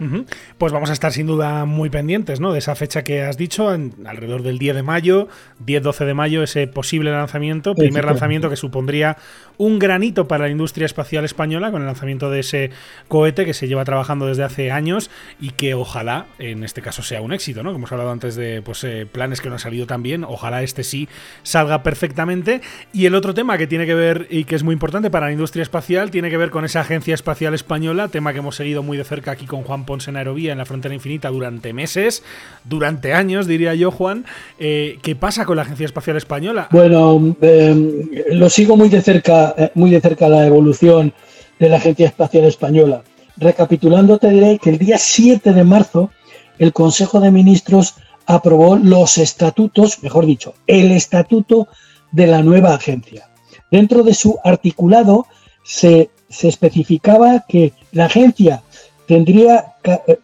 Pues 0.59 0.73
vamos 0.73 0.91
a 0.91 0.93
estar 0.93 1.13
sin 1.13 1.27
duda 1.27 1.65
muy 1.65 1.91
pendientes 1.91 2.41
¿no? 2.41 2.53
de 2.53 2.59
esa 2.59 2.75
fecha 2.75 3.05
que 3.05 3.23
has 3.23 3.37
dicho, 3.37 3.69
alrededor 3.69 4.43
del 4.43 4.59
10 4.59 4.77
de 4.77 4.83
mayo, 4.83 5.29
10-12 5.65 6.05
de 6.07 6.15
mayo, 6.15 6.43
ese 6.43 6.67
posible 6.67 7.11
lanzamiento, 7.11 7.75
primer 7.75 8.05
lanzamiento 8.05 8.51
que 8.51 8.57
supondría 8.57 9.17
un 9.57 9.79
granito 9.79 10.29
para 10.29 10.45
la 10.45 10.51
industria 10.51 10.87
espacial 10.87 11.25
española 11.25 11.71
con 11.71 11.83
el 11.83 11.87
lanzamiento 11.87 12.31
de 12.31 12.41
ese 12.41 12.71
cohete 13.09 13.45
que 13.45 13.55
se 13.55 13.67
lleva 13.67 13.85
trabajando 13.85 14.27
desde 14.27 14.45
hace 14.45 14.71
años 14.71 15.11
y 15.41 15.51
que 15.51 15.75
ojalá 15.75 16.27
en 16.39 16.65
este 16.65 16.81
caso 16.81 17.03
sea 17.03 17.21
un 17.21 17.33
éxito, 17.33 17.63
¿no? 17.63 17.71
Como 17.71 17.79
hemos 17.79 17.93
hablado 17.93 18.11
antes 18.11 18.37
de 18.37 18.63
pues, 18.63 18.85
eh, 18.85 19.07
planes 19.11 19.41
que 19.41 19.49
no 19.49 19.57
han 19.57 19.61
salido 19.61 19.87
tan 19.87 20.03
bien, 20.03 20.25
ojalá 20.25 20.63
este 20.63 20.85
sí 20.85 21.09
salga 21.43 21.83
perfectamente. 21.83 22.61
Y 22.93 23.07
el 23.07 23.15
otro 23.15 23.35
tema 23.35 23.59
que 23.59 23.67
tiene 23.67 23.87
que 23.87 23.95
ver 23.95 24.27
y 24.31 24.45
que 24.45 24.55
es 24.55 24.63
muy 24.63 24.73
importante 24.73 25.11
para 25.11 25.27
la 25.27 25.33
industria 25.33 25.63
espacial 25.63 26.11
tiene 26.11 26.31
que 26.31 26.37
ver 26.37 26.51
con 26.51 26.65
esa 26.65 26.81
agencia 26.81 27.15
espacial 27.15 27.55
española, 27.55 28.09
tema 28.09 28.33
que 28.33 28.39
hemos 28.39 28.57
seguido 28.57 28.83
muy 28.83 28.97
de 28.97 29.05
cerca 29.09 29.33
aquí 29.33 29.47
con 29.47 29.63
Juan 29.63 29.85
Ponce 29.85 30.11
en 30.11 30.17
Aerovía, 30.17 30.53
en 30.53 30.59
la 30.59 30.65
frontera 30.65 30.95
infinita, 30.95 31.31
durante 31.31 31.73
meses, 31.73 32.23
durante 32.65 33.15
años, 33.15 33.47
diría 33.47 33.75
yo, 33.75 33.91
Juan. 33.91 34.25
Eh, 34.59 34.99
¿Qué 35.03 35.17
pasa 35.17 35.45
con 35.45 35.57
la 35.57 35.63
Agencia 35.63 35.87
Espacial 35.87 36.17
Española? 36.17 36.69
Bueno, 36.71 37.37
eh, 37.41 38.27
lo 38.31 38.49
sigo 38.51 38.77
muy 38.77 38.89
de 38.89 39.01
cerca, 39.01 39.55
eh, 39.59 39.73
muy 39.75 39.91
de 39.91 40.01
cerca 40.01 40.29
la 40.29 40.47
evolución 40.47 41.13
de 41.59 41.69
la 41.69 41.79
Agencia 41.79 42.07
Espacial 42.07 42.45
Española. 42.45 43.03
Recapitulando, 43.37 44.19
te 44.19 44.31
diré 44.31 44.59
que 44.59 44.71
el 44.71 44.79
día 44.79 44.99
7 44.99 45.53
de 45.53 45.65
marzo 45.65 46.11
el 46.59 46.73
Consejo 46.73 47.21
de 47.21 47.31
Ministros 47.31 47.95
aprobó 48.27 48.77
los 48.77 49.17
estatutos, 49.17 50.03
mejor 50.03 50.27
dicho, 50.27 50.55
el 50.67 50.93
estatuto 50.93 51.69
de 52.13 52.27
la 52.27 52.43
nueva 52.43 52.75
agencia. 52.75 53.29
Dentro 53.71 54.03
de 54.03 54.15
su 54.15 54.39
articulado 54.45 55.27
se, 55.63 56.11
especificaba 56.29 57.45
que 57.49 57.73
la 57.93 58.07
agencia 58.07 58.63
tendría, 59.09 59.75
eh, 59.83 60.21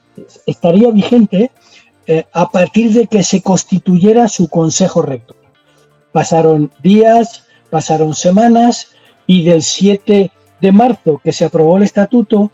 estaría 0.46 0.90
vigente 0.90 1.50
eh, 2.06 2.24
a 2.32 2.50
partir 2.50 2.92
de 2.92 3.06
que 3.06 3.24
se 3.24 3.42
constituyera 3.42 4.28
su 4.28 4.48
consejo 4.48 5.02
rector. 5.02 5.36
Pasaron 6.12 6.70
días, 6.82 7.44
pasaron 7.70 8.14
semanas 8.14 8.88
y 9.26 9.42
del 9.42 9.62
7 9.62 10.30
de 10.60 10.72
marzo 10.72 11.20
que 11.24 11.32
se 11.32 11.46
aprobó 11.46 11.78
el 11.78 11.82
estatuto 11.82 12.52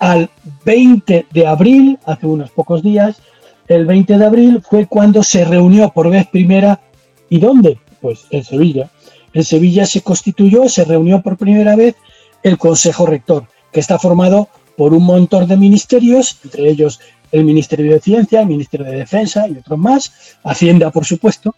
al 0.00 0.28
20 0.64 1.26
de 1.30 1.46
abril, 1.46 1.98
hace 2.04 2.26
unos 2.26 2.50
pocos 2.50 2.82
días, 2.82 3.22
el 3.68 3.86
20 3.86 4.18
de 4.18 4.24
abril 4.24 4.62
fue 4.68 4.86
cuando 4.86 5.22
se 5.22 5.44
reunió 5.44 5.90
por 5.90 6.10
vez 6.10 6.26
primera. 6.26 6.80
¿Y 7.28 7.38
dónde? 7.38 7.78
Pues 8.00 8.26
en 8.30 8.42
Sevilla. 8.42 8.90
En 9.32 9.44
Sevilla 9.44 9.86
se 9.86 10.00
constituyó, 10.00 10.68
se 10.68 10.84
reunió 10.84 11.22
por 11.22 11.36
primera 11.36 11.76
vez 11.76 11.94
el 12.42 12.58
Consejo 12.58 13.06
Rector, 13.06 13.46
que 13.70 13.78
está 13.78 14.00
formado 14.00 14.48
por 14.80 14.94
un 14.94 15.04
montón 15.04 15.46
de 15.46 15.58
ministerios, 15.58 16.38
entre 16.42 16.70
ellos 16.70 17.00
el 17.32 17.44
Ministerio 17.44 17.92
de 17.92 18.00
Ciencia, 18.00 18.40
el 18.40 18.46
Ministerio 18.46 18.86
de 18.86 18.96
Defensa 18.96 19.46
y 19.46 19.58
otros 19.58 19.78
más, 19.78 20.10
Hacienda, 20.42 20.90
por 20.90 21.04
supuesto. 21.04 21.54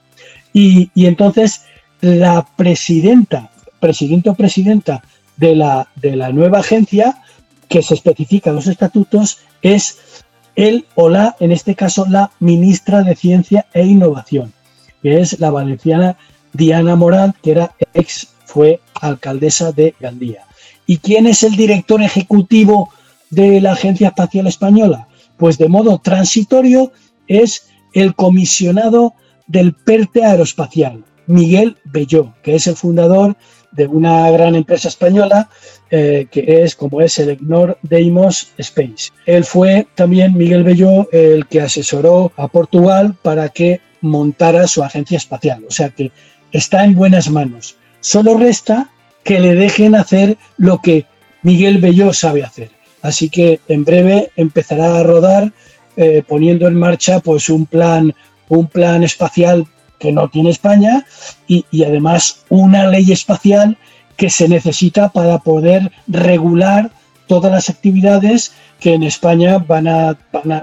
Y, 0.53 0.91
entonces 0.97 1.63
la 2.01 2.45
presidenta, 2.57 3.53
presidente 3.79 4.29
o 4.29 4.35
presidenta 4.35 5.05
de 5.37 5.55
la, 5.55 5.87
de 5.95 6.17
la 6.17 6.31
nueva 6.31 6.59
agencia, 6.59 7.23
que 7.69 7.81
se 7.81 7.95
especifica 7.95 8.51
en 8.51 8.57
los 8.57 8.67
estatutos, 8.67 9.39
es 9.63 10.25
él 10.57 10.85
o 10.97 11.09
la, 11.09 11.37
en 11.39 11.53
este 11.53 11.77
caso, 11.77 12.05
la 12.09 12.33
ministra 12.41 13.05
de 13.05 13.15
Ciencia 13.15 13.67
e 13.73 13.87
Innovación, 13.87 14.53
que 15.01 15.21
es 15.21 15.39
la 15.39 15.53
valenciana 15.53 16.17
Diana 16.53 16.97
Morán, 16.97 17.37
que 17.41 17.53
era 17.53 17.73
ex, 17.95 18.35
fue 18.47 18.81
alcaldesa 19.01 19.71
de 19.71 19.95
Gandía. 20.01 20.43
¿Y 20.89 20.97
quién 20.97 21.29
es 21.29 21.45
el 21.45 21.55
director 21.55 22.03
ejecutivo 22.03 22.91
de 23.33 23.61
la 23.61 23.73
Agencia 23.73 24.09
Espacial 24.09 24.47
Española? 24.47 25.09
Pues 25.37 25.59
de 25.59 25.69
modo 25.69 25.99
transitorio 25.99 26.93
es 27.27 27.67
el 27.95 28.15
comisionado 28.15 29.15
del 29.49 29.75
PERTE 29.75 30.25
Aeroespacial, 30.25 31.05
Miguel 31.27 31.77
Belló, 31.85 32.35
que 32.43 32.55
es 32.55 32.67
el 32.69 32.77
fundador 32.77 33.37
de 33.73 33.87
una 33.87 34.31
gran 34.31 34.55
empresa 34.55 34.89
española 34.89 35.49
eh, 35.91 36.27
que 36.31 36.63
es 36.63 36.75
como 36.75 37.01
es 37.01 37.19
el 37.19 37.33
Ignor 37.33 37.79
Deimos 37.83 38.53
Space. 38.59 39.11
Él 39.27 39.45
fue 39.45 39.87
también 39.95 40.35
Miguel 40.35 40.63
Belló 40.63 41.09
el 41.11 41.47
que 41.47 41.61
asesoró 41.61 42.33
a 42.37 42.49
Portugal 42.49 43.17
para 43.23 43.49
que 43.49 43.81
montara 44.01 44.67
su 44.67 44.83
agencia 44.83 45.17
espacial, 45.17 45.65
o 45.67 45.71
sea 45.71 45.91
que 45.91 46.11
está 46.51 46.85
en 46.85 46.95
buenas 46.95 47.31
manos. 47.31 47.77
Solo 48.01 48.37
resta 48.37 48.91
que 49.25 49.41
le 49.41 49.55
dejen 49.55 49.95
hacer 49.95 50.37
lo 50.57 50.79
que 50.79 51.07
Miguel 51.43 51.79
Belló 51.79 52.13
sabe 52.13 52.43
hacer. 52.43 52.71
Así 53.03 53.29
que 53.29 53.61
en 53.69 53.85
breve 53.85 54.31
empezará 54.37 54.99
a 54.99 55.03
rodar 55.03 55.53
eh, 55.97 56.23
poniendo 56.27 56.69
en 56.69 56.75
marcha 56.75 57.21
pues 57.21 57.51
un 57.51 57.67
plan, 57.67 58.15
un 58.49 58.67
plan 58.67 59.03
espacial 59.03 59.67
que 59.99 60.11
no 60.11 60.29
tiene 60.29 60.51
España 60.51 61.05
y, 61.47 61.65
además 61.85 62.45
una 62.49 62.87
ley 62.87 63.13
espacial 63.13 63.77
que 64.17 64.31
se 64.31 64.49
necesita 64.49 65.11
para 65.11 65.39
poder 65.39 65.93
regular 66.09 66.91
todas 67.27 67.53
las 67.53 67.71
actividades 67.71 68.53
que 68.81 68.95
en 68.95 69.03
España 69.03 69.59
van 69.59 69.87
a, 69.87 70.17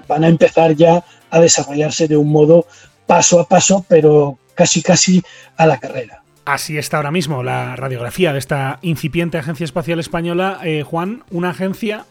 van 0.07 0.23
a, 0.23 0.27
empezar 0.27 0.75
ya 0.75 1.03
a 1.29 1.39
desarrollarse 1.39 2.07
de 2.07 2.17
un 2.17 2.31
modo 2.31 2.65
paso 3.05 3.39
a 3.39 3.47
paso, 3.47 3.85
pero 3.87 4.37
casi 4.55 4.81
casi 4.81 5.21
a 5.57 5.65
la 5.65 5.77
carrera. 5.77 6.21
Así 6.45 6.77
está 6.77 6.97
ahora 6.97 7.11
mismo 7.11 7.43
la 7.43 7.75
radiografía 7.75 8.33
de 8.33 8.39
esta 8.39 8.79
incipiente 8.81 9.37
Agencia 9.37 9.63
Espacial 9.63 9.99
Española. 9.99 10.59
Eh, 10.63 10.83
Juan, 10.83 11.23
una 11.31 11.51
agencia 11.51 12.05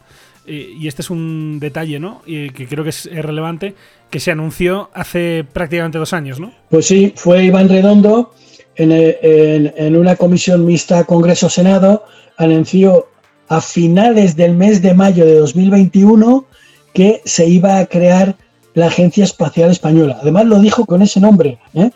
y 0.49 0.89
este 0.89 1.03
es 1.03 1.11
un 1.11 1.59
detalle, 1.61 1.99
¿no? 1.99 2.23
Y 2.27 2.51
que 2.51 2.67
creo 2.67 2.85
que 2.85 2.91
es, 2.91 3.05
relevante, 3.13 3.75
que 4.11 4.21
se 4.21 4.31
anunció 4.31 4.91
hace 4.95 5.45
prácticamente 5.45 5.99
dos 5.99 6.13
años, 6.13 6.41
¿no? 6.41 6.53
Pues 6.71 6.87
sí, 6.87 7.13
fue 7.17 7.45
Iván 7.45 7.69
Redondo 7.69 8.33
en, 8.77 9.97
una 9.97 10.17
comisión 10.17 10.65
mixta 10.65 11.05
Congreso-Senado, 11.05 12.05
anunció 12.37 13.09
a 13.49 13.61
finales 13.61 14.37
del 14.37 14.55
mes 14.55 14.83
de 14.83 14.95
mayo 14.95 15.25
de 15.25 15.35
2021 15.37 16.47
que 16.95 17.21
se 17.25 17.47
iba 17.47 17.79
a 17.79 17.87
crear 17.87 18.37
la 18.75 18.87
Agencia 18.87 19.25
Espacial 19.25 19.71
Española. 19.71 20.19
Además 20.23 20.47
lo 20.47 20.61
dijo 20.61 20.87
con 20.87 21.03
ese 21.03 21.21
nombre. 21.21 21.59
¿eh? 21.75 21.91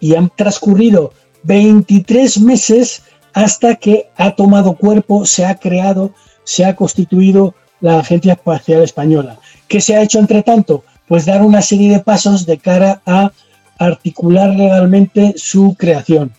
Y 0.00 0.16
han 0.16 0.30
transcurrido 0.34 1.12
23 1.44 2.40
meses 2.40 3.02
hasta 3.32 3.76
que 3.76 4.08
ha 4.16 4.34
tomado 4.34 4.74
cuerpo, 4.74 5.26
se 5.26 5.44
ha 5.44 5.56
creado, 5.56 6.14
se 6.44 6.64
ha 6.64 6.74
constituido 6.74 7.54
la 7.84 7.98
Agencia 7.98 8.32
Espacial 8.32 8.82
Española. 8.82 9.36
¿Qué 9.68 9.78
se 9.78 9.94
ha 9.94 10.02
hecho 10.02 10.18
entre 10.18 10.42
tanto? 10.42 10.84
Pues 11.06 11.26
dar 11.26 11.42
una 11.42 11.60
serie 11.60 11.92
de 11.92 12.00
pasos 12.00 12.46
de 12.46 12.56
cara 12.56 13.02
a 13.04 13.30
articular 13.78 14.54
legalmente 14.54 15.34
su 15.36 15.74
creación. 15.78 16.32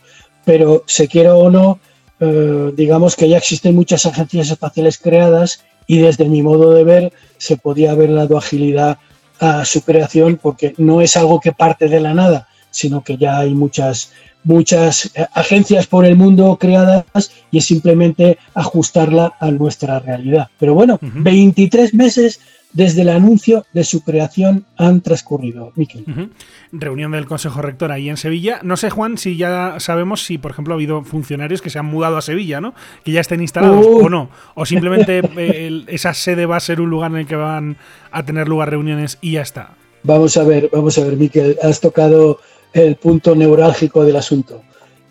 Pero 0.44 0.82
se 0.86 1.06
quiera 1.06 1.36
o 1.36 1.48
no, 1.48 1.78
eh, 2.18 2.72
digamos 2.76 3.14
que 3.14 3.28
ya 3.28 3.36
existen 3.36 3.76
muchas 3.76 4.06
agencias 4.06 4.50
espaciales 4.50 4.98
creadas 4.98 5.64
y 5.86 5.98
desde 5.98 6.24
mi 6.24 6.42
modo 6.42 6.72
de 6.72 6.82
ver 6.82 7.12
se 7.38 7.56
podía 7.56 7.92
haber 7.92 8.12
dado 8.12 8.36
agilidad 8.36 8.98
a 9.38 9.64
su 9.64 9.82
creación 9.82 10.40
porque 10.42 10.74
no 10.78 11.00
es 11.00 11.16
algo 11.16 11.38
que 11.38 11.52
parte 11.52 11.86
de 11.86 12.00
la 12.00 12.12
nada, 12.12 12.48
sino 12.72 13.04
que 13.04 13.18
ya 13.18 13.38
hay 13.38 13.54
muchas 13.54 14.10
muchas 14.46 15.10
eh, 15.14 15.26
agencias 15.34 15.86
por 15.86 16.06
el 16.06 16.16
mundo 16.16 16.56
creadas 16.58 17.04
y 17.50 17.58
es 17.58 17.64
simplemente 17.66 18.38
ajustarla 18.54 19.34
a 19.40 19.50
nuestra 19.50 19.98
realidad. 19.98 20.48
Pero 20.58 20.74
bueno, 20.74 20.98
23 21.02 21.92
meses 21.94 22.40
desde 22.72 23.02
el 23.02 23.08
anuncio 23.08 23.64
de 23.72 23.84
su 23.84 24.02
creación 24.02 24.66
han 24.76 25.00
transcurrido, 25.00 25.72
Miquel. 25.76 26.30
Reunión 26.72 27.12
del 27.12 27.26
Consejo 27.26 27.62
Rector 27.62 27.90
ahí 27.90 28.08
en 28.08 28.16
Sevilla. 28.16 28.60
No 28.62 28.76
sé, 28.76 28.90
Juan, 28.90 29.18
si 29.18 29.36
ya 29.36 29.76
sabemos 29.78 30.24
si, 30.24 30.38
por 30.38 30.50
ejemplo, 30.50 30.74
ha 30.74 30.76
habido 30.76 31.02
funcionarios 31.02 31.62
que 31.62 31.70
se 31.70 31.78
han 31.78 31.86
mudado 31.86 32.16
a 32.16 32.22
Sevilla, 32.22 32.60
¿no? 32.60 32.74
Que 33.02 33.12
ya 33.12 33.20
estén 33.20 33.40
instalados 33.40 33.86
o 33.86 34.08
no. 34.08 34.28
O 34.54 34.66
simplemente 34.66 35.22
eh, 35.38 35.84
esa 35.88 36.12
sede 36.12 36.46
va 36.46 36.56
a 36.56 36.60
ser 36.60 36.80
un 36.80 36.90
lugar 36.90 37.10
en 37.12 37.18
el 37.18 37.26
que 37.26 37.36
van 37.36 37.78
a 38.12 38.24
tener 38.24 38.46
lugar 38.46 38.70
reuniones 38.70 39.18
y 39.22 39.32
ya 39.32 39.42
está. 39.42 39.70
Vamos 40.02 40.36
a 40.36 40.44
ver, 40.44 40.68
vamos 40.72 40.98
a 40.98 41.04
ver, 41.04 41.16
Miquel. 41.16 41.56
Has 41.62 41.80
tocado 41.80 42.38
el 42.84 42.96
punto 42.96 43.34
neurálgico 43.34 44.04
del 44.04 44.16
asunto. 44.16 44.62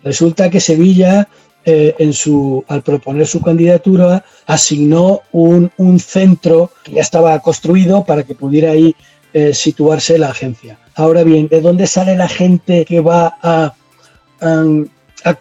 Resulta 0.03 0.49
que 0.49 0.59
Sevilla, 0.59 1.27
eh, 1.65 1.95
en 1.97 2.13
su, 2.13 2.63
al 2.67 2.83
proponer 2.83 3.25
su 3.25 3.41
candidatura, 3.41 4.23
asignó 4.45 5.21
un, 5.31 5.71
centro 5.99 6.71
que 6.83 6.93
ya 6.93 7.01
estaba 7.01 7.39
construido 7.39 8.03
para 8.05 8.23
que 8.23 8.35
pudiera 8.35 8.71
ahí 8.71 8.95
eh, 9.33 9.53
situarse 9.53 10.19
la 10.19 10.29
agencia. 10.29 10.77
Ahora 10.93 11.23
bien, 11.23 11.47
¿de 11.47 11.61
dónde 11.61 11.87
sale 11.87 12.15
la 12.15 12.27
gente 12.27 12.85
que 12.85 13.01
va 13.01 13.37
a, 13.41 13.73
a, 14.41 15.33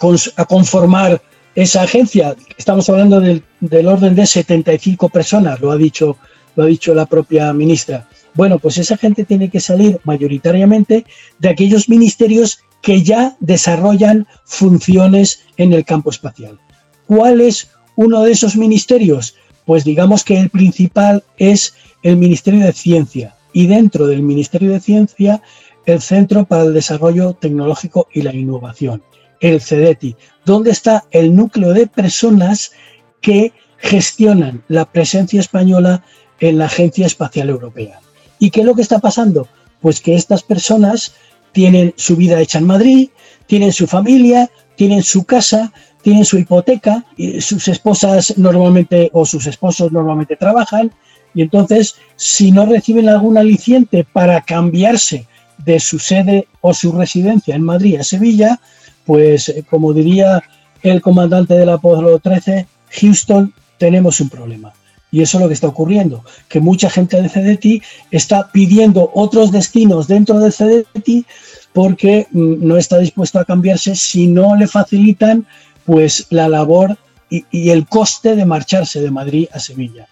conformar 0.48 1.20
esa 1.54 1.82
agencia? 1.82 2.34
Estamos 2.56 2.88
hablando 2.88 3.20
del, 3.20 3.42
del, 3.60 3.86
orden 3.86 4.14
de 4.14 4.26
75 4.26 5.10
personas, 5.10 5.60
lo 5.60 5.70
ha 5.70 5.76
dicho, 5.76 6.16
lo 6.56 6.64
ha 6.64 6.66
dicho 6.66 6.94
la 6.94 7.04
propia 7.04 7.52
ministra. 7.52 8.08
Bueno, 8.34 8.58
pues 8.58 8.78
esa 8.78 8.96
gente 8.96 9.24
tiene 9.24 9.48
que 9.48 9.60
salir 9.60 10.00
mayoritariamente 10.04 11.04
de 11.38 11.48
aquellos 11.48 11.88
ministerios 11.88 12.60
que 12.82 13.02
ya 13.02 13.36
desarrollan 13.40 14.26
funciones 14.44 15.44
en 15.56 15.72
el 15.72 15.84
campo 15.84 16.10
espacial. 16.10 16.58
¿Cuál 17.06 17.40
es 17.40 17.70
uno 17.96 18.22
de 18.22 18.32
esos 18.32 18.56
ministerios? 18.56 19.36
Pues 19.64 19.84
digamos 19.84 20.24
que 20.24 20.38
el 20.38 20.50
principal 20.50 21.22
es 21.38 21.74
el 22.02 22.16
Ministerio 22.16 22.66
de 22.66 22.72
Ciencia 22.72 23.34
y 23.52 23.66
dentro 23.66 24.06
del 24.06 24.22
Ministerio 24.22 24.72
de 24.72 24.80
Ciencia 24.80 25.40
el 25.86 26.00
Centro 26.00 26.44
para 26.44 26.64
el 26.64 26.74
Desarrollo 26.74 27.34
Tecnológico 27.34 28.08
y 28.12 28.22
la 28.22 28.34
Innovación, 28.34 29.02
el 29.40 29.60
CEDETI, 29.60 30.16
donde 30.44 30.70
está 30.70 31.04
el 31.10 31.34
núcleo 31.34 31.72
de 31.72 31.86
personas 31.86 32.72
que 33.20 33.52
gestionan 33.78 34.64
la 34.68 34.90
presencia 34.90 35.40
española 35.40 36.04
en 36.40 36.58
la 36.58 36.66
Agencia 36.66 37.06
Espacial 37.06 37.48
Europea. 37.48 38.00
¿Y 38.38 38.50
qué 38.50 38.60
es 38.60 38.66
lo 38.66 38.74
que 38.74 38.82
está 38.82 38.98
pasando? 38.98 39.48
Pues 39.80 40.00
que 40.00 40.14
estas 40.14 40.42
personas 40.42 41.14
tienen 41.52 41.94
su 41.96 42.16
vida 42.16 42.40
hecha 42.40 42.58
en 42.58 42.66
Madrid, 42.66 43.10
tienen 43.46 43.72
su 43.72 43.86
familia, 43.86 44.50
tienen 44.76 45.02
su 45.02 45.24
casa, 45.24 45.72
tienen 46.02 46.24
su 46.24 46.38
hipoteca, 46.38 47.04
y 47.16 47.40
sus 47.40 47.66
esposas 47.68 48.36
normalmente 48.36 49.10
o 49.12 49.24
sus 49.24 49.46
esposos 49.46 49.90
normalmente 49.90 50.36
trabajan 50.36 50.92
Y 51.34 51.42
entonces, 51.42 51.96
si 52.16 52.52
no 52.52 52.66
reciben 52.66 53.08
algún 53.08 53.38
aliciente 53.38 54.04
para 54.04 54.40
cambiarse 54.42 55.26
de 55.64 55.80
su 55.80 55.98
sede 55.98 56.46
o 56.60 56.74
su 56.74 56.92
residencia 56.92 57.54
en 57.54 57.62
Madrid 57.62 57.98
a 57.98 58.04
Sevilla, 58.04 58.60
pues 59.04 59.48
eh, 59.48 59.64
como 59.68 59.92
diría 59.92 60.42
el 60.82 61.00
comandante 61.00 61.54
del 61.54 61.70
Apolo 61.70 62.18
13, 62.18 62.66
Houston, 63.00 63.52
tenemos 63.78 64.20
un 64.20 64.28
problema. 64.28 64.72
Y 65.14 65.22
eso 65.22 65.38
es 65.38 65.42
lo 65.42 65.46
que 65.46 65.54
está 65.54 65.68
ocurriendo, 65.68 66.24
que 66.48 66.58
mucha 66.58 66.90
gente 66.90 67.22
de 67.22 67.28
CDT 67.28 67.84
está 68.10 68.50
pidiendo 68.50 69.12
otros 69.14 69.52
destinos 69.52 70.08
dentro 70.08 70.40
de 70.40 70.50
CDT 70.50 71.24
porque 71.72 72.26
mm, 72.32 72.66
no 72.66 72.76
está 72.76 72.98
dispuesto 72.98 73.38
a 73.38 73.44
cambiarse 73.44 73.94
si 73.94 74.26
no 74.26 74.56
le 74.56 74.66
facilitan 74.66 75.46
pues 75.84 76.26
la 76.30 76.48
labor 76.48 76.98
y, 77.30 77.70
el 77.70 77.86
coste 77.86 78.34
de 78.34 78.44
marcharse 78.44 79.00
de 79.00 79.12
Madrid 79.12 79.46
a 79.52 79.60
Sevilla. 79.60 80.08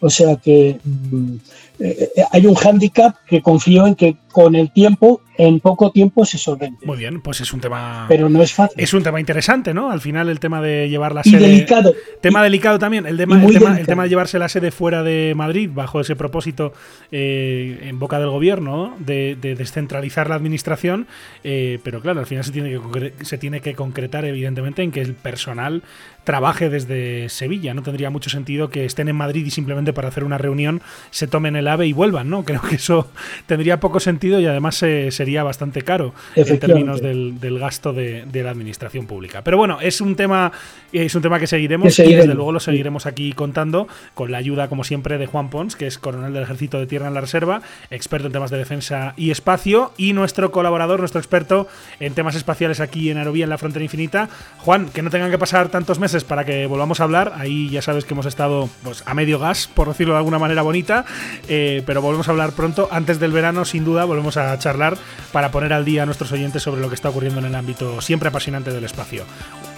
O 0.00 0.08
sea 0.08 0.36
que 0.36 0.80
mm, 0.82 1.34
eh, 1.80 2.08
eh, 2.16 2.24
hay 2.32 2.46
un 2.46 2.54
hándicap 2.54 3.14
que 3.28 3.42
confío 3.42 3.86
en 3.86 3.94
que 3.94 4.16
con 4.36 4.54
el 4.54 4.70
tiempo, 4.70 5.22
en 5.38 5.60
poco 5.60 5.90
tiempo, 5.92 6.26
se 6.26 6.36
solvente. 6.36 6.84
Muy 6.84 6.98
bien, 6.98 7.22
pues 7.22 7.40
es 7.40 7.54
un 7.54 7.60
tema. 7.62 8.04
Pero 8.06 8.28
no 8.28 8.42
es 8.42 8.52
fácil. 8.52 8.78
Es 8.78 8.92
un 8.92 9.02
tema 9.02 9.18
interesante, 9.18 9.72
¿no? 9.72 9.90
Al 9.90 10.02
final, 10.02 10.28
el 10.28 10.38
tema 10.40 10.60
de 10.60 10.90
llevar 10.90 11.14
la 11.14 11.22
Y 11.24 11.30
sede. 11.30 11.40
delicado. 11.48 11.94
Tema 12.20 12.42
delicado 12.42 12.78
también. 12.78 13.06
El 13.06 13.16
tema, 13.16 13.36
el, 13.36 13.40
tema, 13.40 13.52
el 13.54 13.60
delicado. 13.62 13.86
tema 13.86 14.02
de 14.02 14.08
llevarse 14.10 14.38
la 14.38 14.50
sede 14.50 14.70
fuera 14.72 15.02
de 15.02 15.32
Madrid, 15.34 15.70
bajo 15.72 16.02
ese 16.02 16.16
propósito 16.16 16.74
eh, 17.10 17.78
en 17.84 17.98
boca 17.98 18.18
del 18.18 18.28
gobierno, 18.28 18.88
¿no? 18.88 18.96
de, 18.98 19.38
de 19.40 19.54
descentralizar 19.54 20.28
la 20.28 20.34
administración. 20.34 21.06
eh, 21.42 21.78
pero 21.82 22.02
claro, 22.02 22.20
al 22.20 22.26
final 22.26 22.44
se 22.44 22.52
tiene, 22.52 22.78
que 22.92 23.12
se 23.24 23.38
tiene 23.38 23.60
que 23.62 23.72
concretar, 23.74 24.26
evidentemente, 24.26 24.82
en 24.82 24.90
que 24.92 25.00
el 25.00 25.14
personal 25.14 25.82
trabaje 26.24 26.68
desde 26.68 27.28
Sevilla. 27.30 27.72
No 27.72 27.82
tendría 27.82 28.10
mucho 28.10 28.28
sentido 28.28 28.68
que 28.68 28.84
estén 28.84 29.08
en 29.08 29.14
Madrid 29.16 29.46
y 29.46 29.50
simplemente 29.50 29.92
para 29.94 30.08
hacer 30.08 30.24
una 30.24 30.36
reunión 30.38 30.82
se 31.10 31.26
tomen 31.28 31.54
el 31.54 31.68
AVE 31.68 31.86
y 31.86 31.92
vuelvan, 31.92 32.28
¿no? 32.28 32.44
Creo 32.44 32.60
que 32.62 32.74
eso 32.74 33.08
tendría 33.46 33.78
poco 33.78 34.00
sentido 34.00 34.25
y 34.26 34.46
además 34.46 34.82
eh, 34.82 35.10
sería 35.10 35.42
bastante 35.42 35.82
caro 35.82 36.12
en 36.34 36.58
términos 36.58 37.00
del, 37.00 37.38
del 37.40 37.58
gasto 37.58 37.92
de, 37.92 38.24
de 38.26 38.42
la 38.42 38.50
administración 38.50 39.06
pública. 39.06 39.42
Pero 39.42 39.56
bueno, 39.56 39.78
es 39.80 40.00
un 40.00 40.16
tema, 40.16 40.52
es 40.92 41.14
un 41.14 41.22
tema 41.22 41.38
que 41.38 41.46
seguiremos, 41.46 41.86
Que 41.86 41.90
seguiremos, 41.92 42.24
y 42.24 42.26
desde 42.26 42.34
luego 42.34 42.52
lo 42.52 42.60
seguiremos 42.60 43.06
aquí 43.06 43.32
contando 43.32 43.88
con 44.14 44.30
la 44.30 44.38
ayuda, 44.38 44.68
como 44.68 44.84
siempre, 44.84 45.18
de 45.18 45.26
Juan 45.26 45.50
Pons, 45.50 45.76
que 45.76 45.86
es 45.86 45.98
coronel 45.98 46.32
del 46.32 46.42
Ejército 46.42 46.78
de 46.78 46.86
Tierra 46.86 47.08
en 47.08 47.14
la 47.14 47.20
Reserva, 47.20 47.62
experto 47.90 48.26
en 48.26 48.32
temas 48.32 48.50
de 48.50 48.58
defensa 48.58 49.14
y 49.16 49.30
espacio, 49.30 49.92
y 49.96 50.12
nuestro 50.12 50.50
colaborador, 50.50 51.00
nuestro 51.00 51.20
experto 51.20 51.68
en 52.00 52.14
temas 52.14 52.34
espaciales 52.34 52.80
aquí 52.80 53.10
en 53.10 53.18
Aerovía, 53.18 53.44
en 53.44 53.50
la 53.50 53.58
Frontera 53.58 53.84
Infinita. 53.84 54.28
Juan, 54.58 54.88
que 54.88 55.02
no 55.02 55.10
tengan 55.10 55.30
que 55.30 55.38
pasar 55.38 55.68
tantos 55.68 55.98
meses 55.98 56.24
para 56.24 56.44
que 56.44 56.66
volvamos 56.66 57.00
a 57.00 57.04
hablar. 57.04 57.32
Ahí 57.36 57.68
ya 57.70 57.82
sabes 57.82 58.04
que 58.04 58.14
hemos 58.14 58.26
estado 58.26 58.68
pues, 58.82 59.02
a 59.06 59.14
medio 59.14 59.38
gas, 59.38 59.68
por 59.72 59.88
decirlo 59.88 60.14
de 60.14 60.18
alguna 60.18 60.38
manera 60.38 60.62
bonita, 60.62 61.04
eh, 61.48 61.82
pero 61.86 62.02
volvemos 62.02 62.28
a 62.28 62.30
hablar 62.30 62.52
pronto. 62.52 62.88
Antes 62.90 63.20
del 63.20 63.32
verano, 63.32 63.64
sin 63.64 63.84
duda, 63.84 64.04
volvemos 64.04 64.15
a 64.36 64.58
charlar 64.58 64.96
para 65.32 65.50
poner 65.50 65.72
al 65.72 65.84
día 65.84 66.02
a 66.02 66.06
nuestros 66.06 66.32
oyentes 66.32 66.62
sobre 66.62 66.80
lo 66.80 66.88
que 66.88 66.94
está 66.94 67.08
ocurriendo 67.08 67.40
en 67.40 67.46
el 67.46 67.54
ámbito 67.54 68.00
siempre 68.00 68.28
apasionante 68.28 68.72
del 68.72 68.84
espacio. 68.84 69.24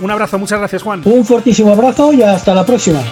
Un 0.01 0.11
abrazo, 0.11 0.39
muchas 0.39 0.59
gracias, 0.59 0.83
Juan. 0.83 1.03
Un 1.05 1.25
fortísimo 1.25 1.73
abrazo 1.73 2.13
y 2.13 2.23
hasta 2.23 2.55
la 2.55 2.65
próxima. 2.65 3.03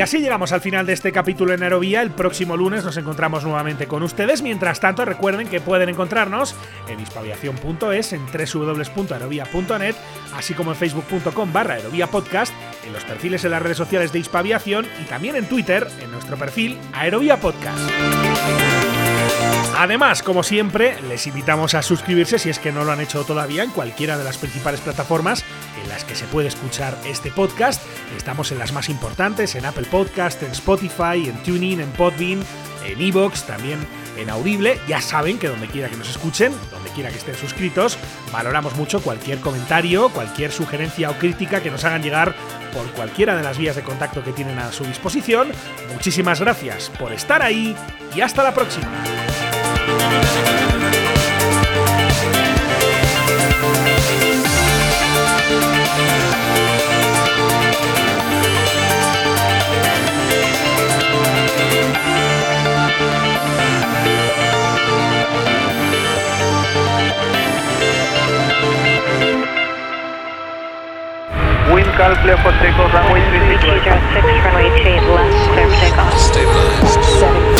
Y 0.00 0.02
así 0.02 0.20
llegamos 0.20 0.50
al 0.52 0.62
final 0.62 0.86
de 0.86 0.94
este 0.94 1.12
capítulo 1.12 1.52
en 1.52 1.62
Aerovía. 1.62 2.00
El 2.00 2.10
próximo 2.10 2.56
lunes 2.56 2.86
nos 2.86 2.96
encontramos 2.96 3.44
nuevamente 3.44 3.86
con 3.86 4.02
ustedes. 4.02 4.40
Mientras 4.40 4.80
tanto, 4.80 5.04
recuerden 5.04 5.46
que 5.46 5.60
pueden 5.60 5.90
encontrarnos 5.90 6.54
en 6.88 7.00
hispaviación.es, 7.00 8.14
en 8.14 8.24
www.aerovía.net, 8.24 9.94
así 10.34 10.54
como 10.54 10.70
en 10.70 10.78
facebook.com 10.78 11.52
barra 11.52 11.74
Aerovía 11.74 12.06
Podcast, 12.06 12.54
en 12.86 12.94
los 12.94 13.04
perfiles 13.04 13.44
en 13.44 13.50
las 13.50 13.60
redes 13.60 13.76
sociales 13.76 14.10
de 14.10 14.20
Hispaviación 14.20 14.86
y 15.02 15.04
también 15.04 15.36
en 15.36 15.44
Twitter, 15.44 15.86
en 16.00 16.10
nuestro 16.10 16.38
perfil 16.38 16.78
Aerovía 16.94 17.38
Podcast. 17.38 17.78
Además, 19.76 20.22
como 20.22 20.42
siempre, 20.42 21.00
les 21.08 21.26
invitamos 21.26 21.74
a 21.74 21.82
suscribirse 21.82 22.38
si 22.38 22.50
es 22.50 22.58
que 22.58 22.70
no 22.70 22.84
lo 22.84 22.92
han 22.92 23.00
hecho 23.00 23.24
todavía 23.24 23.62
en 23.62 23.70
cualquiera 23.70 24.18
de 24.18 24.24
las 24.24 24.36
principales 24.36 24.80
plataformas 24.80 25.44
en 25.82 25.88
las 25.88 26.04
que 26.04 26.14
se 26.14 26.26
puede 26.26 26.48
escuchar 26.48 26.96
este 27.06 27.30
podcast. 27.30 27.82
Estamos 28.16 28.52
en 28.52 28.58
las 28.58 28.72
más 28.72 28.88
importantes, 28.88 29.54
en 29.54 29.64
Apple 29.64 29.86
Podcast, 29.90 30.42
en 30.42 30.50
Spotify, 30.50 31.28
en 31.28 31.42
TuneIn, 31.42 31.80
en 31.80 31.90
Podbean, 31.92 32.44
en 32.84 33.00
Evox, 33.00 33.44
también 33.44 33.78
en 34.16 34.30
Audible. 34.30 34.78
Ya 34.86 35.00
saben 35.00 35.38
que 35.38 35.48
donde 35.48 35.66
quiera 35.66 35.88
que 35.88 35.96
nos 35.96 36.10
escuchen, 36.10 36.52
donde 36.70 36.90
quiera 36.90 37.10
que 37.10 37.16
estén 37.16 37.34
suscritos, 37.34 37.98
valoramos 38.32 38.76
mucho 38.76 39.00
cualquier 39.00 39.40
comentario, 39.40 40.10
cualquier 40.10 40.52
sugerencia 40.52 41.10
o 41.10 41.14
crítica 41.14 41.62
que 41.62 41.70
nos 41.70 41.84
hagan 41.84 42.02
llegar 42.02 42.34
por 42.72 42.86
cualquiera 42.92 43.34
de 43.34 43.42
las 43.42 43.58
vías 43.58 43.76
de 43.76 43.82
contacto 43.82 44.22
que 44.22 44.32
tienen 44.32 44.58
a 44.58 44.72
su 44.72 44.84
disposición. 44.84 45.52
Muchísimas 45.92 46.40
gracias 46.40 46.90
por 46.98 47.12
estar 47.12 47.42
ahí 47.42 47.74
y 48.14 48.20
hasta 48.20 48.42
la 48.42 48.54
próxima. 48.54 48.88
Call 72.00 72.16
clear 72.22 72.36
for 72.38 72.50
takeoff 72.52 72.94
runway 72.94 73.20
Six, 73.60 74.24
runway 74.24 74.70
8 74.72 75.02
left, 75.12 75.50
clear 75.52 75.68
for 75.68 75.76
takeoff. 75.80 76.18
Stabilized. 76.18 77.04
Seven. 77.20 77.59